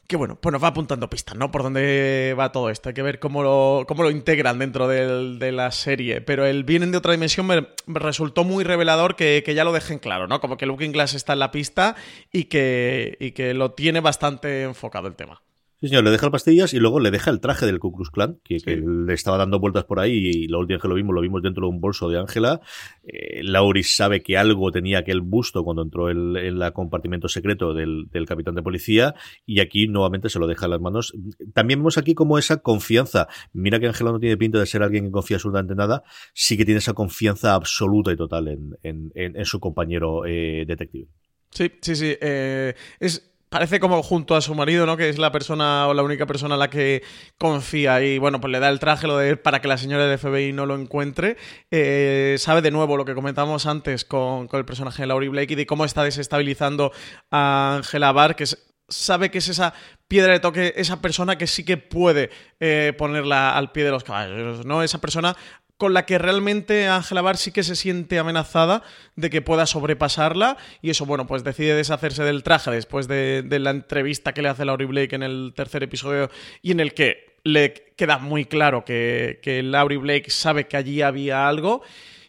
que 0.07 0.17
bueno, 0.17 0.35
pues 0.39 0.53
nos 0.53 0.63
va 0.63 0.67
apuntando 0.67 1.09
pistas, 1.09 1.35
¿no? 1.35 1.51
Por 1.51 1.63
dónde 1.63 2.35
va 2.37 2.51
todo 2.51 2.69
esto. 2.69 2.89
Hay 2.89 2.95
que 2.95 3.01
ver 3.01 3.19
cómo 3.19 3.41
lo, 3.41 3.85
cómo 3.87 4.03
lo 4.03 4.11
integran 4.11 4.59
dentro 4.59 4.87
del, 4.87 5.39
de 5.39 5.51
la 5.51 5.71
serie. 5.71 6.21
Pero 6.21 6.45
el 6.45 6.63
vienen 6.63 6.91
de 6.91 6.97
otra 6.97 7.11
dimensión 7.13 7.47
me, 7.47 7.67
me 7.87 7.99
resultó 7.99 8.43
muy 8.43 8.63
revelador 8.63 9.15
que, 9.15 9.41
que, 9.43 9.55
ya 9.55 9.63
lo 9.63 9.73
dejen 9.73 9.99
claro, 9.99 10.27
¿no? 10.27 10.39
Como 10.41 10.57
que 10.57 10.67
Looking 10.67 10.91
Glass 10.91 11.15
está 11.15 11.33
en 11.33 11.39
la 11.39 11.51
pista 11.51 11.95
y 12.31 12.45
que, 12.45 13.17
y 13.19 13.31
que 13.31 13.53
lo 13.53 13.71
tiene 13.71 13.99
bastante 13.99 14.63
enfocado 14.63 15.07
el 15.07 15.15
tema. 15.15 15.41
Sí, 15.85 15.89
señor, 15.89 16.03
le 16.03 16.09
deja 16.09 16.25
las 16.25 16.31
pastillas 16.31 16.73
y 16.73 16.79
luego 16.79 16.99
le 16.99 17.11
deja 17.11 17.29
el 17.29 17.39
traje 17.39 17.67
del 17.67 17.77
Ku 17.77 17.91
Klux 17.91 18.09
Klan, 18.09 18.39
que, 18.43 18.57
sí. 18.57 18.65
que, 18.65 18.77
le 18.77 19.13
estaba 19.13 19.37
dando 19.37 19.59
vueltas 19.59 19.83
por 19.83 19.99
ahí 19.99 20.13
y 20.13 20.47
la 20.47 20.57
última 20.57 20.77
vez 20.77 20.81
que 20.81 20.87
lo 20.87 20.95
vimos, 20.95 21.13
lo 21.13 21.21
vimos 21.21 21.43
dentro 21.43 21.67
de 21.67 21.69
un 21.69 21.79
bolso 21.79 22.09
de 22.09 22.17
Ángela. 22.17 22.59
Eh, 23.03 23.43
Lauris 23.43 23.95
sabe 23.95 24.23
que 24.23 24.35
algo 24.35 24.71
tenía 24.71 24.97
aquel 24.97 25.21
busto 25.21 25.63
cuando 25.63 25.83
entró 25.83 26.09
el, 26.09 26.37
en 26.37 26.59
el 26.59 26.73
compartimento 26.73 27.27
secreto 27.27 27.75
del, 27.75 28.07
del, 28.11 28.25
capitán 28.25 28.55
de 28.55 28.63
policía 28.63 29.13
y 29.45 29.59
aquí 29.59 29.87
nuevamente 29.87 30.27
se 30.29 30.39
lo 30.39 30.47
deja 30.47 30.65
en 30.65 30.71
las 30.71 30.81
manos. 30.81 31.13
También 31.53 31.77
vemos 31.81 31.99
aquí 31.99 32.15
como 32.15 32.39
esa 32.39 32.63
confianza. 32.63 33.27
Mira 33.53 33.79
que 33.79 33.85
Ángela 33.85 34.11
no 34.11 34.19
tiene 34.19 34.37
pinta 34.37 34.57
de 34.57 34.65
ser 34.65 34.81
alguien 34.81 35.05
que 35.05 35.11
confía 35.11 35.37
absolutamente 35.37 35.75
nada, 35.75 36.01
sí 36.33 36.57
que 36.57 36.65
tiene 36.65 36.79
esa 36.79 36.93
confianza 36.93 37.53
absoluta 37.53 38.11
y 38.11 38.15
total 38.15 38.47
en, 38.47 38.75
en, 38.81 39.11
en, 39.13 39.37
en 39.37 39.45
su 39.45 39.59
compañero 39.59 40.25
eh, 40.25 40.65
detective. 40.65 41.09
Sí, 41.51 41.71
sí, 41.79 41.95
sí. 41.95 42.17
Eh, 42.19 42.73
es 42.99 43.34
parece 43.55 43.79
como 43.79 44.03
junto 44.03 44.35
a 44.35 44.41
su 44.41 44.53
marido, 44.53 44.85
¿no? 44.85 44.97
Que 44.97 45.07
es 45.07 45.17
la 45.17 45.31
persona 45.31 45.87
o 45.87 45.93
la 45.93 46.03
única 46.03 46.25
persona 46.25 46.55
a 46.55 46.57
la 46.57 46.69
que 46.69 47.03
confía 47.37 48.01
y 48.01 48.17
bueno, 48.17 48.41
pues 48.41 48.51
le 48.51 48.59
da 48.59 48.67
el 48.67 48.79
traje 48.79 49.07
lo 49.07 49.15
de 49.17 49.37
para 49.37 49.61
que 49.61 49.69
la 49.69 49.77
señora 49.77 50.05
del 50.05 50.19
FBI 50.19 50.51
no 50.51 50.65
lo 50.65 50.75
encuentre. 50.75 51.37
Eh, 51.71 52.35
sabe 52.37 52.61
de 52.61 52.71
nuevo 52.71 52.97
lo 52.97 53.05
que 53.05 53.15
comentábamos 53.15 53.65
antes 53.65 54.03
con, 54.03 54.49
con 54.49 54.59
el 54.59 54.65
personaje 54.65 55.03
de 55.03 55.07
Laurie 55.07 55.29
Blake 55.29 55.53
y 55.53 55.55
de 55.55 55.65
cómo 55.65 55.85
está 55.85 56.03
desestabilizando 56.03 56.91
a 57.31 57.77
Angela 57.77 58.11
Barr, 58.11 58.35
que 58.35 58.43
sabe 58.89 59.31
que 59.31 59.37
es 59.37 59.47
esa 59.47 59.73
piedra 60.09 60.33
de 60.33 60.41
toque, 60.41 60.73
esa 60.75 60.99
persona 61.01 61.37
que 61.37 61.47
sí 61.47 61.63
que 61.63 61.77
puede 61.77 62.31
eh, 62.59 62.93
ponerla 62.97 63.55
al 63.55 63.71
pie 63.71 63.85
de 63.85 63.91
los 63.91 64.03
caballos, 64.03 64.65
¿no? 64.65 64.83
Esa 64.83 64.99
persona 64.99 65.37
con 65.77 65.93
la 65.93 66.05
que 66.05 66.17
realmente 66.17 66.87
Angela 66.87 67.21
Barr 67.21 67.37
sí 67.37 67.51
que 67.51 67.63
se 67.63 67.75
siente 67.75 68.17
amenazada 68.19 68.83
de 69.15 69.29
que 69.29 69.41
pueda 69.41 69.65
sobrepasarla 69.65 70.57
y 70.81 70.89
eso, 70.89 71.05
bueno, 71.05 71.27
pues 71.27 71.43
decide 71.43 71.75
deshacerse 71.75 72.23
del 72.23 72.43
traje 72.43 72.71
después 72.71 73.07
de, 73.07 73.43
la 73.59 73.71
entrevista 73.71 74.33
que 74.33 74.41
le 74.41 74.49
hace 74.49 74.65
Laurie 74.65 74.87
Blake 74.87 75.15
en 75.15 75.23
el 75.23 75.53
tercer 75.55 75.83
episodio 75.83 76.29
y 76.61 76.71
en 76.71 76.79
el 76.79 76.93
que 76.93 77.35
le 77.43 77.73
queda 77.95 78.17
muy 78.17 78.45
claro 78.45 78.85
que, 78.85 79.39
que 79.41 79.61
Laurie 79.63 79.97
Blake 79.97 80.29
sabe 80.29 80.67
que 80.67 80.77
allí 80.77 81.01
había 81.01 81.47
algo 81.47 81.83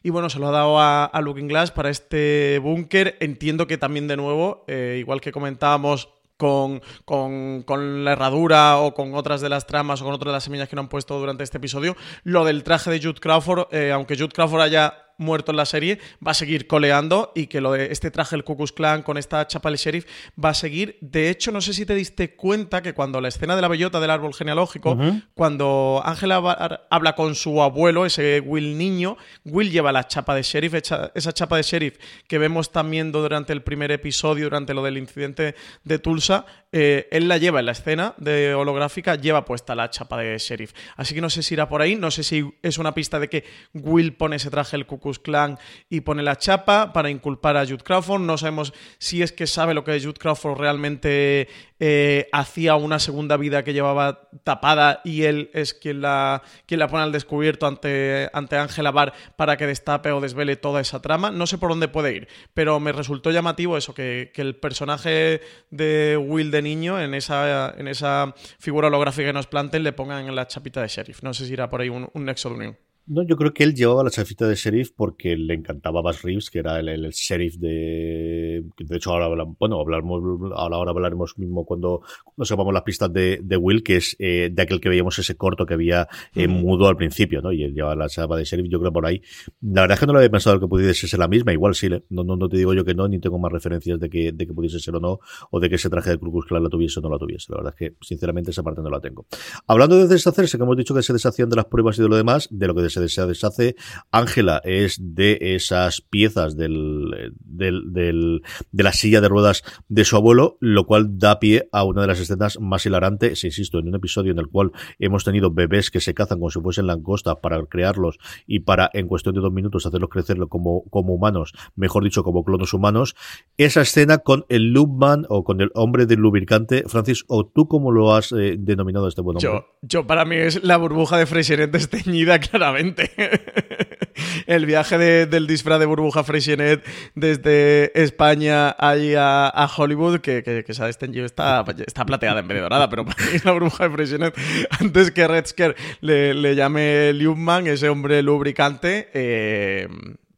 y 0.07 0.11
bueno, 0.11 0.31
se 0.31 0.39
lo 0.39 0.47
ha 0.47 0.53
dado 0.53 0.79
a, 0.79 1.11
Looking 1.21 1.49
Glass 1.49 1.73
para 1.73 1.91
este 1.91 2.61
búnker. 2.63 3.17
Entiendo 3.19 3.67
que 3.67 3.77
también 3.77 4.07
de 4.07 4.17
nuevo, 4.17 4.65
eh, 4.69 4.99
igual 5.01 5.21
que 5.21 5.33
comentábamos 5.33 6.11
con, 6.37 6.83
con, 7.05 8.05
la 8.05 8.13
herradura 8.13 8.79
o 8.79 8.95
con 8.95 9.15
otras 9.15 9.41
de 9.41 9.49
las 9.49 9.67
tramas 9.67 10.01
o 10.01 10.05
con 10.05 10.15
otras 10.15 10.31
de 10.31 10.33
las 10.33 10.45
semillas 10.45 10.69
que 10.69 10.77
no 10.77 10.83
han 10.83 10.89
puesto 10.89 11.19
durante 11.19 11.45
este 11.45 11.59
episodio, 11.59 11.97
lo 12.25 12.45
del 12.45 12.63
traje 12.63 12.91
de 12.91 13.01
Jude 13.01 13.21
Crawford, 13.21 13.73
eh, 13.73 13.93
aunque 13.93 14.17
Jude 14.17 14.33
Crawford 14.33 14.63
haya 14.63 15.06
muerto 15.19 15.53
en 15.53 15.57
la 15.57 15.67
serie, 15.67 15.99
va 16.25 16.33
a 16.33 16.35
seguir 16.35 16.67
coleando 16.67 17.33
y 17.35 17.47
que 17.47 17.61
lo 17.61 17.73
de 17.73 17.93
este 17.93 18.11
traje 18.11 18.37
el 18.37 18.45
Ku 18.45 18.57
Clan 18.57 19.03
con 19.03 19.19
esta 19.19 19.47
chapa 19.47 19.71
del 19.71 19.79
sheriff 19.79 20.07
va 20.43 20.51
a 20.51 20.55
seguir. 20.55 20.99
De 21.01 21.31
hecho, 21.31 21.53
no 21.53 21.61
sé 21.61 21.73
si 21.73 21.87
te 21.87 21.95
diste 21.95 22.35
cuenta 22.35 22.83
que 22.83 22.95
cuando 22.95 23.21
la 23.21 23.29
escena 23.29 23.57
de 23.57 23.63
la 23.63 23.69
bellota 23.69 24.01
del 24.01 24.11
árbol 24.11 24.35
genealógico, 24.35 24.99
cuando 25.35 26.03
Ángela 26.05 26.87
habla 26.91 27.15
con 27.15 27.35
su 27.35 27.63
abuelo, 27.63 28.07
ese 28.07 28.41
Will 28.41 28.77
niño, 28.79 29.17
Will 29.45 29.71
lleva 29.71 29.93
la 29.93 30.07
chapa 30.07 30.35
de 30.35 30.43
sheriff, 30.43 30.75
esa 30.75 31.33
chapa 31.33 31.57
de 31.57 31.63
sheriff 31.63 31.99
que 32.27 32.39
vemos 32.39 32.73
también 32.73 33.13
durante 33.13 33.53
el 33.53 33.63
primer 33.63 33.91
episodio, 33.93 34.45
durante 34.45 34.75
lo 34.75 34.83
del 34.83 34.99
incidente 34.99 35.55
de 35.85 35.99
Tulsa, 35.99 36.47
eh, 36.79 37.09
él 37.11 37.27
la 37.27 37.39
lleva 37.39 37.61
en 37.61 37.65
la 37.65 37.73
escena 37.73 38.13
de 38.19 38.55
holográfica, 38.55 39.15
lleva 39.15 39.47
puesta 39.47 39.75
la 39.75 39.89
chapa 39.89 40.19
de 40.19 40.37
sheriff. 40.37 40.75
Así 40.97 41.15
que 41.15 41.23
no 41.23 41.31
sé 41.31 41.43
si 41.43 41.55
irá 41.55 41.71
por 41.71 41.81
ahí, 41.81 41.97
no 41.97 42.11
sé 42.11 42.23
si 42.23 42.45
es 42.61 42.77
una 42.77 42.93
pista 42.93 43.19
de 43.19 43.31
que 43.31 43.45
Will 43.73 44.13
pone 44.13 44.37
ese 44.37 44.51
traje 44.51 44.77
el 44.77 44.85
Ku 44.85 45.01
Clan 45.01 45.59
y 45.89 46.03
pone 46.03 46.23
la 46.23 46.37
chapa 46.37 46.93
para 46.93 47.09
inculpar 47.09 47.57
a 47.57 47.65
Jude 47.65 47.83
Crawford. 47.83 48.21
No 48.21 48.37
sabemos 48.37 48.75
si 48.99 49.23
es 49.23 49.33
que 49.33 49.47
sabe 49.47 49.73
lo 49.73 49.85
que 49.85 49.99
Jude 49.99 50.19
Crawford 50.19 50.59
realmente 50.59 51.49
eh, 51.79 52.29
hacía 52.33 52.75
una 52.77 52.99
segunda 52.99 53.37
vida 53.37 53.63
que 53.63 53.75
llevaba 53.75 54.29
tapada 54.45 55.03
y 55.05 55.25
él 55.25 55.51
es 55.53 55.75
quien 55.75 56.01
la, 56.01 56.43
quien 56.65 56.81
la 56.81 56.89
pone 56.89 57.03
al 57.03 57.13
descubierto 57.13 57.67
ante, 57.67 58.31
ante 58.33 58.57
Angela 58.57 58.91
Barr 58.93 59.13
para 59.37 59.59
que 59.59 59.67
destape 59.67 60.11
o 60.11 60.21
desvele 60.21 60.57
toda 60.57 60.81
esa 60.81 61.03
trama. 61.03 61.31
No 61.31 61.47
sé 61.47 61.59
por 61.59 61.69
dónde 61.69 61.89
puede 61.89 62.15
ir, 62.15 62.29
pero 62.55 62.81
me 62.81 62.93
resultó 62.93 63.31
llamativo 63.31 63.77
eso, 63.77 63.93
que, 63.95 64.33
el 64.37 64.57
personaje 64.57 65.41
de 65.71 66.17
Will 66.17 66.51
de 66.51 66.63
niño 66.67 67.01
en 67.01 67.15
esa, 67.15 67.75
en 67.79 67.87
esa 67.87 68.35
figura 68.59 68.89
holográfica 68.89 69.29
que 69.29 69.33
nos 69.33 69.47
planten 69.47 69.85
le 69.85 69.93
pongan 69.93 70.27
en 70.27 70.35
la 70.35 70.47
chapita 70.47 70.83
de 70.83 70.89
sheriff. 70.89 71.23
No 71.23 71.33
sé 71.33 71.47
si 71.47 71.53
irá 71.53 71.71
por 71.71 71.81
ahí 71.81 71.89
un, 71.89 72.11
un 72.13 72.25
nexo 72.25 72.49
de 72.51 72.55
unión. 72.57 72.86
No, 73.09 73.23
yo 73.23 73.37
creo 73.37 73.55
que 73.55 73.63
él 73.63 73.73
llevaba 73.73 74.03
la 74.03 74.11
chafita 74.11 74.49
de 74.49 74.57
sheriff 74.57 74.91
porque 74.91 75.37
le 75.37 75.55
encantaba 75.55 76.03
Bass 76.03 76.23
Reeves, 76.23 76.51
que 76.51 76.59
era 76.59 76.81
el, 76.81 76.89
el, 76.89 77.11
sheriff 77.11 77.55
de. 77.57 78.65
De 78.77 78.97
hecho, 78.97 79.13
ahora 79.13 79.27
hablamos, 79.27 79.57
bueno, 79.61 79.79
hablaremos, 79.79 80.23
ahora 80.57 80.91
hablaremos 80.91 81.39
mismo 81.39 81.65
cuando, 81.65 82.03
nos 82.37 82.49
sepamos 82.49 82.75
las 82.75 82.83
pistas 82.83 83.13
de, 83.13 83.39
de 83.45 83.57
Will, 83.57 83.85
que 83.85 83.97
es 83.97 84.17
eh, 84.19 84.51
de 84.53 84.61
aquel 84.63 84.81
que 84.81 84.89
veíamos 84.89 85.17
ese 85.21 85.37
corto 85.37 85.65
que 85.65 85.75
había 85.75 86.09
eh, 86.35 86.49
mudo 86.49 86.89
al 86.89 86.97
principio, 86.97 87.41
¿no? 87.41 87.53
Y 87.53 87.63
él 87.63 87.75
llevaba 87.75 87.95
la 87.95 88.09
chapa 88.09 88.37
de 88.37 88.43
sheriff, 88.43 88.67
yo 88.69 88.81
creo 88.81 88.93
por 88.93 89.07
ahí. 89.07 89.23
La 89.61 89.83
verdad 89.83 89.95
es 89.95 90.01
que 90.01 90.07
no 90.07 90.13
lo 90.13 90.19
había 90.19 90.31
pensado 90.31 90.59
que 90.59 90.67
pudiese 90.67 91.07
ser 91.07 91.21
la 91.21 91.29
misma, 91.29 91.53
igual 91.53 91.77
sí, 91.77 91.89
no, 91.89 92.25
no, 92.25 92.35
no 92.35 92.49
te 92.49 92.57
digo 92.57 92.75
yo 92.75 92.85
que 92.85 92.95
no, 92.95 93.07
ni 93.07 93.21
tengo 93.21 93.39
más 93.39 93.53
referencias 93.53 94.01
de 94.01 94.11
que, 94.11 94.33
de 94.33 94.47
que 94.49 94.53
pudiese 94.53 94.81
ser 94.81 94.97
o 94.97 95.01
no, 95.01 95.21
o 95.53 95.61
de 95.61 95.69
que 95.69 95.77
ese 95.77 95.89
traje 95.89 96.11
de 96.11 96.19
Ku 96.19 96.33
Klux 96.33 96.51
la 96.51 96.69
tuviese 96.69 96.99
o 96.99 97.03
no 97.05 97.11
la 97.11 97.19
tuviese. 97.19 97.53
La 97.53 97.59
verdad 97.59 97.75
es 97.79 97.91
que, 97.91 97.97
sinceramente, 98.01 98.51
esa 98.51 98.65
parte 98.65 98.83
no 98.83 98.91
la 98.91 99.01
tengo. 99.01 99.27
Hablando 99.69 99.97
de 99.97 100.09
deshacerse, 100.09 100.57
que 100.57 100.65
hemos 100.65 100.77
dicho 100.77 100.93
que 100.93 101.03
se 101.03 101.13
deshacían 101.13 101.49
de 101.49 101.55
las 101.55 101.67
pruebas 101.67 101.97
y 102.01 102.03
de 102.03 102.09
lo 102.09 102.17
demás, 102.17 102.49
de 102.51 102.67
lo 102.67 102.75
que 102.75 102.83
se 103.09 103.27
deshace. 103.27 103.77
Ángela 104.11 104.61
es 104.65 104.99
de 105.01 105.39
esas 105.41 106.01
piezas 106.01 106.57
del, 106.57 107.33
del, 107.41 107.93
del, 107.93 108.43
de 108.73 108.83
la 108.83 108.93
silla 108.93 109.21
de 109.21 109.29
ruedas 109.29 109.63
de 109.89 110.05
su 110.05 110.17
abuelo, 110.17 110.57
lo 110.61 110.87
cual 110.87 111.19
da 111.19 111.39
pie 111.39 111.69
a 111.73 111.85
una 111.85 112.03
de 112.03 112.09
las 112.09 112.21
escenas 112.21 112.59
más 112.61 112.87
hilarantes, 112.87 113.45
insisto, 113.45 113.79
en 113.79 113.89
un 113.89 113.95
episodio 113.95 114.33
en 114.33 114.39
el 114.39 114.49
cual 114.49 114.73
hemos 114.99 115.25
tenido 115.25 115.51
bebés 115.51 115.91
que 115.91 116.01
se 116.01 116.15
cazan 116.15 116.39
como 116.39 116.51
si 116.51 116.61
fuesen 116.61 116.87
langosta 116.87 117.41
para 117.41 117.65
crearlos 117.67 118.19
y 118.47 118.61
para, 118.61 118.91
en 118.93 119.09
cuestión 119.09 119.35
de 119.35 119.41
dos 119.41 119.53
minutos, 119.53 119.87
hacerlos 119.87 120.11
crecer 120.11 120.37
como, 120.49 120.85
como 120.91 121.15
humanos, 121.15 121.53
mejor 121.75 122.05
dicho, 122.05 122.23
como 122.23 122.45
clonos 122.45 122.75
humanos. 122.75 123.15
Esa 123.57 123.83
escena 123.83 124.19
con 124.19 124.45
el 124.49 124.73
Loopman 124.73 125.27
o 125.29 125.45
con 125.45 125.61
el 125.61 125.71
hombre 125.75 126.07
del 126.07 126.21
lubricante, 126.21 126.85
Francis, 126.87 127.25
o 127.29 127.47
tú 127.47 127.69
cómo 127.69 127.93
lo 127.93 128.15
has 128.15 128.33
eh, 128.33 128.57
denominado 128.59 129.09
este 129.09 129.21
buen 129.21 129.37
hombre? 129.37 129.51
Yo, 129.51 129.67
yo 129.83 130.07
para 130.07 130.25
mí 130.25 130.37
es 130.37 130.63
la 130.63 130.77
burbuja 130.77 131.19
de 131.19 131.27
Freixeret 131.27 131.71
desteñida 131.71 132.39
claramente. 132.41 132.86
el 134.47 134.67
viaje 134.67 134.99
del 135.27 135.47
disfraz 135.47 135.81
de 135.81 135.87
burbuja 135.87 136.25
Freixenet 136.25 136.85
desde 137.15 137.93
España 138.01 138.75
ahí 138.79 139.15
a, 139.17 139.69
Hollywood, 139.77 140.21
que, 140.21 140.43
que, 140.43 140.75
se 140.75 140.83
ha 140.83 140.87
desteñido, 140.87 141.27
está, 141.27 141.65
está 141.87 142.05
plateada 142.05 142.41
en 142.41 142.49
vez 142.49 142.57
de 142.57 142.63
dorada, 142.63 142.89
pero 142.89 143.05
para 143.07 143.25
mí 143.25 143.39
la 143.45 143.53
burbuja 143.53 143.89
de 143.89 143.91
Freixenet, 143.91 144.35
antes 144.81 145.11
que 145.11 145.27
Redsker 145.27 145.77
le, 146.01 146.35
le 146.35 146.55
llame 146.55 147.13
Liubman, 147.13 147.67
ese 147.67 147.89
hombre 147.89 148.23
lubricante, 148.23 149.09
eh, 149.15 149.89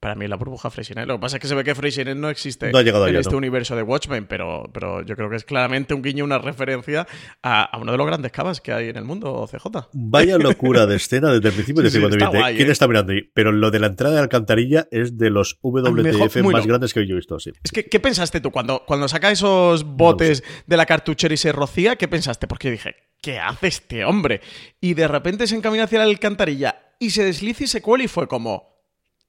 para 0.01 0.15
mí 0.15 0.27
la 0.29 0.37
burbuja 0.37 0.71
Freixenet. 0.71 1.07
Lo 1.07 1.15
que 1.17 1.21
pasa 1.21 1.37
es 1.37 1.43
que 1.43 1.49
se 1.49 1.55
ve 1.55 1.65
que 1.65 1.75
Freixenet 1.75 2.17
no 2.17 2.31
existe 2.31 2.71
en 2.71 3.17
este 3.17 3.35
universo 3.35 3.77
de 3.77 3.83
Watchmen, 3.83 4.27
pero, 4.27 4.71
pero 4.73 5.03
yo 5.03 5.17
creo 5.17 5.29
que 5.31 5.37
es 5.37 5.45
claramente 5.45 5.95
un 5.95 6.03
guiño, 6.03 6.25
una 6.25 6.39
referencia 6.39 7.07
a, 7.43 7.77
uno 7.81 7.93
de 7.93 7.99
los 7.99 8.07
grandes 8.07 8.33
cavas 8.33 8.61
que 8.61 8.73
hay 8.73 8.89
en 8.89 8.97
el 8.97 9.05
mundo, 9.05 9.49
CJ. 9.51 9.89
Vaya 9.93 10.39
locura 10.39 10.87
de 10.87 10.97
escena 10.97 11.33
desde 11.33 11.49
el 11.49 11.55
principio. 11.55 11.83
¿quién 11.89 12.69
¿eh? 12.69 12.73
está 12.73 12.87
mirando 12.87 13.13
ahí? 13.13 13.23
Pero 13.35 13.53
lo 13.53 13.71
de 13.71 13.79
la 13.79 13.89
entrada 13.89 14.15
de 14.15 14.21
alcantarilla 14.21 14.89
es 14.91 15.17
de 15.17 15.31
los 15.31 15.59
WTF 15.63 16.37
más 16.45 16.67
grandes 16.67 16.95
que 16.95 17.07
yo 17.07 17.15
he 17.15 17.17
visto. 17.17 17.39
Sí. 17.39 17.53
Es 17.63 17.73
que, 17.73 17.87
¿qué 17.87 18.01
pensaste 18.01 18.41
tú 18.41 18.51
cuando, 18.51 18.85
cuando 18.87 19.09
saca 19.09 19.31
esos 19.31 19.85
botes 19.85 20.43
de 20.67 20.77
la 20.77 20.87
cartuchera 20.87 21.35
y 21.35 21.37
se 21.37 21.53
rocía? 21.53 21.97
¿Qué 21.97 22.09
pensaste? 22.09 22.47
Porque 22.47 22.71
dije, 22.71 22.95
¿qué 23.21 23.39
hace 23.39 23.69
este 23.69 24.05
hombre? 24.05 24.41
Y 24.81 24.95
de 24.95 25.09
repente 25.09 25.47
se 25.47 25.57
encamina 25.57 25.85
hacia 25.85 25.99
la 25.99 26.05
alcantarilla 26.05 26.95
y 26.99 27.11
se 27.11 27.25
desliza 27.25 27.65
y 27.65 27.67
se 27.67 27.83
cuela 27.83 28.05
y 28.05 28.09
fue 28.09 28.27
como 28.29 28.78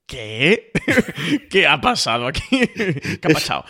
¿Qué? 0.10 0.72
¿Qué 1.50 1.68
ha 1.68 1.80
pasado 1.80 2.28
aquí? 2.28 2.42
¿Qué 2.68 3.20
ha 3.24 3.30
pasado? 3.30 3.66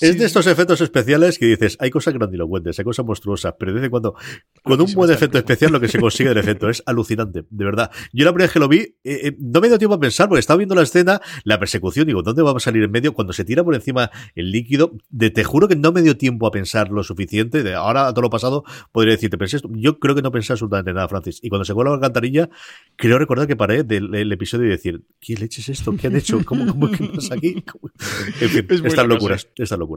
Es 0.00 0.18
de 0.18 0.24
estos 0.24 0.46
efectos 0.46 0.80
especiales 0.80 1.38
que 1.38 1.46
dices, 1.46 1.76
hay 1.80 1.90
cosas 1.90 2.14
grandilocuentes, 2.14 2.78
hay 2.78 2.84
cosas 2.84 3.04
monstruosas, 3.04 3.54
pero 3.58 3.72
de 3.72 3.76
vez 3.76 3.84
en 3.84 3.90
cuando, 3.90 4.14
con 4.62 4.80
un 4.80 4.92
buen 4.94 5.10
efecto 5.10 5.38
especial, 5.38 5.72
lo 5.72 5.80
que 5.80 5.88
se 5.88 5.98
consigue 5.98 6.30
del 6.30 6.38
efecto 6.38 6.68
es 6.68 6.82
alucinante, 6.86 7.44
de 7.48 7.64
verdad. 7.64 7.90
Yo 8.12 8.24
la 8.24 8.32
primera 8.32 8.46
vez 8.46 8.52
que 8.52 8.58
lo 8.60 8.68
vi, 8.68 8.78
eh, 8.78 8.96
eh, 9.04 9.36
no 9.38 9.60
me 9.60 9.68
dio 9.68 9.78
tiempo 9.78 9.94
a 9.94 10.00
pensar, 10.00 10.28
porque 10.28 10.40
estaba 10.40 10.58
viendo 10.58 10.74
la 10.74 10.82
escena, 10.82 11.20
la 11.44 11.58
persecución, 11.58 12.06
digo, 12.06 12.22
¿dónde 12.22 12.42
vamos 12.42 12.62
a 12.62 12.64
salir 12.64 12.82
en 12.82 12.90
medio? 12.90 13.12
Cuando 13.12 13.32
se 13.32 13.44
tira 13.44 13.64
por 13.64 13.74
encima 13.74 14.10
el 14.34 14.50
líquido, 14.50 14.96
de, 15.08 15.30
te 15.30 15.44
juro 15.44 15.68
que 15.68 15.76
no 15.76 15.92
me 15.92 16.02
dio 16.02 16.16
tiempo 16.16 16.46
a 16.46 16.50
pensar 16.50 16.90
lo 16.90 17.02
suficiente. 17.02 17.62
De 17.62 17.74
ahora, 17.74 18.08
a 18.08 18.12
todo 18.12 18.22
lo 18.22 18.30
pasado, 18.30 18.64
podría 18.92 19.14
decirte, 19.14 19.38
pensé 19.38 19.56
esto. 19.56 19.70
Yo 19.74 19.98
creo 19.98 20.14
que 20.14 20.22
no 20.22 20.32
pensé 20.32 20.52
absolutamente 20.52 20.92
nada, 20.92 21.08
Francis. 21.08 21.40
Y 21.42 21.48
cuando 21.48 21.64
se 21.64 21.74
cuela 21.74 21.90
la 21.90 21.96
alcantarilla, 21.96 22.48
creo 22.96 23.18
recordar 23.18 23.46
que 23.46 23.56
paré 23.56 23.84
del 23.84 24.32
episodio 24.32 24.66
y 24.66 24.70
decir, 24.70 25.02
¿qué 25.20 25.34
leche 25.34 25.60
es 25.60 25.68
esto? 25.68 25.94
¿Qué 25.96 26.06
han 26.06 26.16
hecho? 26.16 26.40
¿Cómo, 26.44 26.66
cómo, 26.66 26.90
qué 26.90 27.04
pasa 27.14 27.34
aquí? 27.34 27.64
En 28.40 28.48
fin, 28.48 28.66
estas 28.84 29.06
locuras, 29.06 29.48
estas 29.56 29.78
locuras. 29.78 29.89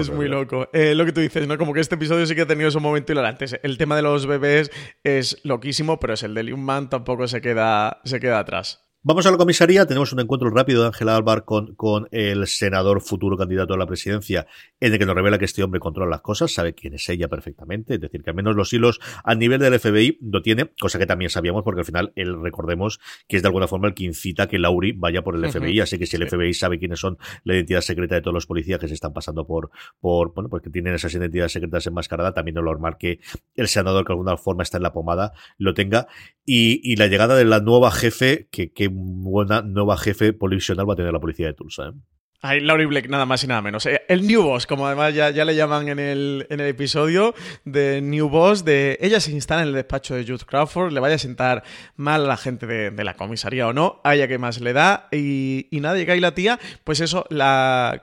Es 0.00 0.10
muy 0.10 0.28
loco. 0.28 0.68
Eh, 0.72 0.94
lo 0.94 1.04
que 1.04 1.12
tú 1.12 1.20
dices, 1.20 1.46
¿no? 1.46 1.58
Como 1.58 1.72
que 1.72 1.80
este 1.80 1.94
episodio 1.94 2.26
sí 2.26 2.34
que 2.34 2.42
ha 2.42 2.46
tenido 2.46 2.68
ese 2.68 2.80
momento 2.80 3.12
hilarante. 3.12 3.46
El 3.62 3.78
tema 3.78 3.96
de 3.96 4.02
los 4.02 4.26
bebés 4.26 4.70
es 5.04 5.40
loquísimo, 5.44 5.98
pero 6.00 6.14
es 6.14 6.22
el 6.22 6.34
de 6.34 6.42
Liu 6.44 6.56
Man 6.56 6.90
tampoco 6.90 7.26
se 7.28 7.40
queda, 7.40 8.00
se 8.04 8.20
queda 8.20 8.38
atrás. 8.38 8.89
Vamos 9.02 9.24
a 9.24 9.30
la 9.30 9.38
comisaría, 9.38 9.86
tenemos 9.86 10.12
un 10.12 10.20
encuentro 10.20 10.50
rápido 10.50 10.82
de 10.82 10.88
Ángela 10.88 11.16
Alvar 11.16 11.46
con, 11.46 11.74
con 11.74 12.06
el 12.10 12.46
senador 12.46 13.00
futuro 13.00 13.34
candidato 13.38 13.72
a 13.72 13.78
la 13.78 13.86
presidencia, 13.86 14.46
en 14.78 14.92
el 14.92 14.98
que 14.98 15.06
nos 15.06 15.14
revela 15.14 15.38
que 15.38 15.46
este 15.46 15.62
hombre 15.62 15.80
controla 15.80 16.10
las 16.10 16.20
cosas, 16.20 16.52
sabe 16.52 16.74
quién 16.74 16.92
es 16.92 17.08
ella 17.08 17.26
perfectamente, 17.26 17.94
es 17.94 18.00
decir, 18.02 18.22
que 18.22 18.28
al 18.28 18.36
menos 18.36 18.54
los 18.56 18.70
hilos 18.74 19.00
a 19.24 19.34
nivel 19.34 19.58
del 19.58 19.80
FBI 19.80 20.18
lo 20.20 20.42
tiene, 20.42 20.72
cosa 20.78 20.98
que 20.98 21.06
también 21.06 21.30
sabíamos 21.30 21.62
porque 21.64 21.80
al 21.80 21.86
final 21.86 22.12
él, 22.14 22.42
recordemos, 22.42 23.00
que 23.26 23.38
es 23.38 23.42
de 23.42 23.48
alguna 23.48 23.66
forma 23.66 23.88
el 23.88 23.94
que 23.94 24.04
incita 24.04 24.48
que 24.48 24.58
Lauri 24.58 24.92
vaya 24.92 25.22
por 25.22 25.34
el 25.34 25.50
FBI, 25.50 25.80
así 25.80 25.98
que 25.98 26.04
si 26.04 26.16
el 26.16 26.28
FBI 26.28 26.52
sabe 26.52 26.78
quiénes 26.78 27.00
son 27.00 27.16
la 27.44 27.54
identidad 27.54 27.80
secreta 27.80 28.16
de 28.16 28.20
todos 28.20 28.34
los 28.34 28.44
policías 28.44 28.78
que 28.78 28.88
se 28.88 28.92
están 28.92 29.14
pasando 29.14 29.46
por, 29.46 29.70
por 29.98 30.34
bueno, 30.34 30.50
porque 30.50 30.68
tienen 30.68 30.92
esas 30.92 31.14
identidades 31.14 31.52
secretas 31.52 31.86
enmascaradas, 31.86 32.34
también 32.34 32.58
es 32.58 32.62
normal 32.62 32.98
que 32.98 33.20
el 33.54 33.68
senador 33.68 34.04
que 34.04 34.08
de 34.08 34.16
alguna 34.18 34.36
forma 34.36 34.62
está 34.62 34.76
en 34.76 34.82
la 34.82 34.92
pomada 34.92 35.32
lo 35.56 35.72
tenga, 35.72 36.06
y, 36.44 36.80
y 36.82 36.96
la 36.96 37.06
llegada 37.06 37.34
de 37.36 37.46
la 37.46 37.60
nueva 37.60 37.90
jefe, 37.92 38.48
que, 38.50 38.72
que 38.72 38.89
buena 38.92 39.62
nueva 39.62 39.96
jefe 39.96 40.32
polisional 40.32 40.88
va 40.88 40.94
a 40.94 40.96
tener 40.96 41.12
la 41.12 41.20
policía 41.20 41.46
de 41.46 41.54
Tulsa. 41.54 41.88
¿eh? 41.88 41.92
Ahí 42.42 42.60
Laurie 42.60 42.86
Blake, 42.86 43.06
nada 43.06 43.26
más 43.26 43.44
y 43.44 43.46
nada 43.46 43.60
menos. 43.60 43.84
Eh, 43.84 44.00
el 44.08 44.26
New 44.26 44.42
Boss, 44.42 44.66
como 44.66 44.86
además 44.86 45.12
ya, 45.14 45.28
ya 45.28 45.44
le 45.44 45.54
llaman 45.54 45.88
en 45.88 45.98
el, 45.98 46.46
en 46.48 46.60
el 46.60 46.68
episodio 46.68 47.34
de 47.66 48.00
New 48.00 48.30
Boss, 48.30 48.64
de 48.64 48.96
ella 49.02 49.20
se 49.20 49.30
instala 49.30 49.60
en 49.60 49.68
el 49.68 49.74
despacho 49.74 50.14
de 50.14 50.24
Jude 50.24 50.46
Crawford, 50.46 50.90
le 50.92 51.00
vaya 51.00 51.16
a 51.16 51.18
sentar 51.18 51.62
mal 51.96 52.24
a 52.24 52.28
la 52.28 52.36
gente 52.38 52.66
de, 52.66 53.04
la 53.04 53.12
comisaría 53.14 53.68
o 53.68 53.74
no, 53.74 54.00
a 54.04 54.14
ella 54.14 54.26
que 54.26 54.38
más 54.38 54.58
le 54.60 54.72
da, 54.72 55.08
y, 55.12 55.68
y 55.70 55.80
llega 55.80 56.14
ahí 56.14 56.20
la 56.20 56.34
tía, 56.34 56.58
pues 56.82 57.00
eso, 57.00 57.26
la 57.28 58.00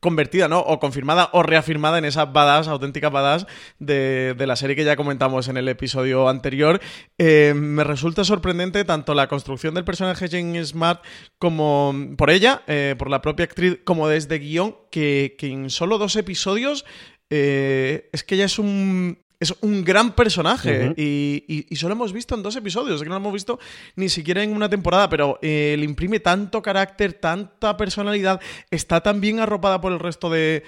convertida, 0.00 0.46
¿no? 0.46 0.60
O 0.60 0.78
confirmada 0.78 1.30
o 1.32 1.42
reafirmada 1.42 1.98
en 1.98 2.04
esa 2.04 2.26
badass, 2.26 2.68
auténtica 2.68 3.08
badass 3.08 3.46
de, 3.80 4.34
de 4.36 4.46
la 4.46 4.54
serie 4.54 4.76
que 4.76 4.84
ya 4.84 4.96
comentamos 4.96 5.48
en 5.48 5.56
el 5.56 5.68
episodio 5.68 6.28
anterior. 6.28 6.80
Eh, 7.18 7.54
me 7.56 7.82
resulta 7.82 8.22
sorprendente 8.24 8.84
tanto 8.84 9.14
la 9.14 9.26
construcción 9.26 9.74
del 9.74 9.84
personaje 9.84 10.28
Jane 10.28 10.64
Smart 10.64 11.02
como 11.38 11.94
por 12.16 12.30
ella, 12.30 12.62
eh, 12.66 12.94
por 12.96 13.10
la 13.10 13.20
propia 13.20 13.44
actriz 13.44 13.79
como 13.84 14.08
desde 14.08 14.38
guion, 14.38 14.76
que, 14.90 15.36
en 15.40 15.70
solo 15.70 15.98
dos 15.98 16.16
episodios 16.16 16.84
eh, 17.30 18.08
es 18.12 18.24
que 18.24 18.36
ya 18.36 18.44
es 18.44 18.58
un, 18.58 19.18
es 19.40 19.54
un 19.62 19.82
gran 19.82 20.12
personaje. 20.12 20.92
Y, 20.96 21.66
solo 21.74 21.94
hemos 21.94 22.12
visto 22.12 22.34
en 22.34 22.42
dos 22.42 22.56
episodios, 22.56 23.02
que 23.02 23.08
no 23.08 23.14
lo 23.14 23.20
hemos 23.20 23.32
visto 23.32 23.58
ni 23.96 24.10
siquiera 24.10 24.42
en 24.42 24.52
una 24.52 24.68
temporada, 24.68 25.08
pero 25.08 25.38
eh, 25.40 25.74
le 25.78 25.84
imprime 25.86 26.20
tanto 26.20 26.60
carácter, 26.60 27.14
tanta 27.14 27.76
personalidad, 27.78 28.38
está 28.70 29.00
tan 29.00 29.20
bien 29.22 29.40
arropada 29.40 29.80
por 29.80 29.92
el 29.92 29.98
resto 29.98 30.28
de, 30.28 30.62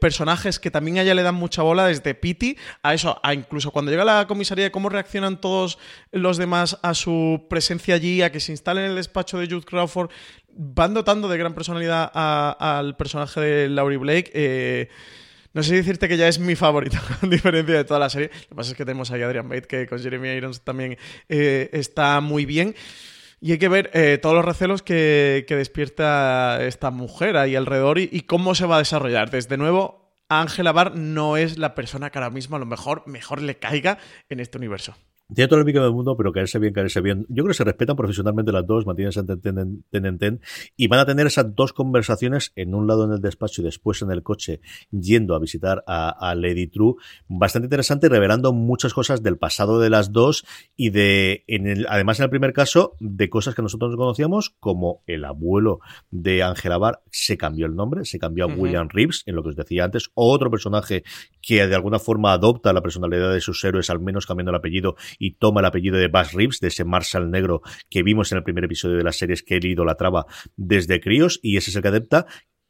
personajes 0.00 0.58
que 0.58 0.72
también 0.72 0.98
a 0.98 1.02
ella 1.02 1.14
le 1.14 1.22
dan 1.22 1.36
mucha 1.36 1.62
bola, 1.62 1.86
desde 1.86 2.14
Pity 2.14 2.56
a 2.82 2.94
eso, 2.94 3.20
a 3.22 3.32
incluso 3.32 3.70
cuando 3.70 3.92
llega 3.92 4.02
a 4.02 4.06
la 4.06 4.26
comisaría, 4.26 4.72
cómo 4.72 4.88
reaccionan 4.88 5.40
todos 5.40 5.78
los 6.10 6.38
demás 6.38 6.78
a 6.82 6.94
su 6.94 7.46
presencia 7.48 7.94
allí, 7.94 8.22
a 8.22 8.32
que 8.32 8.40
se 8.40 8.50
instale 8.50 8.84
en 8.84 8.90
el 8.90 8.96
despacho 8.96 9.38
de 9.38 9.46
Jude 9.46 9.64
Crawford, 9.64 10.10
van 10.54 10.94
dotando 10.94 11.28
de 11.28 11.38
gran 11.38 11.54
personalidad 11.54 12.10
al 12.14 12.96
personaje 12.96 13.40
de 13.40 13.68
Laurie 13.68 13.98
Blake. 13.98 14.30
Eh, 14.34 14.88
no 15.54 15.62
sé 15.62 15.74
decirte 15.74 16.08
que 16.08 16.16
ya 16.16 16.28
es 16.28 16.38
mi 16.38 16.56
favorito, 16.56 16.96
a 17.22 17.26
diferencia 17.26 17.76
de 17.76 17.84
toda 17.84 18.00
la 18.00 18.10
serie. 18.10 18.30
Lo 18.32 18.48
que 18.48 18.54
pasa 18.54 18.70
es 18.70 18.76
que 18.76 18.84
tenemos 18.84 19.10
ahí 19.10 19.22
a 19.22 19.26
Adrian 19.26 19.48
Bate, 19.48 19.66
que 19.66 19.86
con 19.86 19.98
Jeremy 19.98 20.30
Irons 20.30 20.62
también 20.62 20.96
eh, 21.28 21.68
está 21.72 22.20
muy 22.20 22.46
bien. 22.46 22.74
Y 23.40 23.52
hay 23.52 23.58
que 23.58 23.68
ver 23.68 23.90
eh, 23.92 24.18
todos 24.22 24.36
los 24.36 24.44
recelos 24.44 24.82
que, 24.82 25.44
despierta 25.48 26.64
esta 26.64 26.90
mujer 26.90 27.36
ahí 27.36 27.56
alrededor 27.56 27.98
y, 27.98 28.08
y, 28.12 28.20
cómo 28.22 28.54
se 28.54 28.66
va 28.66 28.76
a 28.76 28.78
desarrollar. 28.78 29.30
Desde 29.30 29.56
nuevo, 29.56 30.14
Ángela 30.28 30.72
Bar 30.72 30.94
no 30.96 31.36
es 31.36 31.58
la 31.58 31.74
persona 31.74 32.10
que 32.10 32.18
ahora 32.18 32.30
mismo 32.30 32.56
a 32.56 32.60
lo 32.60 32.66
mejor 32.66 33.02
mejor 33.06 33.42
le 33.42 33.58
caiga 33.58 33.98
en 34.28 34.38
este 34.38 34.58
universo. 34.58 34.94
Tiene 35.34 35.48
todo 35.48 35.60
el 35.60 35.64
pico 35.64 35.80
del 35.80 35.92
mundo, 35.92 36.14
pero 36.16 36.30
caerse 36.32 36.58
bien, 36.58 36.74
caerse 36.74 37.00
bien. 37.00 37.24
Yo 37.28 37.42
creo 37.42 37.48
que 37.48 37.54
se 37.54 37.64
respetan 37.64 37.96
profesionalmente 37.96 38.52
las 38.52 38.66
dos, 38.66 38.84
mantienen 38.84 39.10
ese 39.10 39.22
ten, 39.24 39.84
ten, 39.90 40.18
ten, 40.18 40.40
y 40.76 40.88
van 40.88 41.00
a 41.00 41.06
tener 41.06 41.26
esas 41.26 41.54
dos 41.54 41.72
conversaciones, 41.72 42.52
en 42.54 42.74
un 42.74 42.86
lado 42.86 43.04
en 43.04 43.12
el 43.12 43.20
despacho 43.20 43.62
y 43.62 43.64
después 43.64 44.02
en 44.02 44.10
el 44.10 44.22
coche, 44.22 44.60
yendo 44.90 45.34
a 45.34 45.38
visitar 45.38 45.84
a, 45.86 46.34
Lady 46.34 46.66
True, 46.66 46.94
bastante 47.28 47.66
interesante, 47.66 48.08
revelando 48.08 48.52
muchas 48.52 48.92
cosas 48.92 49.22
del 49.22 49.38
pasado 49.38 49.80
de 49.80 49.90
las 49.90 50.12
dos 50.12 50.44
y 50.76 50.90
de, 50.90 51.44
en 51.46 51.66
el, 51.66 51.86
además 51.88 52.18
en 52.18 52.24
el 52.24 52.30
primer 52.30 52.52
caso, 52.52 52.96
de 53.00 53.30
cosas 53.30 53.54
que 53.54 53.62
nosotros 53.62 53.90
no 53.92 53.96
conocíamos, 53.96 54.50
como 54.60 55.02
el 55.06 55.24
abuelo 55.24 55.80
de 56.10 56.42
Angela 56.42 56.78
Barr. 56.78 57.02
Se 57.10 57.38
cambió 57.38 57.66
el 57.66 57.74
nombre, 57.74 58.04
se 58.04 58.18
cambió 58.18 58.44
a 58.44 58.48
William 58.48 58.88
Reeves, 58.90 59.22
en 59.26 59.36
lo 59.36 59.42
que 59.42 59.50
os 59.50 59.56
decía 59.56 59.84
antes, 59.84 60.10
otro 60.14 60.50
personaje 60.50 61.04
que 61.40 61.66
de 61.66 61.74
alguna 61.74 61.98
forma 61.98 62.32
adopta 62.32 62.72
la 62.72 62.82
personalidad 62.82 63.32
de 63.32 63.40
sus 63.40 63.62
héroes, 63.64 63.88
al 63.88 64.00
menos 64.00 64.26
cambiando 64.26 64.50
el 64.50 64.56
apellido 64.56 64.96
y 65.18 65.34
toma 65.34 65.60
el 65.60 65.66
apellido 65.66 65.96
de 65.96 66.08
Bass 66.08 66.32
Reeves, 66.32 66.60
de 66.60 66.68
ese 66.68 66.84
Marshall 66.84 67.30
negro 67.30 67.62
que 67.90 68.02
vimos 68.02 68.32
en 68.32 68.38
el 68.38 68.44
primer 68.44 68.64
episodio 68.64 68.96
de 68.96 69.04
las 69.04 69.16
series 69.16 69.42
que 69.42 69.56
él 69.56 69.66
idolatraba 69.66 70.26
desde 70.56 71.00
críos, 71.00 71.40
y 71.42 71.56
ese 71.56 71.70
es 71.70 71.76
el 71.76 71.82
que 71.82 71.88
adapta, 71.88 72.26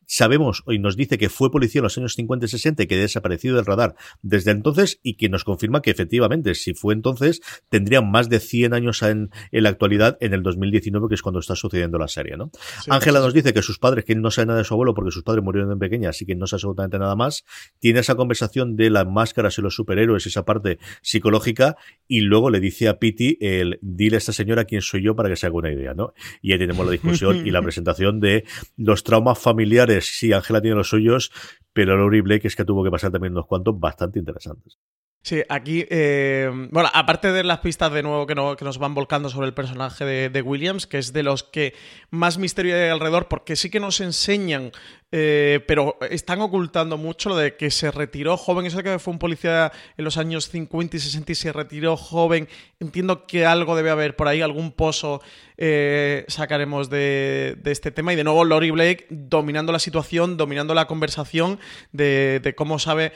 sabemos 0.06 0.62
y 0.66 0.78
nos 0.78 0.96
dice 0.96 1.18
que 1.18 1.28
fue 1.28 1.50
policía 1.50 1.80
en 1.80 1.84
los 1.84 1.98
años 1.98 2.14
50 2.14 2.46
y 2.46 2.48
60 2.48 2.82
y 2.82 2.86
que 2.86 2.94
ha 2.96 2.98
desaparecido 2.98 3.56
del 3.56 3.66
radar 3.66 3.94
desde 4.22 4.50
entonces 4.50 5.00
y 5.02 5.14
que 5.14 5.28
nos 5.28 5.44
confirma 5.44 5.82
que 5.82 5.90
efectivamente, 5.90 6.54
si 6.54 6.74
fue 6.74 6.94
entonces, 6.94 7.40
tendría 7.68 8.02
más 8.02 8.28
de 8.28 8.40
100 8.40 8.74
años 8.74 9.02
en, 9.02 9.30
la 9.50 9.68
actualidad 9.68 10.18
en 10.20 10.34
el 10.34 10.42
2019, 10.42 11.08
que 11.08 11.14
es 11.14 11.22
cuando 11.22 11.40
está 11.40 11.56
sucediendo 11.56 11.98
la 11.98 12.08
serie, 12.08 12.36
¿no? 12.36 12.50
Ángela 12.88 13.20
nos 13.20 13.34
dice 13.34 13.52
que 13.52 13.62
sus 13.62 13.78
padres, 13.78 14.04
que 14.04 14.14
no 14.14 14.30
sabe 14.30 14.46
nada 14.46 14.58
de 14.58 14.64
su 14.64 14.74
abuelo 14.74 14.94
porque 14.94 15.10
sus 15.10 15.22
padres 15.22 15.44
murieron 15.44 15.70
de 15.70 15.76
pequeña, 15.76 16.10
así 16.10 16.26
que 16.26 16.34
no 16.34 16.46
sabe 16.46 16.58
absolutamente 16.58 16.98
nada 16.98 17.16
más. 17.16 17.44
Tiene 17.78 18.00
esa 18.00 18.14
conversación 18.14 18.76
de 18.76 18.90
las 18.90 19.06
máscaras 19.06 19.58
y 19.58 19.62
los 19.62 19.74
superhéroes, 19.74 20.26
esa 20.26 20.44
parte 20.44 20.78
psicológica, 21.02 21.76
y 22.06 22.20
luego 22.20 22.50
le 22.50 22.60
dice 22.60 22.88
a 22.88 22.98
Pity 22.98 23.38
el 23.40 23.78
dile 23.80 24.16
a 24.16 24.18
esta 24.18 24.32
señora 24.32 24.64
quién 24.64 24.82
soy 24.82 25.02
yo 25.02 25.16
para 25.16 25.28
que 25.28 25.36
se 25.36 25.46
haga 25.46 25.56
una 25.56 25.72
idea, 25.72 25.94
¿no? 25.94 26.12
Y 26.40 26.52
ahí 26.52 26.58
tenemos 26.58 26.84
la 26.84 26.92
discusión 26.92 27.46
y 27.46 27.50
la 27.50 27.62
presentación 27.62 28.20
de 28.20 28.44
los 28.76 29.04
traumas 29.04 29.38
familiares 29.38 30.01
sí, 30.02 30.32
Ángela 30.32 30.60
tiene 30.60 30.76
los 30.76 30.88
suyos, 30.88 31.32
pero 31.72 31.96
Laurie 31.96 32.22
Blake 32.22 32.46
es 32.46 32.56
que 32.56 32.64
tuvo 32.64 32.84
que 32.84 32.90
pasar 32.90 33.10
también 33.10 33.32
unos 33.32 33.46
cuantos 33.46 33.78
bastante 33.78 34.18
interesantes. 34.18 34.78
Sí, 35.24 35.40
aquí, 35.48 35.86
eh, 35.88 36.50
bueno, 36.72 36.90
aparte 36.92 37.30
de 37.30 37.44
las 37.44 37.60
pistas 37.60 37.92
de 37.92 38.02
nuevo 38.02 38.26
que, 38.26 38.34
nos 38.34 38.78
van 38.78 38.92
volcando 38.92 39.28
sobre 39.28 39.46
el 39.46 39.54
personaje 39.54 40.04
de, 40.04 40.42
Williams, 40.42 40.88
que 40.88 40.98
es 40.98 41.12
de 41.12 41.22
los 41.22 41.44
que 41.44 41.74
más 42.10 42.38
misterio 42.38 42.74
hay 42.74 42.88
alrededor, 42.88 43.28
porque 43.28 43.54
sí 43.54 43.70
que 43.70 43.78
nos 43.78 44.00
enseñan, 44.00 44.72
eh, 45.12 45.60
pero 45.68 45.98
están 46.10 46.40
ocultando 46.40 46.96
mucho 46.96 47.28
lo 47.28 47.36
de 47.36 47.56
que 47.56 47.70
se 47.70 47.90
retiró 47.90 48.36
joven, 48.36 48.66
eso 48.66 48.78
de 48.78 48.82
que 48.82 48.98
fue 48.98 49.12
un 49.12 49.18
policía 49.18 49.70
en 49.96 50.04
los 50.04 50.16
años 50.16 50.48
50 50.48 50.96
y 50.96 51.00
60 51.00 51.32
y 51.32 51.34
se 51.34 51.52
retiró 51.52 51.96
joven, 51.96 52.48
entiendo 52.80 53.26
que 53.26 53.46
algo 53.46 53.76
debe 53.76 53.90
haber 53.90 54.16
por 54.16 54.28
ahí, 54.28 54.40
algún 54.40 54.72
pozo 54.72 55.20
eh, 55.58 56.24
sacaremos 56.28 56.90
de, 56.90 57.58
este 57.64 57.90
tema, 57.90 58.12
y 58.12 58.16
de 58.16 58.24
nuevo 58.24 58.44
Lori 58.44 58.70
Blake 58.70 59.06
dominando 59.10 59.70
la 59.70 59.78
situación, 59.78 60.36
dominando 60.36 60.74
la 60.74 60.86
conversación 60.86 61.60
de, 61.92 62.40
de 62.42 62.54
cómo 62.54 62.78
sabe, 62.78 63.12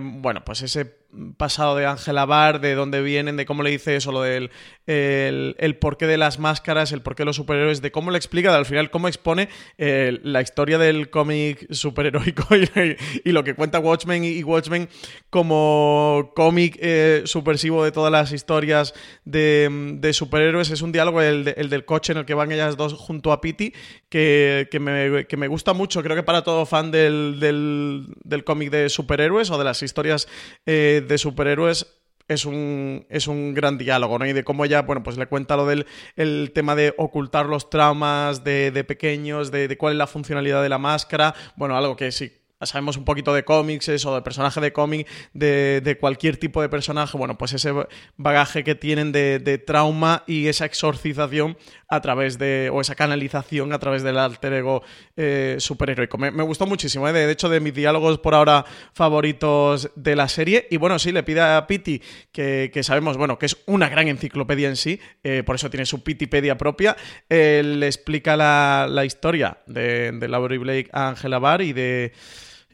bueno, 0.00 0.44
pues 0.44 0.62
ese 0.62 1.04
pasado 1.36 1.76
de 1.76 1.86
Ángela 1.86 2.24
Bar, 2.24 2.60
de 2.60 2.74
dónde 2.74 3.02
vienen, 3.02 3.36
de 3.36 3.46
cómo 3.46 3.62
le 3.62 3.70
dice 3.70 3.96
eso, 3.96 4.12
lo 4.12 4.22
del 4.22 4.50
el, 4.86 5.76
porqué 5.80 6.06
de 6.06 6.18
las 6.18 6.38
máscaras, 6.38 6.92
el 6.92 7.02
porqué 7.02 7.22
de 7.22 7.26
los 7.26 7.36
superhéroes, 7.36 7.82
de 7.82 7.92
cómo 7.92 8.10
le 8.10 8.18
explica, 8.18 8.54
al 8.54 8.66
final 8.66 8.90
cómo 8.90 9.08
expone 9.08 9.48
eh, 9.78 10.18
la 10.22 10.40
historia 10.42 10.78
del 10.78 11.03
cómic 11.10 11.66
superheroico 11.72 12.46
y, 13.24 13.32
lo 13.32 13.44
que 13.44 13.54
cuenta 13.54 13.78
Watchmen 13.78 14.24
y, 14.24 14.42
Watchmen 14.42 14.88
como 15.30 16.32
cómic 16.34 16.78
eh, 16.80 17.22
supersivo 17.24 17.84
de 17.84 17.92
todas 17.92 18.12
las 18.12 18.32
historias 18.32 18.94
de, 19.24 20.10
superhéroes. 20.12 20.70
Es 20.70 20.82
un 20.82 20.92
diálogo, 20.92 21.20
el, 21.22 21.44
del 21.44 21.84
coche 21.84 22.12
en 22.12 22.18
el 22.18 22.24
que 22.24 22.34
van 22.34 22.52
ellas 22.52 22.76
dos 22.76 22.94
junto 22.94 23.32
a 23.32 23.40
Pity, 23.40 23.72
que, 24.08 24.68
me, 24.80 25.48
gusta 25.48 25.72
mucho. 25.72 26.02
Creo 26.02 26.16
que 26.16 26.22
para 26.22 26.42
todo 26.42 26.66
fan 26.66 26.90
del, 26.90 27.38
del, 27.40 28.44
cómic 28.44 28.70
de 28.70 28.88
superhéroes 28.88 29.50
o 29.50 29.58
de 29.58 29.64
las 29.64 29.82
historias 29.82 30.28
eh, 30.66 31.04
de 31.06 31.18
superhéroes 31.18 32.03
es 32.28 32.44
un, 32.44 33.06
es 33.10 33.26
un 33.28 33.54
gran 33.54 33.78
diálogo, 33.78 34.18
¿no? 34.18 34.26
Y 34.26 34.32
de 34.32 34.44
cómo 34.44 34.64
ella, 34.64 34.82
bueno, 34.82 35.02
pues 35.02 35.18
le 35.18 35.26
cuenta 35.26 35.56
lo 35.56 35.66
del 35.66 35.86
el 36.16 36.52
tema 36.54 36.74
de 36.74 36.94
ocultar 36.96 37.46
los 37.46 37.70
traumas 37.70 38.44
de, 38.44 38.70
de 38.70 38.84
pequeños, 38.84 39.50
de, 39.50 39.68
de, 39.68 39.78
cuál 39.78 39.92
es 39.94 39.98
la 39.98 40.06
funcionalidad 40.06 40.62
de 40.62 40.68
la 40.68 40.78
máscara, 40.78 41.34
bueno, 41.56 41.76
algo 41.76 41.96
que 41.96 42.12
sí 42.12 42.32
sabemos 42.66 42.96
un 42.96 43.04
poquito 43.04 43.34
de 43.34 43.44
cómics 43.44 43.88
o 44.04 44.14
de 44.14 44.22
personaje 44.22 44.60
de 44.60 44.72
cómic, 44.72 45.08
de, 45.32 45.96
cualquier 46.00 46.36
tipo 46.36 46.62
de 46.62 46.68
personaje, 46.68 47.16
bueno, 47.16 47.36
pues 47.38 47.52
ese 47.52 47.72
bagaje 48.16 48.64
que 48.64 48.74
tienen 48.74 49.12
de, 49.12 49.62
trauma 49.66 50.24
y 50.26 50.48
esa 50.48 50.64
exorcización 50.64 51.56
a 51.94 52.00
través 52.00 52.38
de, 52.38 52.70
o 52.72 52.80
esa 52.80 52.94
canalización 52.94 53.72
a 53.72 53.78
través 53.78 54.02
del 54.02 54.18
alter 54.18 54.52
ego 54.52 54.82
eh, 55.16 55.56
superheroico. 55.58 56.18
Me, 56.18 56.30
gustó 56.42 56.66
muchísimo, 56.66 57.08
¿eh? 57.08 57.12
de, 57.12 57.30
hecho, 57.30 57.48
de 57.48 57.60
mis 57.60 57.74
diálogos 57.74 58.18
por 58.18 58.34
ahora 58.34 58.64
favoritos 58.92 59.90
de 59.94 60.16
la 60.16 60.28
serie. 60.28 60.66
Y 60.70 60.76
bueno, 60.76 60.98
sí, 60.98 61.12
le 61.12 61.22
pide 61.22 61.40
a 61.40 61.66
Pity, 61.66 62.02
que, 62.32 62.80
sabemos, 62.82 63.16
bueno, 63.16 63.38
que 63.38 63.46
es 63.46 63.56
una 63.66 63.88
gran 63.88 64.08
enciclopedia 64.08 64.68
en 64.68 64.76
sí, 64.76 65.00
eh, 65.22 65.42
por 65.44 65.56
eso 65.56 65.70
tiene 65.70 65.86
su 65.86 66.02
Pitipedia 66.02 66.58
propia, 66.58 66.96
le 67.28 67.86
explica 67.86 68.36
la, 68.36 69.04
historia 69.04 69.58
de, 69.66 70.12
de 70.12 70.28
Laurie 70.28 70.58
Blake 70.58 70.88
a 70.92 71.08
Angela 71.08 71.38
Barr 71.38 71.62
y 71.62 71.72
de 71.72 72.12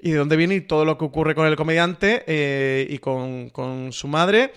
y 0.03 0.11
de 0.11 0.19
dónde 0.19 0.37
viene 0.37 0.61
todo 0.63 0.85
lo 0.85 0.99
que 0.99 1.05
ocurre 1.05 1.35
con 1.35 1.47
el 1.47 1.57
comediante 1.57 2.25
eh, 2.27 2.87
y 2.89 2.99
con, 2.99 3.51
su 3.93 4.09
madre. 4.09 4.53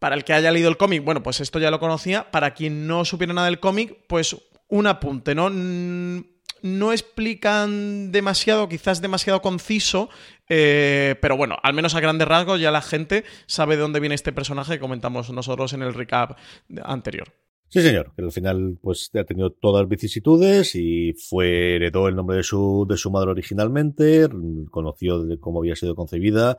Para 0.00 0.16
el 0.16 0.24
que 0.24 0.32
haya 0.32 0.50
leído 0.50 0.68
el 0.68 0.76
cómic, 0.76 1.04
bueno, 1.04 1.22
pues 1.22 1.40
esto 1.40 1.60
ya 1.60 1.70
lo 1.70 1.78
conocía. 1.78 2.30
Para 2.32 2.54
quien 2.54 2.88
no 2.88 3.04
supiera 3.04 3.32
nada 3.32 3.46
del 3.46 3.60
cómic, 3.60 3.96
pues 4.08 4.36
un 4.68 4.86
apunte, 4.86 5.34
¿no? 5.34 5.50
No 5.50 6.92
explican 6.92 8.10
demasiado, 8.10 8.68
quizás 8.68 9.00
demasiado 9.00 9.42
conciso, 9.42 10.08
eh, 10.48 11.16
pero 11.20 11.36
bueno, 11.36 11.56
al 11.62 11.74
menos 11.74 11.94
a 11.94 12.00
grandes 12.00 12.26
rasgos 12.26 12.60
ya 12.60 12.70
la 12.70 12.82
gente 12.82 13.24
sabe 13.46 13.76
de 13.76 13.82
dónde 13.82 14.00
viene 14.00 14.14
este 14.14 14.32
personaje 14.32 14.74
que 14.74 14.80
comentamos 14.80 15.30
nosotros 15.30 15.72
en 15.74 15.82
el 15.82 15.94
recap 15.94 16.38
anterior. 16.82 17.32
Sí, 17.72 17.82
señor, 17.82 18.12
al 18.18 18.32
final 18.32 18.78
pues 18.82 19.12
ha 19.14 19.22
tenido 19.22 19.52
todas 19.52 19.82
las 19.82 19.88
vicisitudes 19.88 20.74
y 20.74 21.12
fue 21.12 21.76
heredó 21.76 22.08
el 22.08 22.16
nombre 22.16 22.38
de 22.38 22.42
su 22.42 22.84
de 22.88 22.96
su 22.96 23.12
madre 23.12 23.30
originalmente, 23.30 24.28
conoció 24.72 25.22
de 25.22 25.38
cómo 25.38 25.60
había 25.60 25.76
sido 25.76 25.94
concebida 25.94 26.58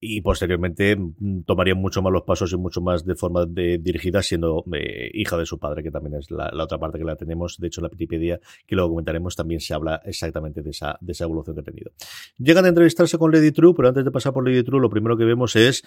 y 0.00 0.22
posteriormente 0.22 0.96
mm, 0.96 1.42
tomaría 1.42 1.74
mucho 1.74 2.00
más 2.00 2.12
los 2.12 2.22
pasos 2.22 2.52
y 2.52 2.56
mucho 2.56 2.80
más 2.80 3.04
de 3.04 3.14
forma 3.14 3.44
de, 3.46 3.78
dirigida 3.78 4.22
siendo 4.22 4.64
eh, 4.72 5.10
hija 5.12 5.36
de 5.36 5.44
su 5.44 5.58
padre, 5.58 5.82
que 5.82 5.90
también 5.90 6.16
es 6.16 6.30
la, 6.30 6.50
otra 6.62 6.78
parte 6.78 6.98
que 6.98 7.04
la 7.04 7.16
tenemos. 7.16 7.58
De 7.58 7.66
hecho, 7.66 7.80
en 7.80 7.84
la 7.84 7.90
Wikipedia, 7.90 8.40
que 8.66 8.74
luego 8.74 8.90
comentaremos, 8.90 9.36
también 9.36 9.60
se 9.60 9.74
habla 9.74 10.00
exactamente 10.04 10.62
de 10.62 10.70
esa, 10.70 10.96
de 11.00 11.12
esa 11.12 11.24
evolución 11.24 11.54
que 11.54 11.60
ha 11.60 11.64
tenido. 11.64 11.90
Llegan 12.38 12.64
a 12.64 12.68
entrevistarse 12.68 13.18
con 13.18 13.30
Lady 13.30 13.52
True, 13.52 13.74
pero 13.76 13.88
antes 13.88 14.04
de 14.04 14.10
pasar 14.10 14.32
por 14.32 14.48
Lady 14.48 14.62
True, 14.62 14.80
lo 14.80 14.88
primero 14.88 15.18
que 15.18 15.24
vemos 15.24 15.54
es, 15.54 15.84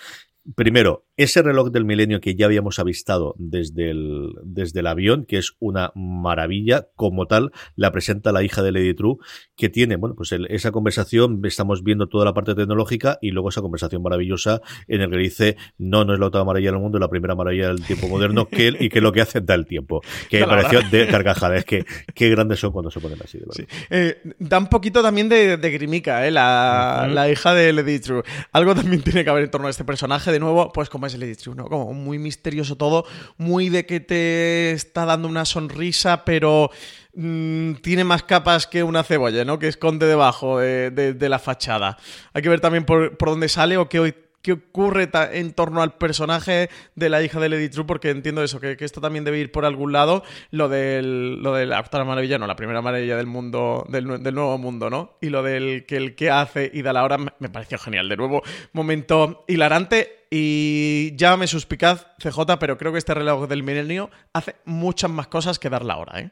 primero, 0.56 1.06
ese 1.18 1.42
reloj 1.42 1.72
del 1.72 1.86
milenio 1.86 2.22
que 2.22 2.36
ya 2.36 2.46
habíamos 2.46 2.78
avistado 2.78 3.34
desde 3.40 3.90
el, 3.90 4.34
desde 4.44 4.82
el 4.82 4.88
avión, 4.88 5.26
que 5.26 5.38
es 5.38 5.56
una 5.60 5.92
maravilla, 5.96 6.88
como 6.96 7.26
tal, 7.26 7.52
la 7.76 7.92
presenta 7.92 8.32
la 8.32 8.44
hija 8.44 8.62
de 8.62 8.72
Lady 8.72 8.94
True, 8.94 9.16
que 9.56 9.70
tiene, 9.70 9.96
bueno, 9.96 10.16
pues 10.16 10.32
esa 10.32 10.72
conversación, 10.72 11.42
estamos 11.46 11.84
viendo 11.84 12.08
toda 12.08 12.26
la 12.26 12.34
parte 12.34 12.54
tecnológica 12.54 13.18
y 13.20 13.32
luego 13.32 13.50
esa 13.50 13.62
conversación 13.62 14.03
maravillosa 14.04 14.62
en 14.88 15.02
el 15.02 15.10
que 15.10 15.18
dice, 15.18 15.58
no, 15.78 16.06
no 16.06 16.14
es 16.14 16.20
la 16.20 16.28
otra 16.28 16.44
maravilla 16.44 16.72
del 16.72 16.80
mundo, 16.80 16.98
es 16.98 17.02
la 17.02 17.10
primera 17.10 17.36
maravilla 17.36 17.70
del 17.70 17.84
tiempo 17.84 18.08
moderno, 18.08 18.48
que, 18.48 18.76
y 18.80 18.90
que 18.90 19.02
lo 19.02 19.12
que 19.12 19.22
hace 19.22 19.42
da 19.42 19.56
el 19.56 19.66
tiempo. 19.66 20.02
Que 20.30 20.42
me 20.42 20.48
pareció 20.48 20.82
de 20.82 21.08
carcajada, 21.08 21.58
es 21.58 21.66
que 21.66 21.86
qué 22.14 22.30
grandes 22.30 22.60
son 22.60 22.72
cuando 22.72 22.92
se 22.92 23.00
ponen 23.00 23.20
así. 23.24 23.40
De 23.40 23.68
eh, 23.90 24.22
da 24.40 24.60
un 24.60 24.68
poquito 24.68 25.02
también 25.02 25.30
de, 25.30 25.58
grimica, 25.58 26.28
¿eh? 26.28 26.32
La, 26.32 27.08
la, 27.10 27.30
hija 27.30 27.54
de 27.54 27.74
Lady 27.74 28.00
True. 28.00 28.24
Algo 28.52 28.76
también 28.76 29.02
tiene 29.02 29.24
que 29.24 29.30
haber 29.30 29.46
en 29.46 29.52
torno 29.52 29.68
a 29.68 29.70
este 29.72 29.84
personaje, 29.84 30.32
de 30.32 30.40
nuevo, 30.40 30.72
pues 30.72 30.90
como 30.90 31.08
es 31.08 31.18
Lady 31.18 31.36
True, 31.36 31.56
¿no? 31.56 31.66
Como 31.66 31.94
muy 31.94 32.20
misterioso 32.20 32.76
todo, 32.76 33.06
muy 33.38 33.70
de 33.70 33.86
que 33.86 34.00
te 34.00 34.72
está 34.72 35.06
dando 35.06 35.28
una 35.28 35.46
sonrisa, 35.46 36.26
pero 36.26 36.70
mm, 37.16 37.76
tiene 37.76 38.04
más 38.04 38.24
capas 38.24 38.68
que 38.68 38.84
una 38.84 39.04
cebolla, 39.04 39.46
¿no? 39.46 39.60
Que 39.60 39.68
esconde 39.68 40.06
debajo 40.06 40.60
de, 40.60 41.16
la 41.20 41.40
fachada. 41.40 41.98
Hay 42.34 42.42
que 42.42 42.50
ver 42.50 42.60
también 42.60 42.86
por, 42.86 43.18
dónde 43.18 43.50
sale 43.50 43.78
o 43.78 43.90
qué 43.90 44.00
qué 44.44 44.52
ocurre 44.52 45.10
en 45.32 45.54
torno 45.54 45.82
al 45.82 45.98
personaje 45.98 46.70
de 46.96 47.10
la 47.10 47.24
hija 47.24 47.40
de 47.40 47.48
Lady 47.48 47.70
True, 47.70 47.86
porque 47.86 48.10
entiendo 48.10 48.44
eso, 48.44 48.60
que, 48.60 48.76
esto 48.78 49.00
también 49.00 49.24
debe 49.24 49.40
ir 49.40 49.52
por 49.52 49.64
algún 49.66 49.94
lado, 49.94 50.24
lo, 50.52 50.68
del, 50.68 51.42
lo 51.42 51.54
de 51.54 51.66
la 51.66 51.82
maravilla, 52.06 52.38
no, 52.38 52.46
la 52.46 52.58
primera 52.58 52.82
maravilla 52.82 53.16
del 53.16 53.26
mundo, 53.26 53.86
del, 53.88 54.06
nuevo 54.06 54.58
mundo, 54.58 54.90
¿no? 54.90 55.18
Y 55.22 55.30
lo 55.30 55.44
del 55.44 55.86
que 55.86 55.96
el 55.96 56.16
que 56.16 56.30
hace 56.30 56.70
y 56.72 56.82
da 56.82 56.92
la 56.92 57.06
hora 57.06 57.18
me, 57.18 57.50
pareció 57.50 57.78
genial. 57.78 58.10
De 58.10 58.18
nuevo, 58.18 58.44
momento 58.74 59.46
hilarante. 59.48 60.26
Y 60.30 61.16
ya 61.16 61.38
me 61.38 61.46
suspicaz, 61.48 62.08
CJ, 62.18 62.58
pero 62.60 62.78
creo 62.78 62.92
que 62.92 62.98
este 62.98 63.14
reloj 63.14 63.48
del 63.48 63.62
milenio 63.64 64.10
hace 64.34 64.56
muchas 64.66 65.12
más 65.12 65.28
cosas 65.28 65.60
que 65.60 65.70
dar 65.70 65.86
la 65.86 65.98
hora, 65.98 66.20
¿eh? 66.20 66.32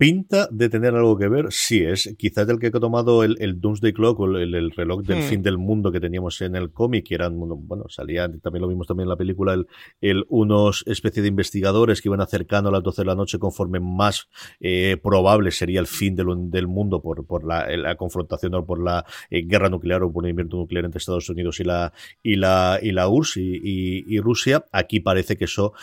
Pinta 0.00 0.48
de 0.50 0.70
tener 0.70 0.94
algo 0.94 1.18
que 1.18 1.28
ver, 1.28 1.48
sí 1.50 1.84
es. 1.84 2.14
Quizás 2.16 2.48
el 2.48 2.58
que 2.58 2.68
ha 2.68 2.70
tomado 2.70 3.22
el, 3.22 3.36
el 3.38 3.60
Doomsday 3.60 3.92
Clock 3.92 4.20
o 4.20 4.38
el, 4.38 4.70
reloj 4.70 5.02
del 5.02 5.18
hmm. 5.18 5.22
fin 5.24 5.42
del 5.42 5.58
mundo 5.58 5.92
que 5.92 6.00
teníamos 6.00 6.40
en 6.40 6.56
el 6.56 6.70
cómic, 6.72 7.06
que 7.06 7.16
eran, 7.16 7.38
bueno, 7.38 7.84
salían, 7.90 8.40
también 8.40 8.62
lo 8.62 8.68
vimos 8.68 8.86
también 8.86 9.04
en 9.04 9.10
la 9.10 9.16
película, 9.16 9.52
el, 9.52 9.66
el 10.00 10.24
unos 10.30 10.84
especie 10.86 11.20
de 11.20 11.28
investigadores 11.28 12.00
que 12.00 12.08
iban 12.08 12.22
acercando 12.22 12.70
a 12.70 12.72
las 12.72 12.82
12 12.82 13.02
de 13.02 13.06
la 13.06 13.14
noche 13.14 13.38
conforme 13.38 13.78
más 13.78 14.30
eh, 14.58 14.96
probable 15.02 15.50
sería 15.50 15.80
el 15.80 15.86
fin 15.86 16.16
del, 16.16 16.28
del 16.50 16.66
mundo 16.66 17.02
por, 17.02 17.26
por 17.26 17.44
la, 17.44 17.68
la 17.76 17.94
confrontación 17.96 18.54
o 18.54 18.64
por 18.64 18.82
la 18.82 19.04
eh, 19.28 19.42
guerra 19.42 19.68
nuclear 19.68 20.02
o 20.02 20.10
por 20.10 20.24
el 20.24 20.30
invierno 20.30 20.60
nuclear 20.60 20.86
entre 20.86 20.96
Estados 20.96 21.28
Unidos 21.28 21.60
y 21.60 21.64
la, 21.64 21.92
y 22.22 22.36
la, 22.36 22.78
y 22.80 22.92
la 22.92 23.06
URSS 23.06 23.36
y, 23.36 24.04
y, 24.06 24.18
Rusia. 24.20 24.64
Aquí 24.72 25.00
parece 25.00 25.36
que 25.36 25.44
eso 25.44 25.74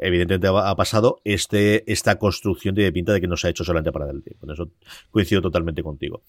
evidentemente 0.00 0.46
ha, 0.46 0.70
ha 0.70 0.76
pasado. 0.76 1.20
Este, 1.24 1.92
esta 1.92 2.18
construcción 2.18 2.74
de 2.74 2.90
pinta 2.90 3.12
de 3.12 3.20
que 3.20 3.28
no 3.28 3.36
se 3.36 3.48
ha 3.48 3.50
hecho 3.50 3.65
solamente 3.66 3.92
para 3.92 4.10
el 4.10 4.22
tiempo. 4.22 4.46
En 4.46 4.52
eso 4.52 4.70
coincido 5.10 5.42
totalmente 5.42 5.82
contigo. 5.82 6.22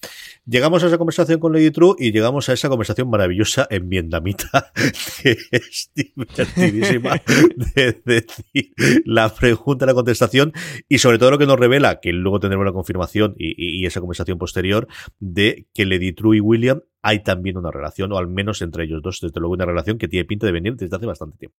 Llegamos 0.46 0.82
a 0.82 0.88
esa 0.88 0.98
conversación 0.98 1.40
con 1.40 1.52
Lady 1.52 1.70
True 1.70 1.94
y 1.98 2.12
llegamos 2.12 2.48
a 2.48 2.52
esa 2.52 2.68
conversación 2.68 3.08
maravillosa 3.08 3.66
en 3.70 3.88
vietnamita, 3.88 4.72
que 5.22 5.36
es 5.50 5.90
divertidísima 5.94 7.20
de 7.74 8.00
decir 8.04 8.72
la 9.04 9.34
pregunta, 9.34 9.86
la 9.86 9.94
contestación 9.94 10.52
y 10.88 10.98
sobre 10.98 11.18
todo 11.18 11.30
lo 11.30 11.38
que 11.38 11.46
nos 11.46 11.58
revela, 11.58 12.00
que 12.00 12.12
luego 12.12 12.40
tendremos 12.40 12.66
la 12.66 12.72
confirmación 12.72 13.34
y, 13.38 13.86
esa 13.86 14.00
conversación 14.00 14.38
posterior, 14.38 14.88
de 15.18 15.66
que 15.72 15.86
Lady 15.86 16.12
True 16.12 16.36
y 16.36 16.40
William 16.40 16.82
hay 17.00 17.22
también 17.22 17.56
una 17.56 17.70
relación, 17.70 18.12
o 18.12 18.18
al 18.18 18.28
menos 18.28 18.60
entre 18.60 18.84
ellos 18.84 19.00
dos, 19.02 19.20
desde 19.20 19.40
luego 19.40 19.54
una 19.54 19.64
relación 19.64 19.98
que 19.98 20.08
tiene 20.08 20.24
pinta 20.24 20.46
de 20.46 20.52
venir 20.52 20.76
desde 20.76 20.96
hace 20.96 21.06
bastante 21.06 21.38
tiempo. 21.38 21.56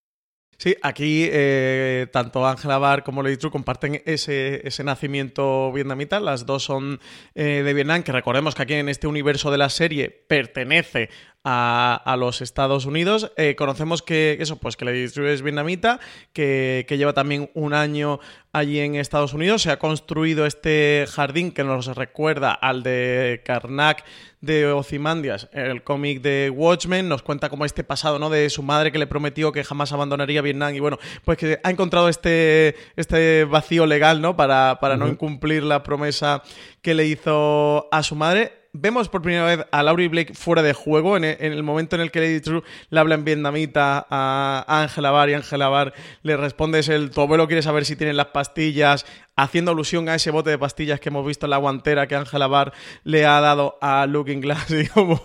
Sí, 0.62 0.76
aquí 0.82 1.26
eh, 1.32 2.08
tanto 2.12 2.46
Angela 2.46 2.78
Bar 2.78 3.06
como 3.06 3.24
Lady 3.24 3.38
True 3.38 3.50
comparten 3.50 4.02
ese, 4.06 4.68
ese 4.68 4.84
nacimiento 4.84 5.72
vietnamita. 5.72 6.20
Las 6.20 6.46
dos 6.46 6.64
son 6.64 7.00
eh, 7.34 7.64
de 7.64 7.74
Vietnam, 7.74 8.04
que 8.04 8.12
recordemos 8.12 8.56
que 8.56 8.64
aquí 8.64 8.74
en 8.74 8.90
este 8.90 9.08
universo 9.08 9.52
de 9.52 9.58
la 9.58 9.70
serie 9.70 10.10
pertenece 10.10 11.10
a, 11.44 12.16
los 12.18 12.42
Estados 12.42 12.86
Unidos. 12.86 13.32
Eh, 13.38 13.56
conocemos 13.56 14.02
que 14.02 14.38
eso, 14.40 14.58
pues 14.58 14.76
que 14.78 14.86
Lady 14.86 15.08
True 15.08 15.34
es 15.34 15.42
vietnamita, 15.42 16.00
que, 16.34 16.86
que 16.88 16.98
lleva 16.98 17.14
también 17.14 17.50
un 17.54 17.74
año 17.74 18.20
allí 18.52 18.80
en 18.80 18.96
Estados 18.96 19.34
Unidos. 19.34 19.62
Se 19.62 19.72
ha 19.72 19.80
construido 19.80 20.46
este 20.46 21.06
jardín 21.10 21.52
que 21.52 21.64
nos 21.64 21.88
recuerda 21.96 22.52
al 22.52 22.84
de 22.84 23.42
Karnak 23.46 24.04
de 24.42 24.68
Ozymandias, 24.72 25.50
el 25.52 25.84
cómic 25.84 26.22
de 26.22 26.50
Watchmen, 26.50 27.10
nos 27.10 27.24
cuenta 27.24 27.50
como 27.50 27.66
este 27.66 27.84
pasado, 27.84 28.20
¿no? 28.20 28.30
De 28.30 28.50
su 28.50 28.64
madre 28.64 28.92
que 28.92 29.00
le 29.00 29.08
prometió 29.08 29.52
que 29.52 29.66
jamás 29.66 29.92
abandonaría 29.92 30.42
Vietnam 30.42 30.74
y 30.74 30.80
bueno, 30.80 30.98
pues 31.26 31.38
que 31.38 31.60
ha 31.62 31.70
encontrado 31.70 32.08
este, 32.08 32.76
este 32.96 33.44
vacío 33.44 33.86
legal, 33.86 34.22
¿no? 34.22 34.38
Para, 34.38 34.80
para 34.80 34.96
no 34.96 35.08
incumplir 35.08 35.64
la 35.64 35.84
promesa 35.84 36.42
que 36.82 36.94
le 36.94 37.06
hizo 37.06 37.90
a 37.92 38.02
su 38.02 38.16
madre 38.16 38.59
vemos 38.74 39.10
por 39.10 39.22
primera 39.22 39.46
vez 39.46 39.66
a 39.72 39.84
Laurie 39.84 40.10
Blake 40.10 40.34
fuera 40.34 40.62
de 40.62 40.74
juego 40.74 41.18
en 41.18 41.24
el, 41.24 41.64
momento 41.64 41.96
en 41.96 42.02
el 42.02 42.12
que 42.12 42.20
Lady 42.20 42.40
True 42.40 42.64
le 42.90 43.00
habla 43.00 43.16
en 43.16 43.26
vietnamita 43.26 44.06
a 44.10 44.66
Angela 44.68 45.12
Bar 45.12 45.30
y 45.30 45.34
Angela 45.34 45.70
Bar 45.70 45.94
le 46.22 46.38
responde 46.38 46.80
es 46.80 46.90
el 46.90 47.10
tu 47.10 47.22
abuelo 47.22 47.48
quiere 47.48 47.62
saber 47.62 47.86
si 47.86 47.96
tienen 47.96 48.18
las 48.18 48.28
pastillas 48.28 49.06
haciendo 49.36 49.72
alusión 49.72 50.08
a 50.10 50.16
ese 50.16 50.32
bote 50.32 50.52
de 50.52 50.58
pastillas 50.58 51.00
que 51.00 51.10
hemos 51.10 51.26
visto 51.26 51.46
en 51.46 51.52
la 51.52 51.58
guantera 51.58 52.08
que 52.08 52.16
Angela 52.16 52.48
Bar 52.48 52.74
le 53.04 53.26
ha 53.26 53.42
dado 53.42 53.78
a 53.82 54.06
Looking 54.06 54.42
Glass 54.42 54.70
y 54.72 54.88
como 54.88 55.22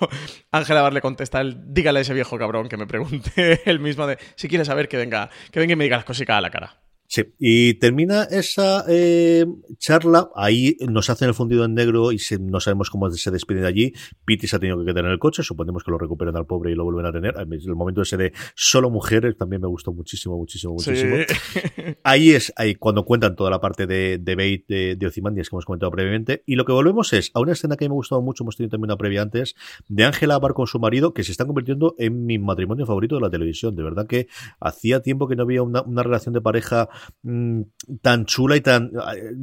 Angela 0.51 0.83
Bar 0.83 0.95
le 0.95 1.01
contesta 1.01 1.43
dígale 1.45 1.99
a 1.99 2.03
ese 2.03 2.15
viejo 2.15 2.39
cabrón 2.39 2.69
que 2.69 2.77
me 2.77 2.87
pregunte 2.87 3.61
el 3.71 3.81
mismo 3.81 4.07
de 4.07 4.19
si 4.37 4.49
quiere 4.49 4.65
saber 4.65 4.89
que 4.89 4.97
venga 4.97 5.29
que 5.51 5.61
venga 5.61 5.75
y 5.75 5.77
me 5.77 5.85
diga 5.85 5.97
las 5.97 6.07
cositas 6.07 6.37
a 6.37 6.41
la 6.41 6.51
cara 6.51 6.84
Sí, 7.15 7.23
y 7.39 7.75
termina 7.75 8.25
esa 8.25 8.85
eh, 8.89 9.47
charla, 9.79 10.31
ahí 10.35 10.77
nos 10.81 11.11
hacen 11.11 11.29
el 11.29 11.35
fundido 11.35 11.65
en 11.65 11.73
negro 11.73 12.11
y 12.11 12.19
no 12.41 12.59
sabemos 12.59 12.91
cómo 12.91 13.09
se 13.09 13.31
despiden 13.31 13.63
de 13.63 13.69
allí. 13.69 13.93
Pity 14.25 14.49
se 14.49 14.57
ha 14.57 14.59
tenido 14.59 14.81
que 14.81 14.87
quedar 14.87 15.05
en 15.05 15.13
el 15.13 15.21
coche, 15.21 15.45
suponemos 15.45 15.85
que 15.85 15.93
lo 15.93 15.99
recuperan 15.99 16.37
al 16.37 16.45
pobre 16.45 16.73
y 16.73 16.75
lo 16.75 16.83
vuelven 16.83 17.07
a 17.07 17.13
tener. 17.13 17.37
El 17.39 17.77
momento 17.77 18.03
ese 18.03 18.17
de 18.17 18.33
solo 18.57 18.91
mujeres 18.91 19.37
también 19.37 19.63
me 19.63 19.69
gustó 19.69 19.93
muchísimo, 19.93 20.37
muchísimo, 20.37 20.73
muchísimo. 20.73 21.15
Ahí 22.03 22.33
es 22.33 22.53
ahí 22.57 22.75
cuando 22.75 23.05
cuentan 23.05 23.37
toda 23.37 23.49
la 23.49 23.61
parte 23.61 23.87
de, 23.87 24.19
de 24.19 24.35
Bait 24.35 24.67
de, 24.67 24.97
de 24.97 25.07
Ozymandias 25.07 25.49
que 25.49 25.55
hemos 25.55 25.67
comentado 25.67 25.93
previamente. 25.93 26.43
Y 26.47 26.57
lo 26.57 26.65
que 26.65 26.73
volvemos 26.73 27.13
es 27.13 27.31
a 27.35 27.39
una 27.39 27.53
escena 27.53 27.77
que 27.77 27.89
me 27.89 27.93
ha 27.93 27.95
gustado 27.95 28.23
mucho, 28.23 28.43
hemos 28.43 28.57
tenido 28.57 28.73
también 28.73 28.91
una 28.91 28.97
previa 28.97 29.23
antes, 29.23 29.55
de 29.87 30.05
Ángela 30.05 30.41
Bar 30.41 30.55
con 30.55 30.67
su 30.67 30.81
marido, 30.81 31.15
que 31.15 31.23
se 31.23 31.31
están 31.31 31.47
convirtiendo 31.47 31.95
en 31.97 32.27
mi 32.27 32.41
matrimonio 32.41 32.87
favorito 32.87 33.15
de 33.15 33.21
la 33.21 33.31
televisión. 33.31 33.77
De 33.77 33.85
verdad 33.85 34.09
que 34.09 34.27
hacía 34.59 35.01
tiempo 35.01 35.29
que 35.29 35.37
no 35.37 35.45
había 35.45 35.63
una, 35.63 35.83
una 35.83 36.03
relación 36.03 36.33
de 36.35 36.41
pareja 36.41 36.89
Mm, 37.23 37.63
tan 38.03 38.27
chula 38.27 38.57
y 38.57 38.61
tan, 38.61 38.91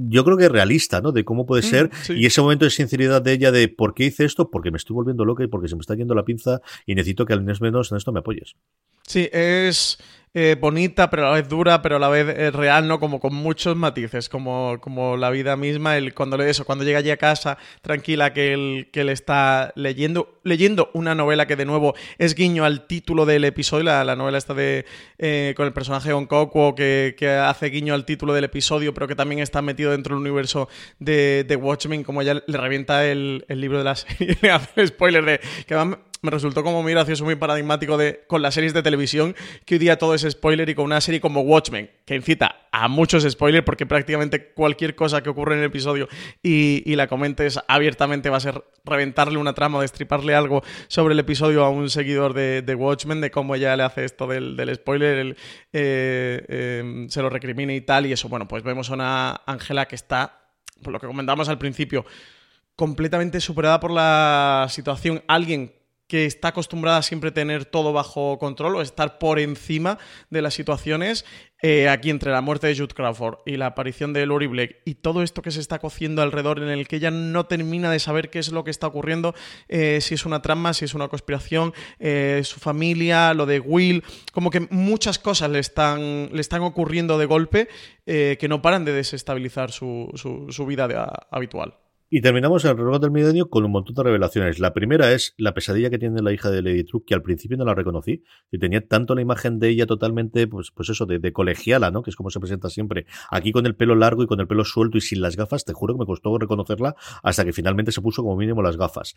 yo 0.10 0.24
creo 0.24 0.38
que 0.38 0.50
realista, 0.50 1.02
¿no? 1.02 1.12
De 1.12 1.24
cómo 1.26 1.46
puede 1.46 1.62
mm, 1.62 1.70
ser. 1.70 1.90
Y 2.10 2.26
ese 2.26 2.42
momento 2.42 2.66
de 2.66 2.72
sinceridad 2.72 3.22
de 3.22 3.34
ella 3.34 3.52
de 3.52 3.68
por 3.68 3.94
qué 3.94 4.06
hice 4.06 4.26
esto, 4.26 4.50
porque 4.50 4.72
me 4.72 4.78
estoy 4.78 4.94
volviendo 4.94 5.26
loca 5.26 5.44
y 5.44 5.48
porque 5.48 5.68
se 5.68 5.76
me 5.76 5.82
está 5.82 5.96
yendo 5.96 6.16
la 6.16 6.26
pinza 6.26 6.62
y 6.86 6.96
necesito 6.96 7.26
que 7.26 7.34
al 7.34 7.44
menos 7.44 7.92
en 7.92 7.98
esto 7.98 8.12
me 8.12 8.20
apoyes. 8.20 8.56
Sí, 9.12 9.28
es 9.34 9.98
eh, 10.34 10.56
bonita, 10.58 11.10
pero 11.10 11.24
a 11.24 11.32
la 11.32 11.36
vez 11.36 11.50
dura, 11.50 11.82
pero 11.82 11.98
a 11.98 12.00
la 12.00 12.08
vez 12.08 12.30
eh, 12.30 12.50
real, 12.50 12.88
¿no? 12.88 12.98
Como 12.98 13.20
con 13.20 13.36
muchos 13.36 13.76
matices, 13.76 14.30
como, 14.30 14.78
como 14.80 15.18
la 15.18 15.30
vida 15.32 15.58
misma, 15.58 15.98
el, 15.98 16.14
cuando 16.14 16.42
eso, 16.42 16.64
cuando 16.64 16.86
llega 16.86 17.00
allí 17.00 17.10
a 17.10 17.18
casa, 17.18 17.58
tranquila, 17.82 18.32
que 18.32 18.54
él, 18.54 18.88
que 18.94 19.02
él 19.02 19.10
está 19.10 19.74
leyendo, 19.76 20.40
leyendo 20.46 20.92
una 20.94 21.14
novela 21.14 21.46
que 21.46 21.58
de 21.58 21.66
nuevo 21.66 21.94
es 22.20 22.36
guiño 22.36 22.64
al 22.64 22.88
título 22.88 23.26
del 23.26 23.44
episodio, 23.44 23.84
la, 23.84 24.16
novela 24.16 24.38
esta 24.38 24.54
de 24.54 24.86
eh, 25.18 25.54
con 25.58 25.66
el 25.66 25.74
personaje 25.74 26.14
de 26.14 26.28
que, 26.78 27.16
que 27.18 27.30
hace 27.30 27.66
guiño 27.66 27.94
al 27.94 28.06
título 28.06 28.34
del 28.34 28.46
episodio, 28.46 28.94
pero 28.94 29.10
que 29.10 29.16
también 29.16 29.42
está 29.42 29.62
metido 29.62 29.92
dentro 29.92 30.16
del 30.16 30.22
universo 30.22 30.70
de, 31.00 31.44
de 31.46 31.56
Watchmen, 31.58 32.06
como 32.06 32.22
ya 32.22 32.36
le 32.36 32.58
revienta 32.58 33.06
el, 33.06 33.44
el 33.50 33.60
libro 33.60 33.80
de 33.80 33.84
la 33.84 33.96
serie, 33.98 34.38
hace 34.50 34.88
spoiler 34.88 35.26
de 35.26 35.42
que 35.68 35.76
van 35.76 35.98
me 36.22 36.30
resultó 36.30 36.64
como 36.64 36.84
muy 36.84 36.92
gracioso, 36.94 37.26
muy 37.26 37.36
paradigmático 37.36 37.98
de, 37.98 38.24
con 38.28 38.44
las 38.44 38.54
series 38.54 38.74
de 38.74 38.84
televisión, 38.84 39.36
que 39.66 39.76
hoy 39.76 39.80
día 39.80 39.98
todo 39.98 40.14
es 40.14 40.26
spoiler 40.30 40.70
y 40.70 40.76
con 40.76 40.86
una 40.86 41.02
serie 41.02 41.20
como 41.20 41.42
Watchmen, 41.42 41.90
que 42.06 42.16
incita 42.16 42.68
a 42.72 42.88
muchos 42.88 43.24
spoilers, 43.28 43.66
porque 43.66 43.88
prácticamente 43.88 44.54
cualquier 44.54 44.96
cosa 44.96 45.24
que 45.24 45.30
ocurre 45.30 45.56
en 45.56 45.62
el 45.62 45.66
episodio 45.66 46.08
y, 46.44 46.96
la 46.96 47.08
comentes 47.08 47.60
abiertamente 47.68 48.30
va 48.30 48.38
a 48.38 48.42
ser 48.42 48.64
reventarle 48.86 49.38
una 49.38 49.54
trama 49.54 49.82
destriparle 49.82 50.36
algo 50.36 50.62
sobre 50.88 51.14
el 51.14 51.20
episodio 51.20 51.64
a 51.64 51.70
un 51.70 51.90
seguidor 51.90 52.34
de, 52.34 52.76
Watchmen, 52.76 53.22
de 53.22 53.32
cómo 53.32 53.56
ella 53.56 53.76
le 53.76 53.84
hace 53.84 54.06
esto 54.06 54.28
del, 54.28 54.72
spoiler, 54.76 55.36
eh, 55.74 56.80
em, 56.82 57.10
se 57.10 57.22
lo 57.22 57.30
recrimina 57.30 57.74
y 57.74 57.82
tal, 57.82 58.06
y 58.06 58.12
eso, 58.12 58.30
bueno, 58.30 58.48
pues 58.48 58.62
vemos 58.62 58.92
a 58.92 58.94
una 58.94 59.42
Ángela 59.48 59.88
que 59.88 59.96
está, 59.96 60.44
por 60.84 60.94
lo 60.94 61.00
que 61.00 61.08
comentamos 61.08 61.50
al 61.50 61.58
principio, 61.58 62.06
completamente 62.76 63.40
superada 63.40 63.80
por 63.80 63.92
la 63.92 64.68
situación. 64.70 65.24
Alguien 65.28 65.81
que 66.12 66.26
está 66.26 66.50
acostumbrada 66.50 66.98
a 66.98 67.04
siempre 67.04 67.32
tener 67.32 67.64
todo 67.64 67.94
bajo 67.94 68.38
control 68.38 68.76
o 68.76 68.82
estar 68.82 69.18
por 69.18 69.40
encima 69.40 69.98
de 70.30 70.42
las 70.42 70.54
situaciones. 70.54 71.24
Eh, 71.62 71.88
aquí 71.88 72.10
entre 72.10 72.34
la 72.34 72.42
muerte 72.42 72.68
de 72.68 72.76
Jude 72.76 72.94
Crawford 72.94 73.38
y 73.46 73.56
la 73.56 73.68
aparición 73.68 74.12
de 74.12 74.26
Lori 74.26 74.48
Blake 74.48 74.82
y 74.84 74.96
todo 74.96 75.24
esto 75.24 75.42
que 75.42 75.52
se 75.52 75.62
está 75.62 75.80
cociendo 75.80 76.22
alrededor 76.22 76.60
en 76.60 76.68
el 76.68 76.86
que 76.86 76.98
ella 76.98 77.12
no 77.12 77.46
termina 77.46 77.90
de 77.90 78.00
saber 78.00 78.30
qué 78.30 78.40
es 78.40 78.52
lo 78.52 78.66
que 78.66 78.72
está 78.72 78.88
ocurriendo, 78.88 79.34
eh, 79.70 80.02
si 80.02 80.16
es 80.16 80.26
una 80.26 80.42
trama, 80.42 80.74
si 80.74 80.84
es 80.84 80.94
una 80.96 81.08
conspiración, 81.08 81.74
eh, 82.00 82.42
su 82.44 82.60
familia, 82.60 83.34
lo 83.34 83.46
de 83.46 83.62
Will, 83.62 84.04
como 84.34 84.50
que 84.50 84.68
muchas 84.70 85.18
cosas 85.18 85.50
le 85.50 85.60
están, 85.60 86.28
le 86.34 86.42
están 86.42 86.62
ocurriendo 86.64 87.18
de 87.18 87.26
golpe 87.26 87.70
que 88.04 88.48
no 88.50 88.62
paran 88.62 88.84
de 88.84 88.92
desestabilizar 88.92 89.72
su, 89.72 90.12
su, 90.50 90.66
vida 90.66 91.28
habitual. 91.32 91.76
Y 92.14 92.20
terminamos 92.20 92.66
el 92.66 92.76
reloj 92.76 93.00
del 93.00 93.12
milenio 93.12 93.50
con 93.50 93.64
un 93.64 93.72
montón 93.72 93.96
de 93.96 94.04
revelaciones. 94.04 94.60
La 94.60 94.74
primera 94.74 95.14
es 95.14 95.34
la 95.38 95.54
pesadilla 95.54 95.90
que 95.90 95.98
tiene 95.98 96.22
la 96.22 96.34
hija 96.34 96.52
de 96.52 96.62
Lady 96.62 96.84
Truk, 96.84 97.06
que 97.06 97.14
al 97.14 97.22
principio 97.22 97.56
no 97.56 97.64
la 97.64 97.74
reconocí. 97.74 98.22
Y 98.52 98.60
tenía 98.60 98.86
tanto 98.86 99.16
la 99.16 99.22
imagen 99.22 99.60
de 99.60 99.70
ella 99.70 99.86
totalmente, 99.86 100.46
pues, 100.46 100.72
pues 100.72 100.90
eso, 100.90 101.06
de, 101.06 101.32
colegiala, 101.32 101.90
¿no? 101.90 102.04
Que 102.04 102.10
es 102.10 102.18
como 102.18 102.30
se 102.30 102.42
presenta 102.42 102.70
siempre. 102.70 103.06
Aquí 103.30 103.54
con 103.54 103.66
el 103.66 103.78
pelo 103.78 103.96
largo 103.96 104.24
y 104.24 104.28
con 104.28 104.42
el 104.42 104.48
pelo 104.48 104.66
suelto 104.66 104.98
y 104.98 105.02
sin 105.02 105.22
las 105.22 105.38
gafas, 105.38 105.64
te 105.64 105.72
juro 105.72 105.94
que 105.94 106.00
me 106.00 106.06
costó 106.06 106.38
reconocerla 106.38 106.98
hasta 107.24 107.46
que 107.46 107.54
finalmente 107.54 107.94
se 107.94 108.02
puso 108.02 108.24
como 108.24 108.36
mínimo 108.36 108.62
las 108.62 108.76
gafas. 108.76 109.16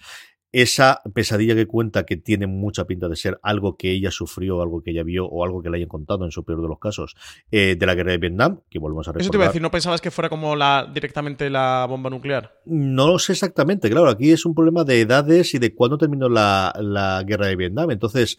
Esa 0.52 1.00
pesadilla 1.12 1.56
que 1.56 1.66
cuenta 1.66 2.06
que 2.06 2.16
tiene 2.16 2.46
mucha 2.46 2.84
pinta 2.84 3.08
de 3.08 3.16
ser 3.16 3.40
algo 3.42 3.76
que 3.76 3.90
ella 3.90 4.12
sufrió, 4.12 4.62
algo 4.62 4.84
que 4.84 4.92
ella 4.92 5.02
vio 5.02 5.26
o 5.26 5.44
algo 5.44 5.62
que 5.62 5.68
le 5.68 5.78
hayan 5.78 5.88
contado 5.88 6.24
en 6.26 6.30
su 6.30 6.44
peor 6.44 6.62
de 6.62 6.68
los 6.68 6.78
casos 6.78 7.16
eh, 7.50 7.74
de 7.76 7.86
la 7.86 7.96
guerra 7.96 8.12
de 8.12 8.18
Vietnam, 8.18 8.60
que 8.70 8.78
volvemos 8.78 9.08
a 9.08 9.10
recordar. 9.10 9.22
Eso 9.22 9.30
te 9.32 9.36
iba 9.36 9.46
a 9.46 9.48
decir, 9.48 9.62
¿no 9.62 9.72
pensabas 9.72 10.00
que 10.00 10.12
fuera 10.12 10.28
como 10.28 10.54
la 10.54 10.88
directamente 10.94 11.50
la 11.50 11.86
bomba 11.88 12.08
nuclear? 12.08 12.52
No 12.92 13.08
lo 13.08 13.18
sé 13.18 13.32
exactamente, 13.32 13.88
claro, 13.88 14.08
aquí 14.08 14.30
es 14.30 14.44
un 14.44 14.54
problema 14.54 14.84
de 14.84 15.00
edades 15.00 15.54
y 15.54 15.58
de 15.58 15.74
cuándo 15.74 15.96
terminó 15.98 16.28
la, 16.28 16.72
la 16.80 17.22
guerra 17.24 17.46
de 17.46 17.56
Vietnam. 17.56 17.90
Entonces, 17.90 18.38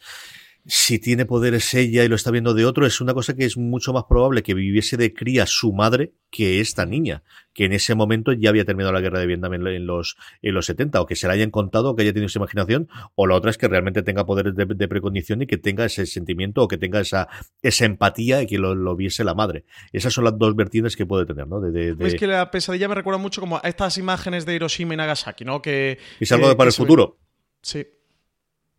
si 0.67 0.97
tiene 0.97 1.25
poderes 1.25 1.73
ella 1.75 2.03
y 2.03 2.07
lo 2.07 2.15
está 2.15 2.31
viendo 2.31 2.55
de 2.55 2.65
otro, 2.65 2.87
es 2.87 2.99
una 2.99 3.13
cosa 3.13 3.35
que 3.35 3.45
es 3.45 3.55
mucho 3.55 3.93
más 3.93 4.05
probable 4.09 4.41
que 4.41 4.55
viviese 4.55 4.97
de 4.97 5.13
cría 5.13 5.45
su 5.45 5.73
madre 5.73 6.13
que 6.31 6.59
esta 6.59 6.87
niña, 6.87 7.23
que 7.53 7.65
en 7.65 7.73
ese 7.73 7.93
momento 7.93 8.33
ya 8.33 8.49
había 8.49 8.65
terminado 8.65 8.91
la 8.91 8.99
guerra 8.99 9.19
de 9.19 9.27
Vietnam 9.27 9.53
en, 9.53 9.85
los, 9.85 10.17
en 10.41 10.53
los 10.55 10.65
70, 10.65 10.99
o 11.01 11.05
que 11.05 11.15
se 11.15 11.27
la 11.27 11.33
hayan 11.33 11.51
contado, 11.51 11.91
o 11.91 11.95
que 11.95 12.01
haya 12.01 12.13
tenido 12.13 12.25
esa 12.25 12.39
imaginación, 12.39 12.89
o 13.13 13.27
la 13.27 13.35
otra 13.35 13.51
es 13.51 13.59
que 13.59 13.67
realmente 13.67 14.01
tenga 14.01 14.25
poderes 14.25 14.55
de, 14.55 14.87
precondición 14.87 15.43
y 15.43 15.47
que 15.47 15.57
tenga 15.57 15.85
ese 15.85 16.07
sentimiento 16.07 16.63
o 16.63 16.67
que 16.67 16.77
tenga 16.77 16.99
esa, 16.99 17.27
esa 17.61 17.85
empatía 17.85 18.41
y 18.41 18.47
que 18.47 18.57
lo, 18.57 18.95
viese 18.95 19.23
la 19.23 19.35
madre. 19.35 19.65
Esas 19.93 20.13
son 20.13 20.23
las 20.23 20.37
dos 20.37 20.55
vertientes 20.55 20.95
que 20.95 21.05
puede 21.05 21.27
tener, 21.27 21.47
¿no? 21.47 21.61
De, 21.61 21.95
Es 21.99 22.15
que 22.15 22.27
la 22.27 22.49
pesadilla 22.49 22.87
me 22.87 22.95
recuerda 22.95 23.19
mucho 23.19 23.39
como 23.39 23.57
a 23.57 23.61
estas 23.61 23.99
imágenes 23.99 24.45
de 24.47 24.55
Hiroshima 24.55 24.95
y 24.95 24.97
Nagasaki, 24.97 25.45
¿no? 25.45 25.61
Que, 25.61 25.99
es 26.19 26.31
algo 26.31 26.49
de 26.49 26.55
para 26.55 26.69
el 26.69 26.73
futuro. 26.73 27.19
Sí. 27.61 27.85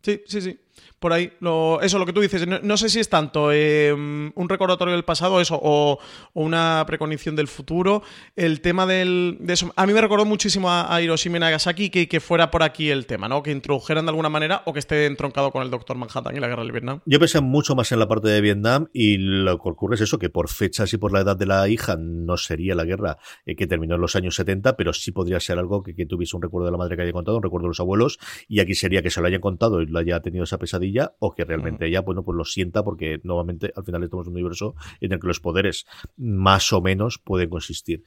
Sí, 0.01 0.21
sí, 0.27 0.41
sí 0.41 0.59
por 0.99 1.13
ahí. 1.13 1.31
Lo, 1.39 1.79
eso, 1.81 1.99
lo 1.99 2.05
que 2.05 2.13
tú 2.13 2.21
dices, 2.21 2.47
no, 2.47 2.77
sé 2.77 2.89
si 2.89 2.99
es 2.99 3.09
tanto 3.09 3.51
eh, 3.51 3.93
un 3.93 4.49
recordatorio 4.49 4.93
del 4.93 5.03
pasado 5.03 5.39
eso, 5.39 5.59
o, 5.61 5.99
una 6.33 6.83
preconición 6.87 7.35
del 7.35 7.47
futuro. 7.47 8.03
El 8.35 8.61
tema 8.61 8.85
del, 8.85 9.37
de 9.39 9.53
eso, 9.53 9.71
a 9.75 9.85
mí 9.85 9.93
me 9.93 10.01
recordó 10.01 10.25
muchísimo 10.25 10.71
a, 10.71 11.01
Hiroshima 11.01 11.37
y 11.37 11.39
Nagasaki 11.41 11.89
que, 11.89 12.07
que 12.07 12.19
fuera 12.19 12.49
por 12.49 12.63
aquí 12.63 12.89
el 12.89 13.05
tema, 13.05 13.27
¿no? 13.27 13.43
Que 13.43 13.51
introdujeran 13.51 14.05
de 14.05 14.09
alguna 14.09 14.29
manera 14.29 14.63
o 14.65 14.73
que 14.73 14.79
esté 14.79 15.05
entroncado 15.05 15.51
con 15.51 15.61
el 15.63 15.69
Doctor 15.69 15.97
Manhattan 15.97 16.35
y 16.35 16.39
la 16.39 16.47
guerra 16.47 16.63
del 16.63 16.71
Vietnam. 16.71 17.01
Yo 17.05 17.19
pensé 17.19 17.41
mucho 17.41 17.75
más 17.75 17.91
en 17.91 17.99
la 17.99 18.07
parte 18.07 18.29
de 18.29 18.41
Vietnam 18.41 18.87
y 18.93 19.17
lo 19.17 19.59
que 19.59 19.69
ocurre 19.69 19.95
es 19.95 20.01
eso, 20.01 20.17
que 20.17 20.29
por 20.29 20.49
fechas 20.49 20.91
y 20.93 20.97
por 20.97 21.13
la 21.13 21.21
edad 21.21 21.37
de 21.37 21.45
la 21.45 21.67
hija 21.69 21.95
no 21.99 22.37
sería 22.37 22.73
la 22.73 22.85
guerra 22.85 23.17
eh, 23.45 23.55
que 23.55 23.67
terminó 23.67 23.95
en 23.95 24.01
los 24.01 24.15
años 24.15 24.35
70, 24.35 24.75
pero 24.75 24.93
sí 24.93 25.11
podría 25.11 25.39
ser 25.39 25.59
algo 25.59 25.83
que, 25.83 25.93
que 25.93 26.05
tuviese 26.05 26.35
un 26.35 26.41
recuerdo 26.41 26.65
de 26.65 26.71
la 26.71 26.77
madre 26.77 26.95
que 26.95 27.03
haya 27.03 27.11
contado, 27.11 27.37
un 27.37 27.43
recuerdo 27.43 27.65
de 27.65 27.69
los 27.69 27.79
abuelos, 27.79 28.17
y 28.47 28.59
aquí 28.59 28.73
sería 28.73 29.01
que 29.03 29.11
se 29.11 29.21
lo 29.21 29.27
hayan 29.27 29.41
contado 29.41 29.81
y 29.81 29.85
lo 29.85 29.99
haya 29.99 30.19
tenido 30.21 30.43
esa 30.43 30.57
pesadilla 30.57 30.86
o 31.19 31.33
que 31.33 31.45
realmente 31.45 31.87
ella, 31.87 32.01
bueno, 32.01 32.23
pues 32.23 32.35
lo 32.35 32.45
sienta 32.45 32.83
porque 32.83 33.19
nuevamente 33.23 33.71
al 33.75 33.83
final 33.83 34.03
estamos 34.03 34.27
en 34.27 34.31
un 34.31 34.35
universo 34.35 34.75
en 35.01 35.13
el 35.13 35.19
que 35.19 35.27
los 35.27 35.39
poderes 35.39 35.85
más 36.17 36.71
o 36.73 36.81
menos 36.81 37.19
pueden 37.19 37.49
consistir. 37.49 38.03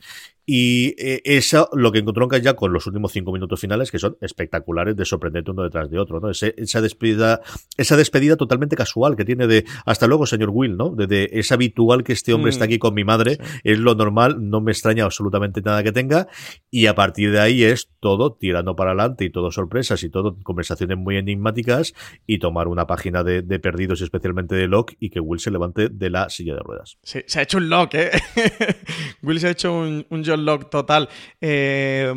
Y 0.52 0.96
eh, 0.98 1.22
eso 1.24 1.68
lo 1.72 1.92
que 1.92 2.00
encontró 2.00 2.28
ya 2.38 2.54
con 2.54 2.72
los 2.72 2.84
últimos 2.86 3.12
cinco 3.12 3.32
minutos 3.32 3.60
finales, 3.60 3.92
que 3.92 4.00
son 4.00 4.16
espectaculares 4.20 4.96
de 4.96 5.04
sorprendente 5.04 5.52
uno 5.52 5.62
detrás 5.62 5.88
de 5.90 5.98
otro, 5.98 6.18
¿no? 6.18 6.30
esa 6.30 6.80
despedida, 6.80 7.40
esa 7.76 7.96
despedida 7.96 8.36
totalmente 8.36 8.74
casual 8.74 9.14
que 9.14 9.24
tiene 9.24 9.46
de 9.46 9.64
hasta 9.86 10.08
luego, 10.08 10.26
señor 10.26 10.50
Will, 10.50 10.76
¿no? 10.76 10.90
De, 10.90 11.30
es 11.32 11.52
habitual 11.52 12.02
que 12.02 12.12
este 12.12 12.34
hombre 12.34 12.50
mm. 12.50 12.62
aquí 12.62 12.78
con 12.80 12.94
mi 12.94 13.04
madre, 13.04 13.38
es 13.62 13.78
lo 13.78 13.94
normal, 13.94 14.38
no 14.50 14.60
me 14.60 14.72
extraña 14.72 15.04
absolutamente 15.04 15.62
nada 15.62 15.84
que 15.84 15.92
tenga, 15.92 16.26
y 16.68 16.86
a 16.86 16.94
partir 16.94 17.30
de 17.30 17.38
ahí 17.38 17.62
es 17.62 17.88
todo 18.00 18.32
tirando 18.32 18.74
para 18.74 18.90
adelante 18.90 19.24
y 19.24 19.30
todo 19.30 19.52
sorpresas 19.52 20.02
y 20.02 20.10
todo 20.10 20.36
conversaciones 20.42 20.98
muy 20.98 21.16
enigmáticas 21.16 21.94
y 22.26 22.38
tomar 22.38 22.66
una 22.70 22.86
página 22.86 23.22
de, 23.22 23.42
perdidos, 23.58 24.00
especialmente 24.00 24.54
de 24.54 24.66
Locke, 24.66 24.96
y 25.00 25.10
que 25.10 25.20
Will 25.20 25.40
se 25.40 25.50
levante 25.50 25.88
de 25.88 26.10
la 26.10 26.28
silla 26.28 26.54
de 26.54 26.60
ruedas. 26.60 26.98
Sí, 27.02 27.22
se 27.26 27.40
ha 27.40 27.42
hecho 27.42 27.58
un 27.58 27.68
Locke, 27.68 27.94
¿eh? 27.94 28.10
Will 29.22 29.40
se 29.40 29.48
ha 29.48 29.50
hecho 29.50 29.74
un, 29.74 30.06
un 30.10 30.22
John 30.24 30.44
Locke 30.44 30.70
total. 30.70 31.08
Eh, 31.40 32.12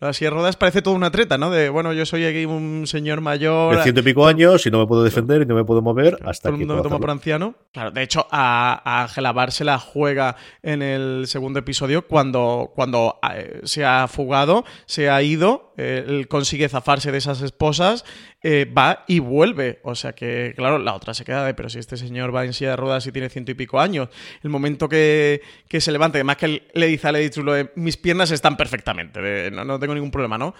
la 0.00 0.12
silla 0.12 0.30
de 0.30 0.34
ruedas 0.34 0.56
parece 0.56 0.82
toda 0.82 0.96
una 0.96 1.10
treta, 1.10 1.38
¿no? 1.38 1.50
De, 1.50 1.68
bueno, 1.68 1.92
yo 1.92 2.04
soy 2.06 2.24
aquí 2.24 2.44
un 2.44 2.86
señor 2.86 3.20
mayor. 3.20 3.76
De 3.76 3.82
ciento 3.82 4.00
y 4.00 4.04
pico 4.04 4.26
años 4.26 4.66
y 4.66 4.70
no 4.70 4.78
me 4.78 4.86
puedo 4.86 5.02
defender 5.02 5.42
y 5.42 5.46
no 5.46 5.54
me 5.54 5.64
puedo 5.64 5.82
mover 5.82 6.18
hasta 6.24 6.48
todo 6.48 6.54
el 6.54 6.58
mundo 6.58 6.76
me 6.76 6.82
toma 6.82 6.98
por 6.98 7.10
anciano. 7.10 7.54
Claro, 7.72 7.90
de 7.90 8.02
hecho, 8.02 8.26
a, 8.30 9.02
Ángela 9.02 9.32
Bar 9.32 9.52
se 9.52 9.64
la 9.64 9.78
juega 9.78 10.36
en 10.62 10.82
el 10.82 11.26
segundo 11.26 11.58
episodio 11.58 12.06
cuando, 12.06 12.72
cuando 12.74 13.18
eh, 13.34 13.60
se 13.64 13.84
ha 13.84 14.06
fugado, 14.08 14.64
se 14.86 15.08
ha 15.08 15.22
ido, 15.22 15.72
eh, 15.76 16.04
él 16.06 16.28
consigue 16.28 16.68
zafarse 16.68 17.10
de 17.10 17.18
esas 17.18 17.40
esposas, 17.40 18.04
va 18.44 19.04
y 19.08 19.20
vuelve. 19.20 19.73
O 19.82 19.94
sea 19.94 20.14
que, 20.14 20.52
claro, 20.56 20.78
la 20.78 20.94
otra 20.94 21.14
se 21.14 21.24
queda 21.24 21.44
de, 21.44 21.54
pero 21.54 21.68
si 21.68 21.78
este 21.78 21.96
señor 21.96 22.34
va 22.34 22.44
en 22.44 22.52
silla 22.52 22.70
de 22.70 22.76
ruedas 22.76 23.06
y 23.06 23.12
tiene 23.12 23.28
ciento 23.28 23.50
y 23.50 23.54
pico 23.54 23.80
años, 23.80 24.08
el 24.42 24.50
momento 24.50 24.88
que, 24.88 25.42
que 25.68 25.80
se 25.80 25.92
levanta, 25.92 26.18
además 26.18 26.36
que 26.36 26.68
le 26.72 26.86
dice 26.86 27.08
a 27.08 27.12
Lady 27.12 27.30
True, 27.30 27.72
mis 27.76 27.96
piernas 27.96 28.30
están 28.30 28.56
perfectamente, 28.56 29.50
no, 29.50 29.64
no 29.64 29.78
tengo 29.78 29.94
ningún 29.94 30.10
problema, 30.10 30.38
¿no? 30.38 30.54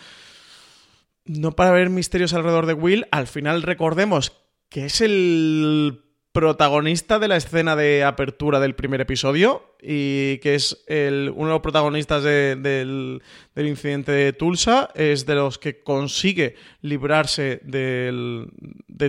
No 1.26 1.52
para 1.52 1.70
ver 1.70 1.90
misterios 1.90 2.34
alrededor 2.34 2.66
de 2.66 2.74
Will, 2.74 3.06
al 3.10 3.26
final 3.26 3.62
recordemos 3.62 4.32
que 4.68 4.86
es 4.86 5.00
el 5.00 6.04
protagonista 6.34 7.20
de 7.20 7.28
la 7.28 7.36
escena 7.36 7.76
de 7.76 8.02
apertura 8.02 8.58
del 8.58 8.74
primer 8.74 9.00
episodio 9.00 9.62
y 9.80 10.38
que 10.38 10.56
es 10.56 10.84
uno 10.88 11.46
de 11.46 11.52
los 11.52 11.60
protagonistas 11.60 12.24
del, 12.24 13.22
incidente 13.54 14.10
de 14.10 14.32
Tulsa, 14.32 14.90
es 14.96 15.26
de 15.26 15.36
los 15.36 15.60
que 15.60 15.84
consigue 15.84 16.56
librarse 16.82 17.60
de 17.62 18.48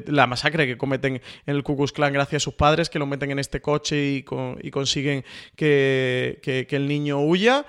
la 0.05 0.27
masacre 0.27 0.67
que 0.67 0.77
cometen 0.77 1.15
en 1.47 1.55
el 1.55 1.63
Ku 1.63 1.75
Klux 1.75 1.91
Klan 1.93 2.13
gracias 2.13 2.43
a 2.43 2.45
sus 2.45 2.53
padres 2.53 2.91
que 2.91 2.99
lo 2.99 3.07
meten 3.07 3.31
en 3.31 3.39
este 3.39 3.59
coche 3.59 4.05
y, 4.05 4.21
consiguen 4.69 5.25
que 5.55 6.67
el 6.69 6.87
niño 6.87 7.21
huya. 7.21 7.65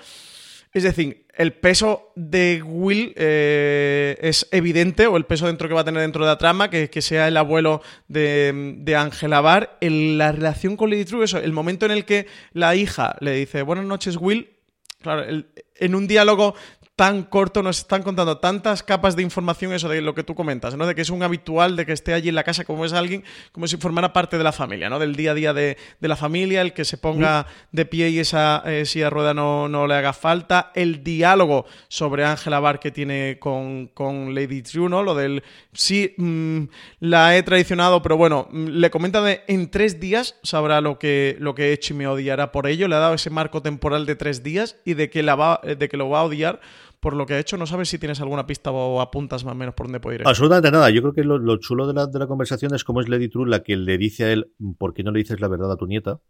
Es 0.77 0.83
decir, 0.83 1.25
el 1.33 1.55
peso 1.55 2.13
de 2.17 2.63
Will 2.63 3.15
eh, 3.17 4.15
es 4.21 4.47
evidente, 4.51 5.07
o 5.07 5.17
el 5.17 5.25
peso 5.25 5.47
dentro 5.47 5.69
que 5.69 5.75
va 5.75 5.81
a 5.81 5.85
tener 5.85 6.03
dentro 6.03 6.23
de 6.23 6.31
la 6.31 6.37
trama, 6.37 6.69
que, 6.69 7.01
sea 7.01 7.29
el 7.29 7.39
abuelo 7.39 7.81
de, 8.09 8.95
Angela 8.95 9.41
Barr. 9.41 9.79
la 9.81 10.33
relación 10.33 10.77
con 10.77 10.91
Lady 10.91 11.07
True, 11.07 11.25
eso, 11.25 11.39
el 11.39 11.55
momento 11.55 11.87
en 11.87 11.93
el 11.93 12.05
que 12.05 12.27
la 12.53 12.75
hija 12.77 13.17
le 13.21 13.33
dice 13.33 13.63
buenas 13.63 13.87
noches, 13.87 14.19
Will. 14.21 14.51
Claro, 15.01 15.25
en 15.77 15.95
un 15.95 16.07
diálogo 16.07 16.55
tan 16.97 17.25
corto, 17.25 17.63
nos 17.63 17.81
están 17.81 18.03
contando 18.03 18.39
tantas 18.39 18.83
capas 18.83 19.17
de 19.17 19.23
información, 19.23 19.75
eso 19.75 19.87
de 19.87 20.01
lo 20.01 20.15
que 20.15 20.23
tú 20.23 20.35
comentas, 20.35 20.75
¿no? 20.77 20.87
De 20.87 20.95
que 20.95 21.03
es 21.03 21.11
un 21.11 21.23
habitual, 21.23 21.77
de 21.77 21.85
que 21.85 21.93
esté 21.93 22.15
allí 22.15 22.31
en 22.31 22.35
la 22.35 22.43
casa 22.43 22.65
como 22.65 22.87
es 22.87 22.95
alguien, 22.95 23.23
como 23.53 23.67
si 23.67 23.77
formara 23.77 24.15
parte 24.15 24.39
de 24.39 24.45
la 24.45 24.51
familia, 24.51 24.89
¿no? 24.89 24.99
Del 24.99 25.15
día 25.15 25.33
a 25.33 25.35
día 25.35 25.53
de, 25.53 25.77
la 26.01 26.17
familia, 26.17 26.63
el 26.63 26.73
que 26.73 26.87
se 26.87 26.97
ponga 26.97 27.47
de 27.71 27.85
pie 27.85 28.09
y 28.09 28.19
esa 28.19 28.63
eh, 28.65 28.87
silla 28.87 29.11
rueda 29.11 29.35
no, 29.35 29.69
no, 29.69 29.87
le 29.87 29.95
haga 29.95 30.15
falta, 30.15 30.73
el 30.75 31.05
diálogo 31.05 31.67
sobre 31.89 32.25
Ángela 32.25 32.61
Bar 32.61 32.81
que 32.81 32.91
tiene 32.91 33.39
con, 33.39 33.91
Lady 34.35 34.63
True, 34.63 34.89
¿no? 34.89 35.03
Lo 35.03 35.15
del, 35.15 35.43
sí, 35.75 36.15
mm, 36.17 36.63
la 37.01 37.37
he 37.37 37.43
traicionado, 37.43 38.01
pero 38.01 38.17
bueno, 38.17 38.49
mm, 38.51 38.69
le 38.69 38.91
comenta 38.91 39.21
de 39.21 39.43
en 39.49 39.71
tres 39.71 40.01
días 40.01 40.37
sabrá 40.43 40.81
lo 40.81 40.99
que, 40.99 41.37
lo 41.41 41.55
que 41.55 41.69
he 41.69 41.73
hecho 41.75 41.93
y 41.93 41.99
me 41.99 42.07
odiará 42.07 42.53
por 42.53 42.67
ello, 42.67 42.89
le 42.89 42.95
ha 42.95 43.01
dado 43.01 43.15
ese 43.15 43.29
marco 43.29 43.61
temporal 43.61 44.07
de 44.07 44.17
tres 44.17 44.43
días 44.43 44.77
y 44.87 44.95
de 44.95 45.11
que, 45.11 45.23
la 45.23 45.35
va, 45.35 45.61
de 45.63 45.89
que 45.91 45.99
lo 45.99 46.09
va 46.09 46.21
a 46.21 46.25
odiar 46.25 46.61
por 47.01 47.15
lo 47.15 47.27
que 47.27 47.35
ha 47.35 47.39
hecho. 47.39 47.57
No 47.57 47.67
sabes 47.67 47.89
si 47.89 47.99
tienes 47.99 48.21
alguna 48.21 48.47
pista 48.47 48.71
o 48.71 49.01
apuntas 49.01 49.45
más 49.45 49.53
o 49.53 49.57
menos 49.57 49.75
por 49.75 49.87
dónde 49.87 50.01
puede 50.01 50.17
ir. 50.17 50.23
Absolutamente 50.27 50.71
nada. 50.71 50.91
Yo 50.91 51.03
creo 51.03 51.13
que 51.13 51.25
lo, 51.25 51.57
chulo 51.59 51.87
de 51.87 51.95
la, 51.95 52.07
de 52.07 52.19
la 52.19 52.27
conversación 52.27 52.75
es 52.75 52.85
cómo 52.85 53.01
es 53.01 53.09
Lady 53.09 53.29
True 53.29 53.49
la 53.49 53.63
que 53.63 53.77
le 53.77 53.99
dice 53.99 54.25
a 54.25 54.33
él, 54.33 54.53
¿por 54.79 54.95
qué 54.95 55.03
no 55.03 55.11
le 55.11 55.19
dices 55.19 55.41
la 55.41 55.49
verdad 55.49 55.73
a 55.73 55.77
tu 55.77 55.87
nieta? 55.87 56.21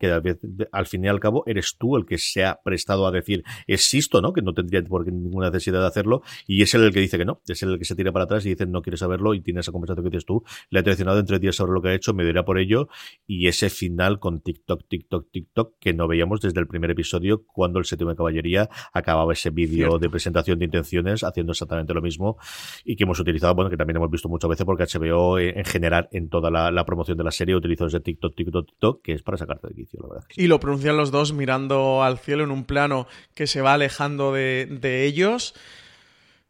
Que 0.00 0.38
al 0.72 0.86
fin 0.86 1.04
y 1.04 1.08
al 1.08 1.20
cabo 1.20 1.44
eres 1.46 1.76
tú 1.78 1.96
el 1.96 2.06
que 2.06 2.18
se 2.18 2.44
ha 2.44 2.58
prestado 2.64 3.06
a 3.06 3.12
decir 3.12 3.44
existo, 3.66 4.20
¿no? 4.22 4.32
Que 4.32 4.42
no 4.42 4.54
tendría 4.54 4.82
por 4.82 5.04
qué 5.04 5.12
ninguna 5.12 5.50
necesidad 5.50 5.80
de 5.80 5.86
hacerlo 5.86 6.22
y 6.46 6.62
es 6.62 6.74
él 6.74 6.82
el 6.84 6.92
que 6.92 7.00
dice 7.00 7.18
que 7.18 7.24
no, 7.24 7.42
es 7.46 7.62
él 7.62 7.70
el 7.70 7.78
que 7.78 7.84
se 7.84 7.94
tira 7.94 8.10
para 8.10 8.24
atrás 8.24 8.44
y 8.46 8.48
dice 8.48 8.66
no 8.66 8.82
quiere 8.82 8.96
saberlo 8.96 9.34
y 9.34 9.42
tiene 9.42 9.60
esa 9.60 9.72
conversación 9.72 10.04
que 10.04 10.10
dices 10.10 10.24
tú, 10.24 10.42
le 10.70 10.80
ha 10.80 10.82
traicionado 10.82 11.18
entre 11.20 11.38
días 11.38 11.54
sobre 11.54 11.72
lo 11.72 11.82
que 11.82 11.90
ha 11.90 11.94
hecho, 11.94 12.14
me 12.14 12.24
dirá 12.24 12.44
por 12.44 12.58
ello 12.58 12.88
y 13.26 13.46
ese 13.46 13.68
final 13.68 14.18
con 14.18 14.40
TikTok, 14.40 14.88
TikTok, 14.88 15.30
TikTok 15.30 15.74
que 15.78 15.92
no 15.92 16.08
veíamos 16.08 16.40
desde 16.40 16.60
el 16.60 16.66
primer 16.66 16.90
episodio 16.90 17.44
cuando 17.44 17.78
el 17.78 17.84
séptimo 17.84 18.10
de 18.10 18.16
caballería 18.16 18.70
acababa 18.92 19.32
ese 19.34 19.50
vídeo 19.50 19.98
de 19.98 20.08
presentación 20.08 20.58
de 20.58 20.64
intenciones 20.64 21.22
haciendo 21.22 21.52
exactamente 21.52 21.92
lo 21.92 22.00
mismo 22.00 22.38
y 22.84 22.96
que 22.96 23.04
hemos 23.04 23.20
utilizado, 23.20 23.54
bueno, 23.54 23.70
que 23.70 23.76
también 23.76 23.96
hemos 23.96 24.10
visto 24.10 24.28
muchas 24.28 24.48
veces 24.48 24.64
porque 24.64 24.84
HBO 24.84 25.38
eh, 25.38 25.58
en 25.58 25.64
general 25.64 26.08
en 26.12 26.28
toda 26.28 26.50
la, 26.50 26.84
promoción 26.84 27.18
de 27.18 27.24
la 27.24 27.30
serie 27.30 27.54
utilizó 27.54 27.86
ese 27.86 28.00
TikTok, 28.00 28.34
TikTok, 28.34 28.66
TikTok, 28.66 29.02
que 29.02 29.12
es 29.12 29.22
para 29.22 29.36
sacarte 29.36 29.68
de 29.68 29.74
quicio, 29.90 30.00
la 30.02 30.14
verdad. 30.14 30.28
Y 30.36 30.46
lo 30.46 30.60
pronuncian 30.60 30.96
los 30.96 31.10
dos 31.10 31.32
mirando 31.32 32.02
al 32.02 32.18
cielo 32.18 32.44
en 32.44 32.50
un 32.50 32.64
plano 32.64 33.06
que 33.34 33.46
se 33.46 33.60
va 33.60 33.74
alejando 33.74 34.32
de, 34.32 34.66
de 34.70 35.04
ellos. 35.04 35.54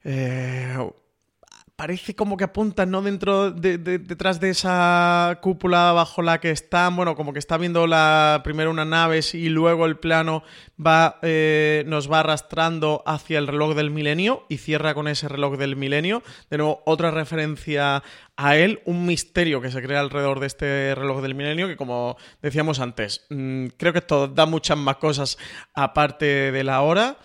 Eh, 0.05 0.77
parece 1.81 2.15
como 2.15 2.37
que 2.37 2.45
apuntan, 2.45 2.91
¿no? 2.91 3.01
Dentro 3.01 3.53
de, 3.53 3.79
detrás 3.79 4.39
de 4.39 4.51
esa 4.51 5.39
cúpula 5.41 5.93
bajo 5.93 6.21
la 6.21 6.39
que 6.39 6.51
están, 6.51 6.95
bueno, 6.95 7.17
como 7.17 7.33
que 7.33 7.39
está 7.39 7.57
viendo 7.57 7.87
la 7.87 8.43
primero 8.45 8.71
una 8.71 8.85
naves 8.85 9.35
y 9.35 9.49
luego 9.49 9.87
el 9.87 9.97
plano 9.97 10.43
va, 10.79 11.19
eh, 11.23 11.85
nos 11.87 12.13
va 12.13 12.21
arrastrando 12.21 13.03
hacia 13.07 13.39
el 13.39 13.47
reloj 13.47 13.75
del 13.75 13.91
milenio 13.91 14.45
y 14.51 14.59
cierra 14.59 14.93
con 14.93 15.09
ese 15.09 15.27
reloj 15.27 15.57
del 15.57 15.75
milenio. 15.75 16.23
De 16.51 16.59
nuevo, 16.59 16.83
otra 16.85 17.13
referencia 17.13 18.03
a 18.37 18.57
él, 18.59 18.83
un 18.85 19.07
misterio 19.07 19.63
que 19.63 19.71
se 19.71 19.81
crea 19.81 20.01
alrededor 20.01 20.39
de 20.39 20.49
este 20.49 20.95
reloj 20.95 21.23
del 21.23 21.35
milenio 21.35 21.67
que, 21.67 21.79
como 21.79 22.19
decíamos 22.43 22.79
antes, 22.79 23.25
mm, 23.31 23.69
creo 23.79 23.95
que 23.95 24.01
esto 24.01 24.29
da 24.29 24.45
muchas 24.45 24.77
más 24.77 24.97
cosas 24.97 25.39
aparte 25.73 26.53
de 26.53 26.63
la 26.63 26.83
hora. 26.83 27.17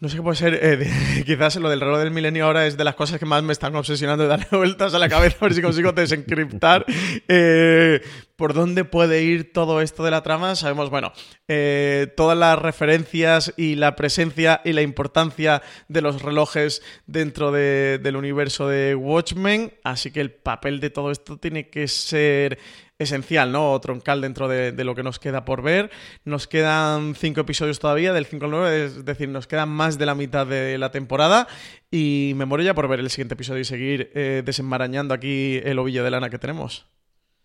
No 0.00 0.08
sé 0.08 0.16
qué 0.16 0.22
puede 0.22 0.36
ser. 0.36 0.58
Eh, 0.62 1.24
quizás 1.26 1.56
lo 1.56 1.68
del 1.68 1.80
reloj 1.80 1.98
del 1.98 2.12
milenio 2.12 2.44
ahora 2.44 2.66
es 2.66 2.76
de 2.76 2.84
las 2.84 2.94
cosas 2.94 3.18
que 3.18 3.26
más 3.26 3.42
me 3.42 3.52
están 3.52 3.74
obsesionando 3.74 4.22
de 4.22 4.28
darle 4.28 4.46
vueltas 4.52 4.94
a 4.94 4.98
la 4.98 5.08
cabeza 5.08 5.38
a 5.40 5.44
ver 5.44 5.54
si 5.54 5.62
consigo 5.62 5.90
desencriptar 5.90 6.86
eh, 7.28 8.00
por 8.36 8.54
dónde 8.54 8.84
puede 8.84 9.24
ir 9.24 9.52
todo 9.52 9.80
esto 9.80 10.04
de 10.04 10.12
la 10.12 10.22
trama. 10.22 10.54
Sabemos, 10.54 10.88
bueno, 10.90 11.12
eh, 11.48 12.12
todas 12.16 12.38
las 12.38 12.56
referencias 12.60 13.52
y 13.56 13.74
la 13.74 13.96
presencia 13.96 14.60
y 14.64 14.72
la 14.72 14.82
importancia 14.82 15.62
de 15.88 16.00
los 16.00 16.22
relojes 16.22 16.80
dentro 17.06 17.50
del 17.50 18.14
universo 18.14 18.68
de 18.68 18.94
Watchmen. 18.94 19.72
Así 19.82 20.12
que 20.12 20.20
el 20.20 20.30
papel 20.30 20.78
de 20.78 20.90
todo 20.90 21.10
esto 21.10 21.38
tiene 21.38 21.70
que 21.70 21.88
ser 21.88 22.60
esencial, 22.98 23.52
¿no? 23.52 23.72
O 23.72 23.80
troncal 23.80 24.20
dentro 24.20 24.48
de, 24.48 24.72
lo 24.84 24.94
que 24.94 25.02
nos 25.02 25.18
queda 25.18 25.44
por 25.44 25.62
ver. 25.62 25.90
Nos 26.24 26.46
quedan 26.46 27.14
cinco 27.14 27.40
episodios 27.40 27.78
todavía, 27.78 28.12
del 28.12 28.26
5 28.26 28.44
al 28.44 28.50
9, 28.50 28.84
es 28.84 29.04
decir, 29.04 29.28
nos 29.28 29.46
quedan 29.46 29.68
más 29.68 29.98
de 29.98 30.06
la 30.06 30.14
mitad 30.14 30.46
de 30.46 30.78
la 30.78 30.90
temporada. 30.90 31.46
Y 31.90 32.32
me 32.36 32.44
muero 32.44 32.64
ya 32.64 32.74
por 32.74 32.88
ver 32.88 33.00
el 33.00 33.10
siguiente 33.10 33.34
episodio 33.34 33.60
y 33.60 33.64
seguir 33.64 34.10
eh, 34.14 34.42
desenmarañando 34.44 35.14
aquí 35.14 35.60
el 35.62 35.78
ovillo 35.78 36.04
de 36.04 36.10
lana 36.10 36.30
que 36.30 36.38
tenemos. 36.38 36.86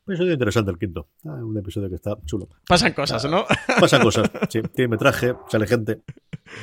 Un 0.06 0.16
episodio 0.16 0.34
interesante 0.34 0.70
el 0.70 0.78
quinto. 0.78 1.08
Ah, 1.24 1.39
un 1.41 1.58
episodio 1.58 1.88
que 1.88 1.95
está 1.95 2.18
chulo. 2.26 2.49
Pasan 2.68 2.91
cosas, 2.91 3.24
¿no? 3.24 3.45
Pasan 3.80 4.01
cosas, 4.01 4.30
sí. 4.49 4.62
Tiene 4.76 4.89
metraje, 4.89 5.34
sale 5.49 5.66
gente. 5.66 6.01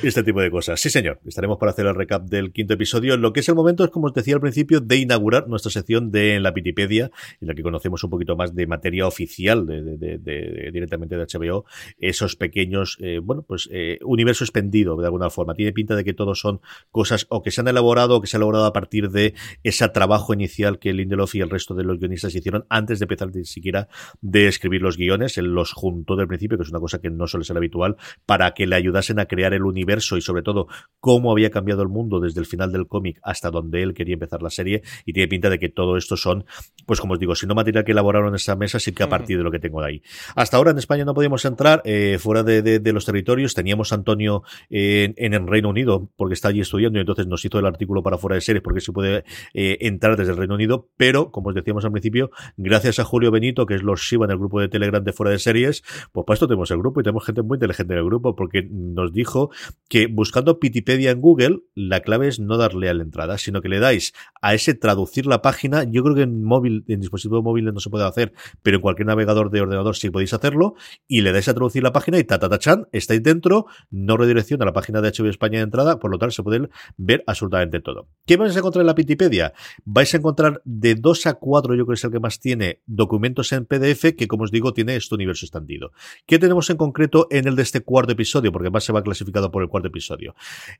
Y 0.03 0.07
este 0.07 0.21
tipo 0.21 0.41
de 0.41 0.51
cosas. 0.51 0.79
Sí, 0.79 0.91
señor. 0.91 1.19
Estaremos 1.25 1.57
para 1.57 1.71
hacer 1.71 1.87
el 1.87 1.95
recap 1.95 2.23
del 2.29 2.53
quinto 2.53 2.75
episodio. 2.75 3.17
Lo 3.17 3.33
que 3.33 3.39
es 3.39 3.49
el 3.49 3.55
momento 3.55 3.83
es, 3.83 3.89
como 3.89 4.05
os 4.05 4.13
decía 4.13 4.35
al 4.35 4.41
principio, 4.41 4.79
de 4.79 4.97
inaugurar 4.97 5.47
nuestra 5.47 5.71
sección 5.71 6.11
de 6.11 6.39
la 6.39 6.51
Wikipedia, 6.51 7.09
en 7.41 7.47
la 7.47 7.55
que 7.55 7.63
conocemos 7.63 8.03
un 8.03 8.11
poquito 8.11 8.35
más 8.35 8.53
de 8.53 8.67
materia 8.67 9.07
oficial 9.07 9.65
de, 9.65 10.69
directamente 10.71 11.17
de 11.17 11.25
HBO. 11.25 11.65
Esos 11.97 12.35
pequeños, 12.35 12.97
eh, 12.99 13.19
bueno, 13.23 13.41
pues 13.41 13.67
eh, 13.71 13.97
universo 14.03 14.43
expendido 14.43 14.95
de 14.97 15.05
alguna 15.05 15.31
forma. 15.31 15.55
Tiene 15.55 15.73
pinta 15.73 15.95
de 15.95 16.03
que 16.03 16.13
todos 16.13 16.39
son 16.39 16.61
cosas 16.91 17.25
o 17.29 17.41
que 17.41 17.49
se 17.49 17.61
han 17.61 17.67
elaborado 17.67 18.17
o 18.17 18.21
que 18.21 18.27
se 18.27 18.37
han 18.37 18.41
elaborado 18.41 18.65
a 18.65 18.73
partir 18.73 19.09
de 19.09 19.33
ese 19.63 19.89
trabajo 19.89 20.31
inicial 20.31 20.77
que 20.77 20.93
Lindelof 20.93 21.33
y 21.33 21.41
el 21.41 21.49
resto 21.49 21.73
de 21.73 21.83
los 21.83 21.97
guionistas 21.97 22.35
hicieron 22.35 22.65
antes 22.69 22.99
de 22.99 23.05
empezar 23.05 23.30
ni 23.39 23.45
siquiera 23.45 23.87
de 24.21 24.47
escribir 24.47 24.81
los 24.81 24.97
guiones. 24.97 25.37
Él 25.37 25.53
los 25.53 25.73
juntó 25.73 26.15
del 26.15 26.27
principio, 26.27 26.57
que 26.57 26.63
es 26.63 26.69
una 26.69 26.79
cosa 26.79 26.99
que 26.99 27.09
no 27.09 27.27
suele 27.27 27.45
ser 27.45 27.57
habitual, 27.57 27.97
para 28.25 28.51
que 28.53 28.67
le 28.67 28.75
ayudasen 28.75 29.19
a 29.19 29.25
crear 29.25 29.53
el 29.53 29.63
universo 29.63 30.17
y 30.17 30.21
sobre 30.21 30.43
todo 30.43 30.67
cómo 30.99 31.31
había 31.31 31.49
cambiado 31.49 31.81
el 31.81 31.89
mundo 31.89 32.19
desde 32.19 32.39
el 32.39 32.45
final 32.45 32.71
del 32.71 32.87
cómic 32.87 33.19
hasta 33.23 33.51
donde 33.51 33.83
él 33.83 33.93
quería 33.93 34.13
empezar 34.13 34.41
la 34.41 34.49
serie. 34.49 34.81
Y 35.05 35.13
tiene 35.13 35.27
pinta 35.27 35.49
de 35.49 35.59
que 35.59 35.69
todo 35.69 35.97
esto 35.97 36.17
son, 36.17 36.45
pues 36.85 36.99
como 36.99 37.13
os 37.13 37.19
digo, 37.19 37.35
si 37.35 37.45
no 37.45 37.55
material 37.55 37.83
que 37.83 37.91
elaboraron 37.91 38.29
en 38.29 38.35
esa 38.35 38.55
mesa, 38.55 38.79
sí 38.79 38.91
que 38.91 39.03
a 39.03 39.09
partir 39.09 39.37
de 39.37 39.43
lo 39.43 39.51
que 39.51 39.59
tengo 39.59 39.81
ahí. 39.81 40.01
Hasta 40.35 40.57
ahora 40.57 40.71
en 40.71 40.77
España 40.77 41.05
no 41.05 41.13
podíamos 41.13 41.45
entrar 41.45 41.81
eh, 41.85 42.17
fuera 42.19 42.43
de, 42.43 42.81
los 42.91 43.05
territorios. 43.05 43.53
Teníamos 43.53 43.91
a 43.91 43.95
Antonio 43.95 44.43
en, 44.69 45.33
el 45.33 45.47
Reino 45.47 45.69
Unido 45.69 46.09
porque 46.15 46.33
está 46.33 46.49
allí 46.49 46.61
estudiando 46.61 46.99
y 46.99 47.01
entonces 47.01 47.27
nos 47.27 47.43
hizo 47.45 47.59
el 47.59 47.65
artículo 47.65 48.03
para 48.03 48.17
fuera 48.17 48.35
de 48.35 48.41
series 48.41 48.63
porque 48.63 48.81
se 48.81 48.91
puede 48.91 49.23
eh, 49.53 49.77
entrar 49.81 50.17
desde 50.17 50.31
el 50.31 50.37
Reino 50.37 50.55
Unido. 50.55 50.89
Pero, 50.97 51.31
como 51.31 51.49
os 51.49 51.55
decíamos 51.55 51.85
al 51.85 51.91
principio, 51.91 52.31
gracias 52.57 52.99
a 52.99 53.03
Julio 53.03 53.20
Benito, 53.29 53.67
que 53.67 53.75
es 53.75 53.83
los 53.83 54.01
Shiva 54.01 54.25
en 54.25 54.31
el 54.31 54.37
grupo 54.37 54.59
de 54.59 54.69
Telegram 54.69 55.03
de 55.03 55.13
fuera 55.13 55.31
de 55.31 55.37
series, 55.37 55.83
pues 56.11 56.25
para 56.25 56.33
esto 56.33 56.47
tenemos 56.47 56.71
el 56.71 56.79
grupo 56.79 57.01
y 57.01 57.03
tenemos 57.03 57.25
gente 57.25 57.43
muy 57.43 57.57
inteligente 57.57 57.93
en 57.93 57.99
el 57.99 58.05
grupo 58.05 58.35
porque 58.35 58.67
nos 58.71 59.13
dijo 59.13 59.51
que 59.89 60.07
buscando 60.07 60.59
Pitipedia 60.59 61.11
en 61.11 61.21
Google, 61.21 61.59
la 61.75 61.99
clave 61.99 62.27
es 62.27 62.39
no 62.39 62.57
darle 62.57 62.89
a 62.89 62.93
la 62.93 63.03
entrada, 63.03 63.37
sino 63.37 63.61
que 63.61 63.69
le 63.69 63.79
dais 63.79 64.13
a 64.41 64.53
ese 64.53 64.73
traducir 64.73 65.25
la 65.25 65.41
página. 65.41 65.83
Yo 65.83 66.03
creo 66.03 66.15
que 66.15 66.23
en 66.23 66.43
móvil, 66.43 66.83
en 66.87 67.01
dispositivo 67.01 67.43
móvil 67.43 67.65
no 67.65 67.79
se 67.79 67.89
puede 67.89 68.05
hacer, 68.05 68.33
pero 68.63 68.77
en 68.77 68.81
cualquier 68.81 69.07
navegador 69.07 69.51
de 69.51 69.61
ordenador 69.61 69.95
sí 69.95 70.09
podéis 70.09 70.33
hacerlo 70.33 70.75
y 71.07 71.21
le 71.21 71.31
dais 71.31 71.47
a 71.47 71.53
traducir 71.53 71.83
la 71.83 71.91
página 71.91 72.17
y 72.17 72.23
ta, 72.23 72.39
ta, 72.39 72.49
ta 72.49 72.57
chan, 72.57 72.87
estáis 72.91 73.21
dentro, 73.21 73.65
no 73.89 74.17
redirecciona 74.17 74.63
a 74.63 74.67
la 74.67 74.73
página 74.73 75.01
de 75.01 75.11
HBO 75.11 75.29
España 75.29 75.59
de 75.59 75.63
entrada, 75.63 75.99
por 75.99 76.11
lo 76.11 76.17
tanto 76.17 76.31
se 76.31 76.43
puede 76.43 76.69
ver 76.97 77.23
absolutamente 77.27 77.79
todo. 77.81 78.07
¿Qué 78.25 78.37
vais 78.37 78.55
a 78.55 78.59
encontrar 78.59 78.81
en 78.81 78.87
la 78.87 78.95
Pitipedia? 78.95 79.53
Vais 79.85 80.13
a 80.13 80.17
encontrar 80.17 80.61
de 80.65 80.95
2 80.95 81.27
a 81.27 81.33
4, 81.35 81.75
yo 81.75 81.85
creo 81.85 81.93
que 81.93 81.99
es 81.99 82.03
el 82.03 82.11
que 82.11 82.19
más 82.19 82.39
tiene, 82.39 82.81
documentos 82.85 83.10
en 83.51 83.65
PDF 83.65 84.15
que, 84.17 84.27
como 84.27 84.43
os 84.43 84.51
digo, 84.51 84.73
tiene 84.73 84.95
este 84.95 85.15
universo 85.15 85.45
extendido. 85.45 85.91
¿Qué 86.25 86.39
tenemos 86.39 86.69
en 86.69 86.77
concreto 86.77 87.27
en 87.29 87.47
el 87.47 87.55
de 87.55 87.63
este 87.63 87.81
cuarto 87.81 88.13
episodio? 88.13 88.51
Porque 88.51 88.69
más 88.69 88.83
se 88.83 88.93
va 88.93 89.03
clasificado 89.03 89.51
por 89.51 89.63
el 89.63 89.69
cuarto 89.69 89.87
episodio. 89.87 90.35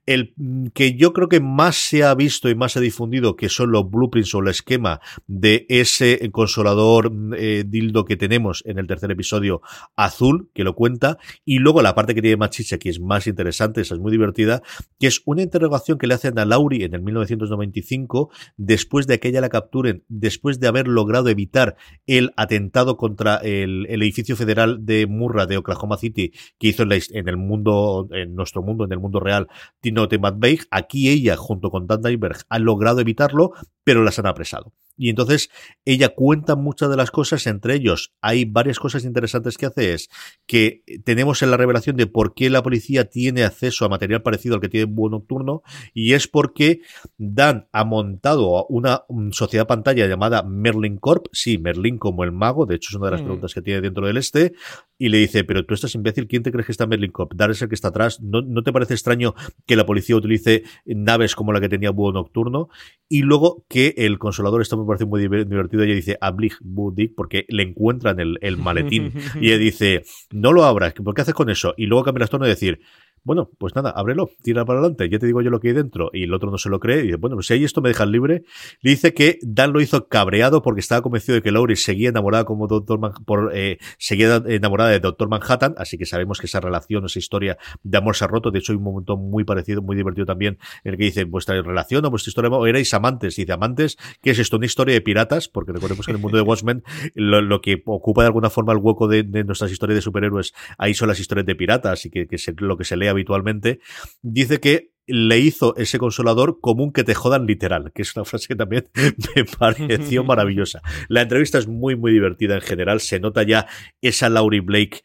El 0.05 0.33
mm, 0.37 0.67
que 0.73 0.95
yo 0.95 1.13
creo 1.13 1.27
que 1.27 1.39
más 1.39 1.75
se 1.75 2.03
ha 2.03 2.13
visto 2.15 2.49
y 2.49 2.55
más 2.55 2.73
se 2.73 2.79
ha 2.79 2.81
difundido, 2.81 3.35
que 3.35 3.49
son 3.49 3.71
los 3.71 3.89
blueprints 3.89 4.33
o 4.35 4.39
el 4.39 4.47
esquema 4.49 4.99
de 5.27 5.65
ese 5.69 6.29
consolador 6.31 7.11
mm, 7.11 7.33
eh, 7.37 7.63
dildo 7.67 8.05
que 8.05 8.17
tenemos 8.17 8.63
en 8.65 8.79
el 8.79 8.87
tercer 8.87 9.11
episodio 9.11 9.61
azul, 9.95 10.49
que 10.53 10.63
lo 10.63 10.75
cuenta, 10.75 11.17
y 11.45 11.59
luego 11.59 11.81
la 11.81 11.95
parte 11.95 12.15
que 12.15 12.21
tiene 12.21 12.37
más 12.37 12.51
chicha, 12.51 12.77
que 12.77 12.89
es 12.89 12.99
más 12.99 13.27
interesante, 13.27 13.81
esa 13.81 13.95
es 13.95 14.01
muy 14.01 14.11
divertida, 14.11 14.61
que 14.99 15.07
es 15.07 15.21
una 15.25 15.41
interrogación 15.41 15.97
que 15.97 16.07
le 16.07 16.13
hacen 16.13 16.37
a 16.39 16.45
Lauri 16.45 16.83
en 16.83 16.93
el 16.93 17.01
1995, 17.01 18.31
después 18.57 19.07
de 19.07 19.19
que 19.19 19.29
ella 19.29 19.41
la 19.41 19.49
capturen, 19.49 20.03
después 20.07 20.59
de 20.59 20.67
haber 20.67 20.87
logrado 20.87 21.29
evitar 21.29 21.75
el 22.05 22.20
atentado 22.35 22.97
contra 22.97 23.37
el, 23.37 23.85
edificio 23.89 24.35
federal 24.35 24.85
de 24.85 25.07
Murra 25.07 25.45
de 25.45 25.57
Oklahoma 25.57 25.97
City 25.97 26.31
que 26.59 26.67
hizo 26.67 26.83
en, 26.83 27.29
el 27.29 27.37
mundo, 27.37 28.07
en 28.11 28.35
nuestro 28.35 28.61
mundo, 28.61 28.85
en 28.85 28.91
el 28.91 28.99
mundo 28.99 29.19
real, 29.19 29.47
Tinote 29.79 30.19
McVeigh. 30.19 30.59
Aquí 30.71 31.09
ella, 31.09 31.35
junto 31.37 31.69
con 31.69 31.87
Dan 31.87 32.01
Dyberg, 32.01 32.37
ha 32.49 32.59
logrado 32.59 32.99
evitarlo, 32.99 33.51
pero 33.83 34.03
las 34.03 34.19
han 34.19 34.27
apresado. 34.27 34.73
Y 34.97 35.09
entonces 35.09 35.49
ella 35.85 36.09
cuenta 36.09 36.55
muchas 36.55 36.89
de 36.89 36.97
las 36.97 37.11
cosas, 37.11 37.47
entre 37.47 37.75
ellos 37.75 38.13
hay 38.21 38.45
varias 38.45 38.79
cosas 38.79 39.03
interesantes 39.03 39.57
que 39.57 39.65
hace, 39.65 39.93
es 39.93 40.09
que 40.45 40.83
tenemos 41.03 41.41
en 41.41 41.51
la 41.51 41.57
revelación 41.57 41.95
de 41.95 42.07
por 42.07 42.33
qué 42.33 42.49
la 42.49 42.63
policía 42.63 43.09
tiene 43.09 43.43
acceso 43.43 43.85
a 43.85 43.89
material 43.89 44.21
parecido 44.21 44.55
al 44.55 44.61
que 44.61 44.69
tiene 44.69 44.85
Búho 44.85 45.09
Nocturno, 45.09 45.63
y 45.93 46.13
es 46.13 46.27
porque 46.27 46.81
Dan 47.17 47.67
ha 47.71 47.83
montado 47.83 48.65
una 48.67 49.03
sociedad 49.31 49.67
pantalla 49.67 50.07
llamada 50.07 50.43
Merlin 50.43 50.97
Corp, 50.97 51.27
sí, 51.31 51.57
Merlin 51.57 51.97
como 51.97 52.23
el 52.23 52.31
mago, 52.31 52.65
de 52.65 52.75
hecho 52.75 52.89
es 52.91 52.95
una 52.95 53.07
de 53.07 53.11
las 53.11 53.21
mm. 53.21 53.25
preguntas 53.25 53.53
que 53.53 53.61
tiene 53.61 53.81
dentro 53.81 54.05
del 54.05 54.17
este, 54.17 54.53
y 54.97 55.09
le 55.09 55.17
dice, 55.17 55.43
pero 55.43 55.65
tú 55.65 55.73
estás 55.73 55.95
imbécil, 55.95 56.27
¿quién 56.27 56.43
te 56.43 56.51
crees 56.51 56.67
que 56.67 56.71
está 56.71 56.85
Merlin 56.85 57.11
Corp? 57.11 57.33
Dar 57.33 57.49
es 57.51 57.61
el 57.61 57.69
que 57.69 57.75
está 57.75 57.87
atrás, 57.87 58.21
¿No, 58.21 58.41
¿no 58.41 58.63
te 58.63 58.71
parece 58.71 58.93
extraño 58.93 59.33
que 59.65 59.75
la 59.75 59.85
policía 59.85 60.15
utilice 60.15 60.63
naves 60.85 61.35
como 61.35 61.53
la 61.53 61.59
que 61.59 61.69
tenía 61.69 61.91
Búho 61.91 62.11
Nocturno? 62.11 62.69
Y 63.09 63.21
luego 63.23 63.65
que 63.67 63.93
el 63.97 64.19
consolador 64.19 64.61
está 64.61 64.75
muy 64.81 64.87
parece 64.87 65.05
muy 65.05 65.21
divertido. 65.21 65.83
Ella 65.83 65.95
dice, 65.95 66.17
Ablig 66.19 66.53
Budik, 66.61 67.13
porque 67.15 67.45
le 67.49 67.63
encuentran 67.63 68.19
el, 68.19 68.37
el 68.41 68.57
maletín. 68.57 69.13
y 69.41 69.47
ella 69.47 69.57
dice, 69.57 70.03
no 70.31 70.51
lo 70.51 70.63
abras, 70.63 70.93
¿por 70.93 71.13
qué 71.13 71.21
haces 71.21 71.33
con 71.33 71.49
eso? 71.49 71.73
Y 71.77 71.85
luego 71.85 72.03
cambia 72.03 72.23
el 72.23 72.29
tono 72.29 72.45
y 72.45 72.49
decir, 72.49 72.79
bueno, 73.23 73.49
pues 73.57 73.75
nada, 73.75 73.91
ábrelo, 73.91 74.29
tira 74.41 74.65
para 74.65 74.79
adelante, 74.79 75.07
ya 75.09 75.19
te 75.19 75.27
digo 75.27 75.41
yo 75.41 75.49
lo 75.49 75.59
que 75.59 75.69
hay 75.69 75.73
dentro, 75.73 76.09
y 76.13 76.23
el 76.23 76.33
otro 76.33 76.49
no 76.49 76.57
se 76.57 76.69
lo 76.69 76.79
cree, 76.79 77.01
y 77.01 77.03
dice, 77.03 77.17
bueno, 77.17 77.35
pues 77.35 77.47
si 77.47 77.53
hay 77.53 77.63
esto 77.63 77.81
me 77.81 77.89
dejan 77.89 78.11
libre. 78.11 78.43
Le 78.81 78.91
dice 78.91 79.13
que 79.13 79.37
Dan 79.43 79.73
lo 79.73 79.81
hizo 79.81 80.07
cabreado 80.07 80.61
porque 80.61 80.79
estaba 80.79 81.01
convencido 81.01 81.35
de 81.35 81.41
que 81.41 81.51
Laurie 81.51 81.75
seguía 81.75 82.09
enamorada 82.09 82.45
como 82.45 82.67
Doctor 82.67 82.99
por, 83.25 83.51
eh, 83.53 83.77
seguía 83.97 84.41
enamorada 84.47 84.89
de 84.89 84.99
Doctor 84.99 85.29
Manhattan, 85.29 85.75
así 85.77 85.97
que 85.97 86.05
sabemos 86.05 86.39
que 86.39 86.47
esa 86.47 86.59
relación, 86.59 87.05
esa 87.05 87.19
historia 87.19 87.57
de 87.83 87.97
amor 87.97 88.15
se 88.15 88.25
ha 88.25 88.27
roto. 88.27 88.51
De 88.51 88.59
hecho, 88.59 88.71
hay 88.71 88.77
un 88.77 88.83
momento 88.83 89.17
muy 89.17 89.43
parecido, 89.43 89.81
muy 89.81 89.95
divertido 89.95 90.25
también, 90.25 90.57
en 90.83 90.93
el 90.93 90.97
que 90.97 91.05
dice, 91.05 91.23
vuestra 91.25 91.61
relación 91.61 92.03
o 92.05 92.09
vuestra 92.09 92.29
historia, 92.29 92.49
o 92.49 92.65
erais 92.65 92.93
amantes, 92.93 93.37
y 93.37 93.43
dice, 93.43 93.53
amantes, 93.53 93.97
¿qué 94.21 94.31
es 94.31 94.39
esto? 94.39 94.57
Una 94.57 94.65
historia 94.65 94.93
de 94.93 95.01
piratas, 95.01 95.47
porque 95.47 95.71
recordemos 95.71 96.05
que 96.05 96.11
en 96.11 96.17
el 96.17 96.21
mundo 96.21 96.37
de 96.37 96.43
Watchmen, 96.43 96.83
lo, 97.13 97.61
que 97.61 97.83
ocupa 97.85 98.23
de 98.23 98.27
alguna 98.27 98.49
forma 98.49 98.73
el 98.73 98.79
hueco 98.79 99.07
de, 99.07 99.23
nuestras 99.43 99.71
historias 99.71 99.95
de 99.95 100.01
superhéroes, 100.01 100.53
ahí 100.77 100.93
son 100.93 101.07
las 101.07 101.19
historias 101.19 101.45
de 101.45 101.55
piratas, 101.55 102.05
y 102.05 102.09
que, 102.09 102.27
que 102.27 102.37
lo 102.57 102.77
que 102.77 102.83
se 102.83 102.97
lee 102.97 103.10
habitualmente. 103.11 103.79
Dice 104.21 104.59
que 104.59 104.91
le 105.07 105.39
hizo 105.39 105.75
ese 105.75 105.97
consolador 105.97 106.59
común 106.61 106.93
que 106.93 107.03
te 107.03 107.15
jodan 107.15 107.45
literal, 107.45 107.91
que 107.93 108.01
es 108.03 108.15
una 108.15 108.25
frase 108.25 108.47
que 108.47 108.55
también 108.55 108.89
me 109.35 109.45
pareció 109.45 110.23
maravillosa. 110.25 110.81
La 111.09 111.21
entrevista 111.21 111.57
es 111.57 111.67
muy, 111.67 111.95
muy 111.95 112.11
divertida 112.11 112.55
en 112.55 112.61
general. 112.61 112.99
Se 113.01 113.19
nota 113.19 113.43
ya 113.43 113.67
esa 114.01 114.29
Laurie 114.29 114.61
Blake 114.61 115.01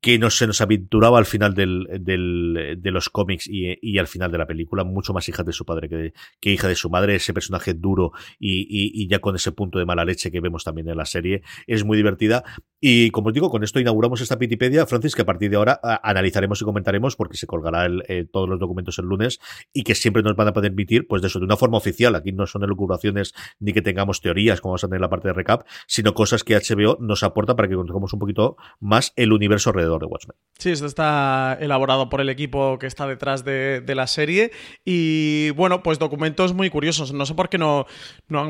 que 0.00 0.18
no 0.18 0.28
se 0.28 0.46
nos 0.46 0.60
aventuraba 0.60 1.18
al 1.18 1.24
final 1.24 1.54
del, 1.54 1.86
del, 2.00 2.76
de 2.78 2.90
los 2.90 3.08
cómics 3.08 3.46
y, 3.48 3.78
y, 3.80 3.98
al 3.98 4.06
final 4.06 4.30
de 4.30 4.36
la 4.36 4.46
película, 4.46 4.84
mucho 4.84 5.14
más 5.14 5.26
hija 5.28 5.42
de 5.42 5.52
su 5.52 5.64
padre 5.64 5.88
que, 5.88 6.12
que 6.38 6.52
hija 6.52 6.68
de 6.68 6.74
su 6.74 6.90
madre, 6.90 7.14
ese 7.14 7.32
personaje 7.32 7.72
duro 7.72 8.12
y, 8.38 8.60
y, 8.62 9.02
y, 9.02 9.08
ya 9.08 9.20
con 9.20 9.36
ese 9.36 9.52
punto 9.52 9.78
de 9.78 9.86
mala 9.86 10.04
leche 10.04 10.30
que 10.30 10.40
vemos 10.40 10.64
también 10.64 10.88
en 10.90 10.98
la 10.98 11.06
serie, 11.06 11.42
es 11.66 11.82
muy 11.82 11.96
divertida. 11.96 12.44
Y 12.86 13.10
como 13.12 13.28
os 13.28 13.32
digo, 13.32 13.48
con 13.48 13.64
esto 13.64 13.80
inauguramos 13.80 14.20
esta 14.20 14.36
Pitipedia, 14.38 14.84
Francis, 14.84 15.14
que 15.14 15.22
a 15.22 15.24
partir 15.24 15.48
de 15.48 15.56
ahora 15.56 15.80
analizaremos 16.02 16.60
y 16.60 16.66
comentaremos 16.66 17.16
porque 17.16 17.38
se 17.38 17.46
colgará 17.46 17.86
el, 17.86 18.02
eh, 18.08 18.26
todos 18.30 18.46
los 18.46 18.60
documentos 18.60 18.98
el 18.98 19.06
lunes 19.06 19.40
y 19.72 19.84
que 19.84 19.94
siempre 19.94 20.22
nos 20.22 20.36
van 20.36 20.48
a 20.48 20.52
poder 20.52 20.70
emitir, 20.70 21.06
pues 21.08 21.22
de 21.22 21.28
eso, 21.28 21.38
de 21.38 21.46
una 21.46 21.56
forma 21.56 21.78
oficial. 21.78 22.14
Aquí 22.14 22.32
no 22.32 22.46
son 22.46 22.62
elucubraciones 22.62 23.32
ni 23.58 23.72
que 23.72 23.80
tengamos 23.80 24.20
teorías, 24.20 24.60
como 24.60 24.72
vamos 24.72 24.84
a 24.84 24.88
tener 24.88 24.98
en 24.98 25.00
la 25.00 25.08
parte 25.08 25.28
de 25.28 25.32
recap, 25.32 25.66
sino 25.86 26.12
cosas 26.12 26.44
que 26.44 26.56
HBO 26.56 26.98
nos 27.00 27.22
aporta 27.22 27.56
para 27.56 27.68
que 27.68 27.74
conozcamos 27.74 28.12
un 28.12 28.18
poquito 28.18 28.58
más 28.80 29.14
el 29.16 29.32
universo 29.32 29.70
alrededor 29.70 30.02
de 30.02 30.06
Watchmen. 30.06 30.36
Sí, 30.58 30.70
esto 30.70 30.84
está 30.84 31.56
elaborado 31.58 32.10
por 32.10 32.20
el 32.20 32.28
equipo 32.28 32.78
que 32.78 32.86
está 32.86 33.06
detrás 33.06 33.46
de, 33.46 33.82
la 33.94 34.06
serie 34.06 34.50
y 34.84 35.52
bueno, 35.52 35.82
pues 35.82 35.98
documentos 35.98 36.52
muy 36.52 36.68
curiosos. 36.68 37.14
No 37.14 37.24
sé 37.24 37.32
por 37.32 37.48
qué 37.48 37.56
no, 37.56 37.86
no 38.28 38.44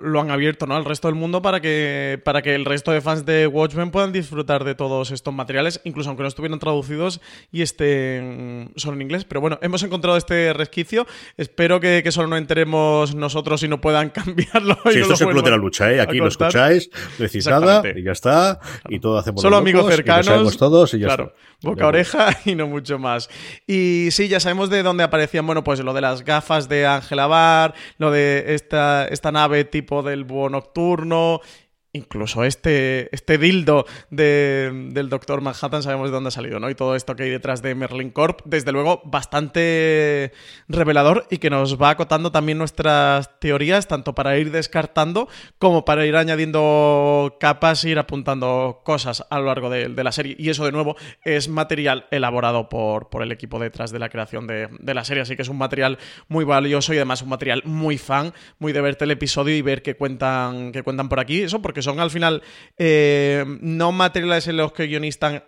lo 0.00 0.20
han 0.20 0.32
abierto 0.32 0.66
¿no? 0.66 0.74
al 0.74 0.84
resto 0.84 1.06
del 1.06 1.14
mundo 1.14 1.40
para 1.40 1.60
que, 1.60 2.20
para 2.24 2.42
que 2.42 2.56
el 2.56 2.64
resto 2.64 2.90
de 2.90 3.00
fans 3.00 3.24
de 3.24 3.46
Watchmen 3.46 3.75
puedan 3.90 4.12
disfrutar 4.12 4.64
de 4.64 4.74
todos 4.74 5.10
estos 5.10 5.32
materiales, 5.32 5.80
incluso 5.84 6.08
aunque 6.10 6.22
no 6.22 6.28
estuvieran 6.28 6.58
traducidos 6.58 7.20
y 7.52 7.62
estén 7.62 8.72
solo 8.76 8.96
en 8.96 9.02
inglés. 9.02 9.24
Pero 9.24 9.40
bueno, 9.40 9.58
hemos 9.62 9.82
encontrado 9.82 10.16
este 10.16 10.52
resquicio. 10.52 11.06
Espero 11.36 11.80
que, 11.80 12.04
solo 12.10 12.28
no 12.28 12.36
enteremos 12.36 13.14
nosotros 13.14 13.62
y 13.62 13.68
no 13.68 13.80
puedan 13.80 14.10
cambiarlo. 14.16 14.76
Sí, 14.90 15.00
esto 15.00 15.14
es 15.14 15.20
el 15.20 15.28
club 15.28 15.44
de 15.44 15.50
la 15.50 15.56
lucha, 15.56 15.92
¿eh? 15.92 16.00
Aquí 16.00 16.18
lo 16.18 16.28
escucháis, 16.28 16.90
decís 17.18 17.46
nada 17.46 17.82
y 17.94 18.02
ya 18.02 18.12
está. 18.12 18.60
Y 18.88 18.98
todo 18.98 19.18
hacemos 19.18 19.42
Solo 19.42 19.56
amigos 19.56 19.86
cercanos 19.86 20.56
todos 20.56 20.94
y 20.94 20.98
ya 21.00 21.06
claro, 21.06 21.34
boca 21.62 21.86
oreja 21.86 22.36
y 22.44 22.54
no 22.54 22.66
mucho 22.66 22.98
más. 22.98 23.28
Y 23.66 24.08
sí, 24.10 24.28
ya 24.28 24.40
sabemos 24.40 24.70
de 24.70 24.82
dónde 24.82 25.04
aparecían, 25.04 25.46
bueno, 25.46 25.64
pues 25.64 25.80
lo 25.80 25.94
de 25.94 26.00
las 26.00 26.24
gafas 26.24 26.68
de 26.68 26.86
Ángela 26.86 27.26
Bar, 27.26 27.74
lo 27.98 28.10
de 28.10 28.54
esta, 28.54 29.06
esta 29.06 29.32
nave 29.32 29.64
tipo 29.64 30.02
del 30.02 30.24
búho 30.24 30.48
nocturno 30.48 31.40
incluso 31.96 32.44
este, 32.44 33.14
este 33.14 33.38
dildo 33.38 33.86
del 34.10 35.08
Doctor 35.08 35.40
Manhattan 35.40 35.82
sabemos 35.82 36.08
de 36.08 36.14
dónde 36.14 36.28
ha 36.28 36.30
salido, 36.30 36.60
¿no? 36.60 36.70
Y 36.70 36.74
todo 36.74 36.94
esto 36.94 37.16
que 37.16 37.24
hay 37.24 37.30
detrás 37.30 37.62
de 37.62 37.74
Merlin 37.74 38.10
Corp, 38.10 38.40
desde 38.44 38.72
luego, 38.72 39.02
bastante 39.04 40.32
revelador 40.68 41.26
y 41.30 41.38
que 41.38 41.50
nos 41.50 41.80
va 41.80 41.90
acotando 41.90 42.30
también 42.32 42.58
nuestras 42.58 43.38
teorías, 43.40 43.88
tanto 43.88 44.14
para 44.14 44.38
ir 44.38 44.50
descartando 44.50 45.28
como 45.58 45.84
para 45.84 46.06
ir 46.06 46.16
añadiendo 46.16 47.36
capas 47.40 47.84
e 47.84 47.90
ir 47.90 47.98
apuntando 47.98 48.80
cosas 48.84 49.24
a 49.30 49.38
lo 49.38 49.46
largo 49.46 49.70
de, 49.70 49.88
la 50.04 50.12
serie. 50.12 50.36
Y 50.38 50.50
eso, 50.50 50.64
de 50.64 50.72
nuevo, 50.72 50.96
es 51.24 51.48
material 51.48 52.06
elaborado 52.10 52.68
por, 52.68 53.08
por 53.08 53.22
el 53.22 53.32
equipo 53.32 53.58
detrás 53.58 53.90
de 53.90 53.98
la 53.98 54.08
creación 54.08 54.46
de, 54.46 54.68
de 54.78 54.94
la 54.94 55.04
serie. 55.04 55.22
Así 55.22 55.36
que 55.36 55.42
es 55.42 55.48
un 55.48 55.58
material 55.58 55.98
muy 56.28 56.44
valioso 56.44 56.92
y 56.92 56.96
además 56.96 57.22
un 57.22 57.30
material 57.30 57.62
muy 57.64 57.98
fan, 57.98 58.32
muy 58.58 58.72
de 58.72 58.80
verte 58.80 59.04
el 59.04 59.10
episodio 59.10 59.56
y 59.56 59.62
ver 59.62 59.82
qué 59.82 59.96
cuentan, 59.96 60.72
qué 60.72 60.82
cuentan 60.82 61.08
por 61.08 61.20
aquí. 61.20 61.42
Eso 61.42 61.62
porque 61.62 61.82
son 61.86 62.00
al 62.00 62.10
final 62.10 62.42
eh, 62.76 63.44
no 63.60 63.92
materiales 63.92 64.46
en 64.48 64.58
los 64.58 64.72
que 64.72 64.86
guionistas 64.86 65.42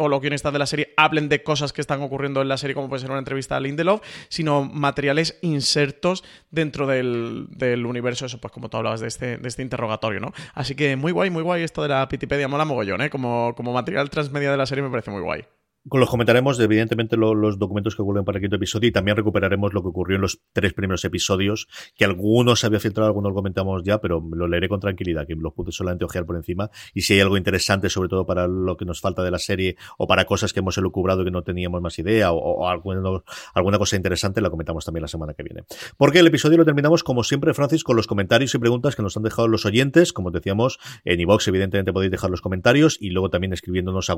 o 0.00 0.08
los 0.08 0.20
guionistas 0.20 0.52
de 0.52 0.58
la 0.58 0.66
serie 0.66 0.94
hablen 0.96 1.28
de 1.28 1.42
cosas 1.42 1.72
que 1.72 1.80
están 1.80 2.00
ocurriendo 2.00 2.40
en 2.40 2.48
la 2.48 2.56
serie, 2.56 2.74
como 2.74 2.88
puede 2.88 3.00
ser 3.00 3.10
una 3.10 3.18
entrevista 3.18 3.56
a 3.56 3.60
Lindelof, 3.60 4.00
sino 4.28 4.64
materiales 4.64 5.38
insertos 5.42 6.24
dentro 6.50 6.86
del, 6.86 7.48
universo, 7.84 8.24
eso, 8.24 8.40
pues 8.40 8.52
como 8.52 8.70
tú 8.70 8.78
hablabas 8.78 9.00
de 9.00 9.08
este, 9.08 9.36
de 9.36 9.48
este 9.48 9.60
interrogatorio, 9.62 10.20
¿no? 10.20 10.32
Así 10.54 10.74
que 10.74 10.96
muy 10.96 11.12
guay, 11.12 11.28
muy 11.28 11.42
guay 11.42 11.62
esto 11.62 11.82
de 11.82 11.88
la 11.88 12.08
Pitipedia, 12.08 12.48
mola 12.48 12.64
mogollón, 12.64 13.02
¿eh? 13.02 13.10
Como, 13.10 13.54
como 13.54 13.74
material 13.74 14.08
transmedia 14.08 14.50
de 14.50 14.56
la 14.56 14.64
serie 14.64 14.82
me 14.82 14.90
parece 14.90 15.10
muy 15.10 15.20
guay. 15.20 15.44
Los 15.84 16.10
comentaremos, 16.10 16.60
evidentemente, 16.60 17.16
los 17.16 17.58
documentos 17.58 17.96
que 17.96 18.02
ocurren 18.02 18.22
para 18.22 18.36
el 18.36 18.42
quinto 18.42 18.56
episodio 18.56 18.90
y 18.90 18.92
también 18.92 19.16
recuperaremos 19.16 19.72
lo 19.72 19.80
que 19.80 19.88
ocurrió 19.88 20.16
en 20.16 20.20
los 20.20 20.42
tres 20.52 20.74
primeros 20.74 21.06
episodios, 21.06 21.68
que 21.96 22.04
algunos 22.04 22.60
se 22.60 22.66
había 22.66 22.80
filtrado, 22.80 23.08
algunos 23.08 23.30
lo 23.30 23.34
comentamos 23.34 23.82
ya, 23.82 23.98
pero 23.98 24.22
lo 24.30 24.46
leeré 24.46 24.68
con 24.68 24.78
tranquilidad, 24.78 25.26
que 25.26 25.34
los 25.36 25.54
pude 25.54 25.72
solamente 25.72 26.04
ojear 26.04 26.26
por 26.26 26.36
encima. 26.36 26.70
Y 26.92 27.00
si 27.00 27.14
hay 27.14 27.20
algo 27.20 27.38
interesante, 27.38 27.88
sobre 27.88 28.10
todo 28.10 28.26
para 28.26 28.46
lo 28.46 28.76
que 28.76 28.84
nos 28.84 29.00
falta 29.00 29.22
de 29.22 29.30
la 29.30 29.38
serie 29.38 29.76
o 29.96 30.06
para 30.06 30.26
cosas 30.26 30.52
que 30.52 30.60
hemos 30.60 30.76
elucubrado 30.76 31.24
que 31.24 31.30
no 31.30 31.42
teníamos 31.42 31.80
más 31.80 31.98
idea 31.98 32.30
o, 32.30 32.68
alguna, 32.68 33.78
cosa 33.78 33.96
interesante, 33.96 34.42
la 34.42 34.50
comentamos 34.50 34.84
también 34.84 35.00
la 35.02 35.08
semana 35.08 35.32
que 35.32 35.42
viene. 35.42 35.64
Porque 35.96 36.18
el 36.18 36.26
episodio 36.26 36.58
lo 36.58 36.66
terminamos, 36.66 37.02
como 37.02 37.24
siempre, 37.24 37.54
Francis, 37.54 37.84
con 37.84 37.96
los 37.96 38.06
comentarios 38.06 38.54
y 38.54 38.58
preguntas 38.58 38.96
que 38.96 39.02
nos 39.02 39.16
han 39.16 39.22
dejado 39.22 39.48
los 39.48 39.64
oyentes. 39.64 40.12
Como 40.12 40.30
decíamos, 40.30 40.78
en 41.06 41.20
iVox, 41.20 41.48
evidentemente, 41.48 41.90
podéis 41.90 42.10
dejar 42.10 42.28
los 42.28 42.42
comentarios 42.42 42.98
y 43.00 43.10
luego 43.10 43.30
también 43.30 43.54
escribiéndonos 43.54 44.10
a 44.10 44.14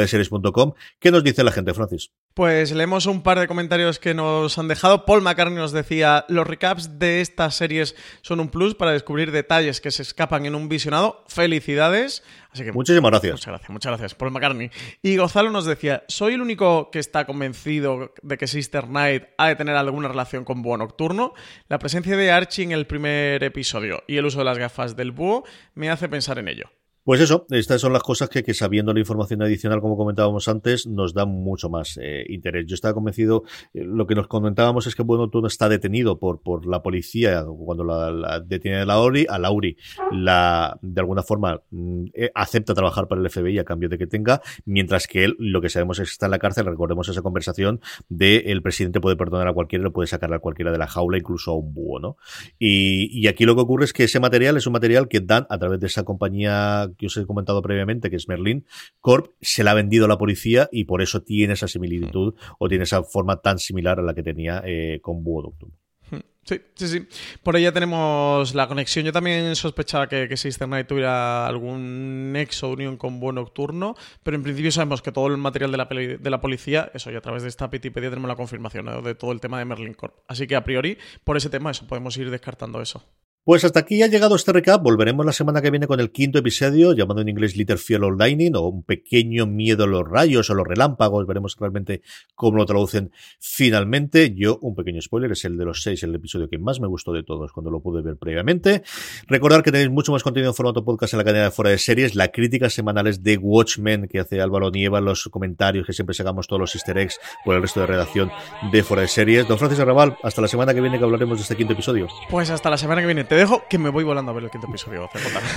watchmen 0.00 0.30
series.com. 0.30 0.72
¿Qué 0.98 1.10
nos 1.10 1.24
dice 1.24 1.44
la 1.44 1.52
gente, 1.52 1.74
Francis? 1.74 2.10
Pues 2.34 2.70
leemos 2.72 3.06
un 3.06 3.22
par 3.22 3.40
de 3.40 3.48
comentarios 3.48 3.98
que 3.98 4.14
nos 4.14 4.56
han 4.56 4.68
dejado. 4.68 5.04
Paul 5.04 5.20
McCartney 5.20 5.56
nos 5.56 5.72
decía, 5.72 6.24
los 6.28 6.46
recaps 6.46 6.98
de 6.98 7.20
estas 7.20 7.56
series 7.56 7.96
son 8.22 8.40
un 8.40 8.48
plus 8.48 8.74
para 8.74 8.92
descubrir 8.92 9.32
detalles 9.32 9.80
que 9.80 9.90
se 9.90 10.02
escapan 10.02 10.46
en 10.46 10.54
un 10.54 10.68
visionado. 10.68 11.24
Felicidades. 11.26 12.22
Así 12.52 12.64
que, 12.64 12.72
Muchísimas 12.72 13.10
gracias. 13.10 13.32
Muchas 13.32 13.46
gracias, 13.46 13.70
muchas 13.70 13.90
gracias, 13.90 14.14
Paul 14.14 14.30
McCartney. 14.30 14.70
Y 15.02 15.16
Gonzalo 15.16 15.50
nos 15.50 15.66
decía, 15.66 16.04
soy 16.08 16.34
el 16.34 16.40
único 16.40 16.90
que 16.90 17.00
está 17.00 17.24
convencido 17.24 18.14
de 18.22 18.38
que 18.38 18.46
Sister 18.46 18.88
Night 18.88 19.24
ha 19.36 19.48
de 19.48 19.56
tener 19.56 19.76
alguna 19.76 20.08
relación 20.08 20.44
con 20.44 20.62
Búho 20.62 20.76
Nocturno. 20.76 21.34
La 21.68 21.78
presencia 21.78 22.16
de 22.16 22.30
Archie 22.30 22.64
en 22.64 22.72
el 22.72 22.86
primer 22.86 23.42
episodio 23.42 24.02
y 24.06 24.16
el 24.16 24.26
uso 24.26 24.38
de 24.38 24.44
las 24.44 24.58
gafas 24.58 24.96
del 24.96 25.12
búho 25.12 25.44
me 25.74 25.90
hace 25.90 26.08
pensar 26.08 26.38
en 26.38 26.48
ello. 26.48 26.70
Pues 27.02 27.20
eso, 27.20 27.46
estas 27.50 27.80
son 27.80 27.94
las 27.94 28.02
cosas 28.02 28.28
que, 28.28 28.42
que 28.42 28.52
sabiendo 28.52 28.92
la 28.92 29.00
información 29.00 29.40
adicional, 29.42 29.80
como 29.80 29.96
comentábamos 29.96 30.46
antes, 30.48 30.86
nos 30.86 31.14
dan 31.14 31.30
mucho 31.30 31.70
más 31.70 31.98
eh, 32.00 32.26
interés. 32.28 32.66
Yo 32.66 32.74
estaba 32.74 32.92
convencido, 32.92 33.44
eh, 33.72 33.82
lo 33.84 34.06
que 34.06 34.14
nos 34.14 34.26
comentábamos 34.28 34.86
es 34.86 34.94
que 34.94 35.02
bueno, 35.02 35.30
todo 35.30 35.46
está 35.46 35.70
detenido 35.70 36.18
por, 36.18 36.42
por 36.42 36.66
la 36.66 36.82
policía 36.82 37.44
cuando 37.46 37.84
la, 37.84 38.10
la 38.10 38.40
detiene 38.40 38.80
a 38.80 38.84
Lauri, 38.84 39.26
a 39.28 39.38
Lauri 39.38 39.78
la, 40.12 40.78
de 40.82 41.00
alguna 41.00 41.22
forma 41.22 41.62
mm, 41.70 42.04
eh, 42.12 42.30
acepta 42.34 42.74
trabajar 42.74 43.08
para 43.08 43.22
el 43.22 43.30
FBI 43.30 43.58
a 43.58 43.64
cambio 43.64 43.88
de 43.88 43.96
que 43.96 44.06
tenga, 44.06 44.42
mientras 44.66 45.06
que 45.06 45.24
él, 45.24 45.36
lo 45.38 45.62
que 45.62 45.70
sabemos 45.70 45.98
es 46.00 46.08
que 46.08 46.12
está 46.12 46.26
en 46.26 46.32
la 46.32 46.38
cárcel, 46.38 46.66
recordemos 46.66 47.08
esa 47.08 47.22
conversación 47.22 47.80
de 48.10 48.36
el 48.46 48.60
presidente 48.60 49.00
puede 49.00 49.16
perdonar 49.16 49.48
a 49.48 49.54
cualquiera, 49.54 49.84
lo 49.84 49.92
puede 49.92 50.06
sacar 50.06 50.32
a 50.34 50.38
cualquiera 50.38 50.70
de 50.70 50.78
la 50.78 50.86
jaula, 50.86 51.16
incluso 51.16 51.52
a 51.52 51.56
un 51.56 51.72
búho, 51.72 51.98
¿no? 51.98 52.16
Y, 52.58 53.08
y 53.18 53.26
aquí 53.26 53.46
lo 53.46 53.54
que 53.54 53.62
ocurre 53.62 53.84
es 53.86 53.94
que 53.94 54.04
ese 54.04 54.20
material 54.20 54.58
es 54.58 54.66
un 54.66 54.74
material 54.74 55.08
que 55.08 55.20
dan 55.20 55.46
a 55.48 55.58
través 55.58 55.80
de 55.80 55.86
esa 55.86 56.04
compañía 56.04 56.89
que 56.96 57.06
os 57.06 57.16
he 57.16 57.26
comentado 57.26 57.62
previamente, 57.62 58.10
que 58.10 58.16
es 58.16 58.28
Merlin 58.28 58.64
Corp, 59.00 59.32
se 59.40 59.64
la 59.64 59.72
ha 59.72 59.74
vendido 59.74 60.04
a 60.04 60.08
la 60.08 60.18
policía 60.18 60.68
y 60.72 60.84
por 60.84 61.02
eso 61.02 61.22
tiene 61.22 61.54
esa 61.54 61.68
similitud 61.68 62.34
o 62.58 62.68
tiene 62.68 62.84
esa 62.84 63.02
forma 63.02 63.40
tan 63.40 63.58
similar 63.58 63.98
a 63.98 64.02
la 64.02 64.14
que 64.14 64.22
tenía 64.22 64.62
eh, 64.64 65.00
con 65.02 65.22
Búho 65.22 65.42
Doctor. 65.42 65.70
Hmm. 66.10 66.20
Sí, 66.42 66.60
sí, 66.74 66.88
sí. 66.88 67.06
Por 67.42 67.54
ahí 67.54 67.62
ya 67.62 67.72
tenemos 67.72 68.54
la 68.54 68.66
conexión. 68.66 69.04
Yo 69.04 69.12
también 69.12 69.54
sospechaba 69.54 70.08
que, 70.08 70.28
que 70.28 70.36
System 70.36 70.70
Night 70.70 70.86
tuviera 70.86 71.46
algún 71.46 72.32
nexo 72.32 72.68
de 72.68 72.72
unión 72.72 72.96
con 72.96 73.20
Búho 73.20 73.32
Nocturno, 73.32 73.94
pero 74.22 74.36
en 74.36 74.42
principio 74.42 74.72
sabemos 74.72 75.02
que 75.02 75.12
todo 75.12 75.28
el 75.28 75.36
material 75.36 75.70
de 75.70 75.76
la, 75.76 75.84
de 75.84 76.30
la 76.30 76.40
policía, 76.40 76.90
eso, 76.94 77.10
y 77.12 77.16
a 77.16 77.20
través 77.20 77.42
de 77.42 77.48
esta 77.48 77.70
Petipedia 77.70 78.10
tenemos 78.10 78.28
la 78.28 78.36
confirmación 78.36 79.04
de 79.04 79.14
todo 79.14 79.32
el 79.32 79.40
tema 79.40 79.58
de 79.58 79.64
Merlin 79.64 79.94
Corp. 79.94 80.14
Así 80.26 80.46
que 80.46 80.56
a 80.56 80.64
priori, 80.64 80.98
por 81.24 81.36
ese 81.36 81.50
tema, 81.50 81.70
eso, 81.70 81.86
podemos 81.86 82.16
ir 82.16 82.30
descartando 82.30 82.80
eso. 82.80 83.04
Pues 83.42 83.64
hasta 83.64 83.80
aquí 83.80 84.02
ha 84.02 84.06
llegado 84.06 84.36
este 84.36 84.52
recap. 84.52 84.82
Volveremos 84.82 85.24
la 85.24 85.32
semana 85.32 85.62
que 85.62 85.70
viene 85.70 85.86
con 85.86 85.98
el 85.98 86.12
quinto 86.12 86.38
episodio, 86.38 86.92
llamado 86.92 87.22
en 87.22 87.30
inglés 87.30 87.56
Little 87.56 87.78
Fear 87.78 88.04
of 88.04 88.18
Lightning, 88.18 88.54
o 88.54 88.68
un 88.68 88.82
pequeño 88.82 89.46
miedo 89.46 89.84
a 89.84 89.86
los 89.86 90.06
rayos 90.06 90.50
o 90.50 90.54
los 90.54 90.66
relámpagos. 90.66 91.26
Veremos 91.26 91.56
realmente 91.58 92.02
cómo 92.34 92.58
lo 92.58 92.66
traducen 92.66 93.12
finalmente. 93.40 94.34
Yo, 94.36 94.58
un 94.60 94.74
pequeño 94.74 95.00
spoiler, 95.00 95.32
es 95.32 95.42
el 95.46 95.56
de 95.56 95.64
los 95.64 95.82
seis, 95.82 96.02
el 96.02 96.14
episodio 96.14 96.50
que 96.50 96.58
más 96.58 96.80
me 96.80 96.86
gustó 96.86 97.14
de 97.14 97.22
todos 97.22 97.50
cuando 97.50 97.70
lo 97.70 97.80
pude 97.80 98.02
ver 98.02 98.18
previamente. 98.18 98.82
Recordar 99.26 99.62
que 99.62 99.72
tenéis 99.72 99.90
mucho 99.90 100.12
más 100.12 100.22
contenido 100.22 100.50
en 100.50 100.54
formato 100.54 100.84
podcast 100.84 101.14
en 101.14 101.18
la 101.18 101.24
cadena 101.24 101.44
de 101.44 101.50
fuera 101.50 101.70
de 101.70 101.78
series, 101.78 102.14
la 102.14 102.28
crítica 102.28 102.68
semanales 102.68 103.22
de 103.22 103.38
Watchmen 103.38 104.06
que 104.06 104.20
hace 104.20 104.42
Álvaro 104.42 104.70
Nieva, 104.70 105.00
los 105.00 105.24
comentarios 105.30 105.86
que 105.86 105.94
siempre 105.94 106.12
sacamos 106.12 106.46
todos 106.46 106.60
los 106.60 106.74
easter 106.74 106.98
eggs 106.98 107.18
por 107.46 107.56
el 107.56 107.62
resto 107.62 107.80
de 107.80 107.86
redacción 107.86 108.30
de 108.70 108.82
fuera 108.82 109.00
de 109.00 109.08
series. 109.08 109.48
Don 109.48 109.56
Francis 109.56 109.80
Arrabal, 109.80 110.18
hasta 110.22 110.42
la 110.42 110.48
semana 110.48 110.74
que 110.74 110.82
viene 110.82 110.98
que 110.98 111.04
hablaremos 111.04 111.38
de 111.38 111.42
este 111.44 111.56
quinto 111.56 111.72
episodio. 111.72 112.06
Pues 112.28 112.50
hasta 112.50 112.68
la 112.68 112.76
semana 112.76 113.00
que 113.00 113.06
viene. 113.06 113.29
Te 113.30 113.36
dejo 113.36 113.62
que 113.70 113.78
me 113.78 113.90
voy 113.90 114.02
volando 114.02 114.32
a 114.32 114.34
ver 114.34 114.42
el 114.42 114.50
quinto 114.50 114.66
episodio. 114.66 115.08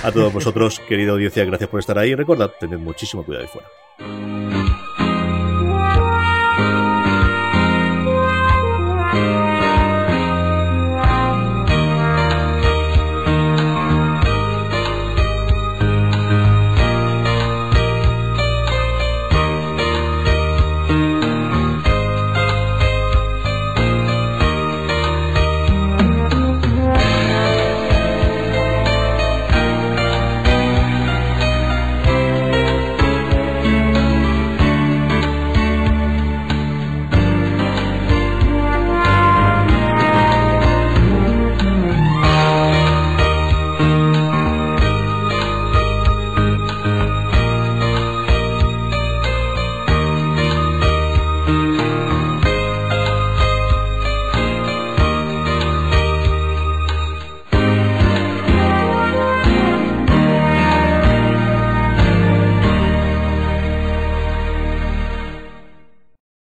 A 0.04 0.12
todos 0.12 0.32
vosotros, 0.32 0.78
querida 0.78 1.10
audiencia, 1.10 1.44
gracias 1.44 1.68
por 1.68 1.80
estar 1.80 1.98
ahí. 1.98 2.14
Recordad, 2.14 2.52
tened 2.60 2.78
muchísimo 2.78 3.24
cuidado 3.24 3.46
ahí 3.46 3.50
fuera. 3.50 4.83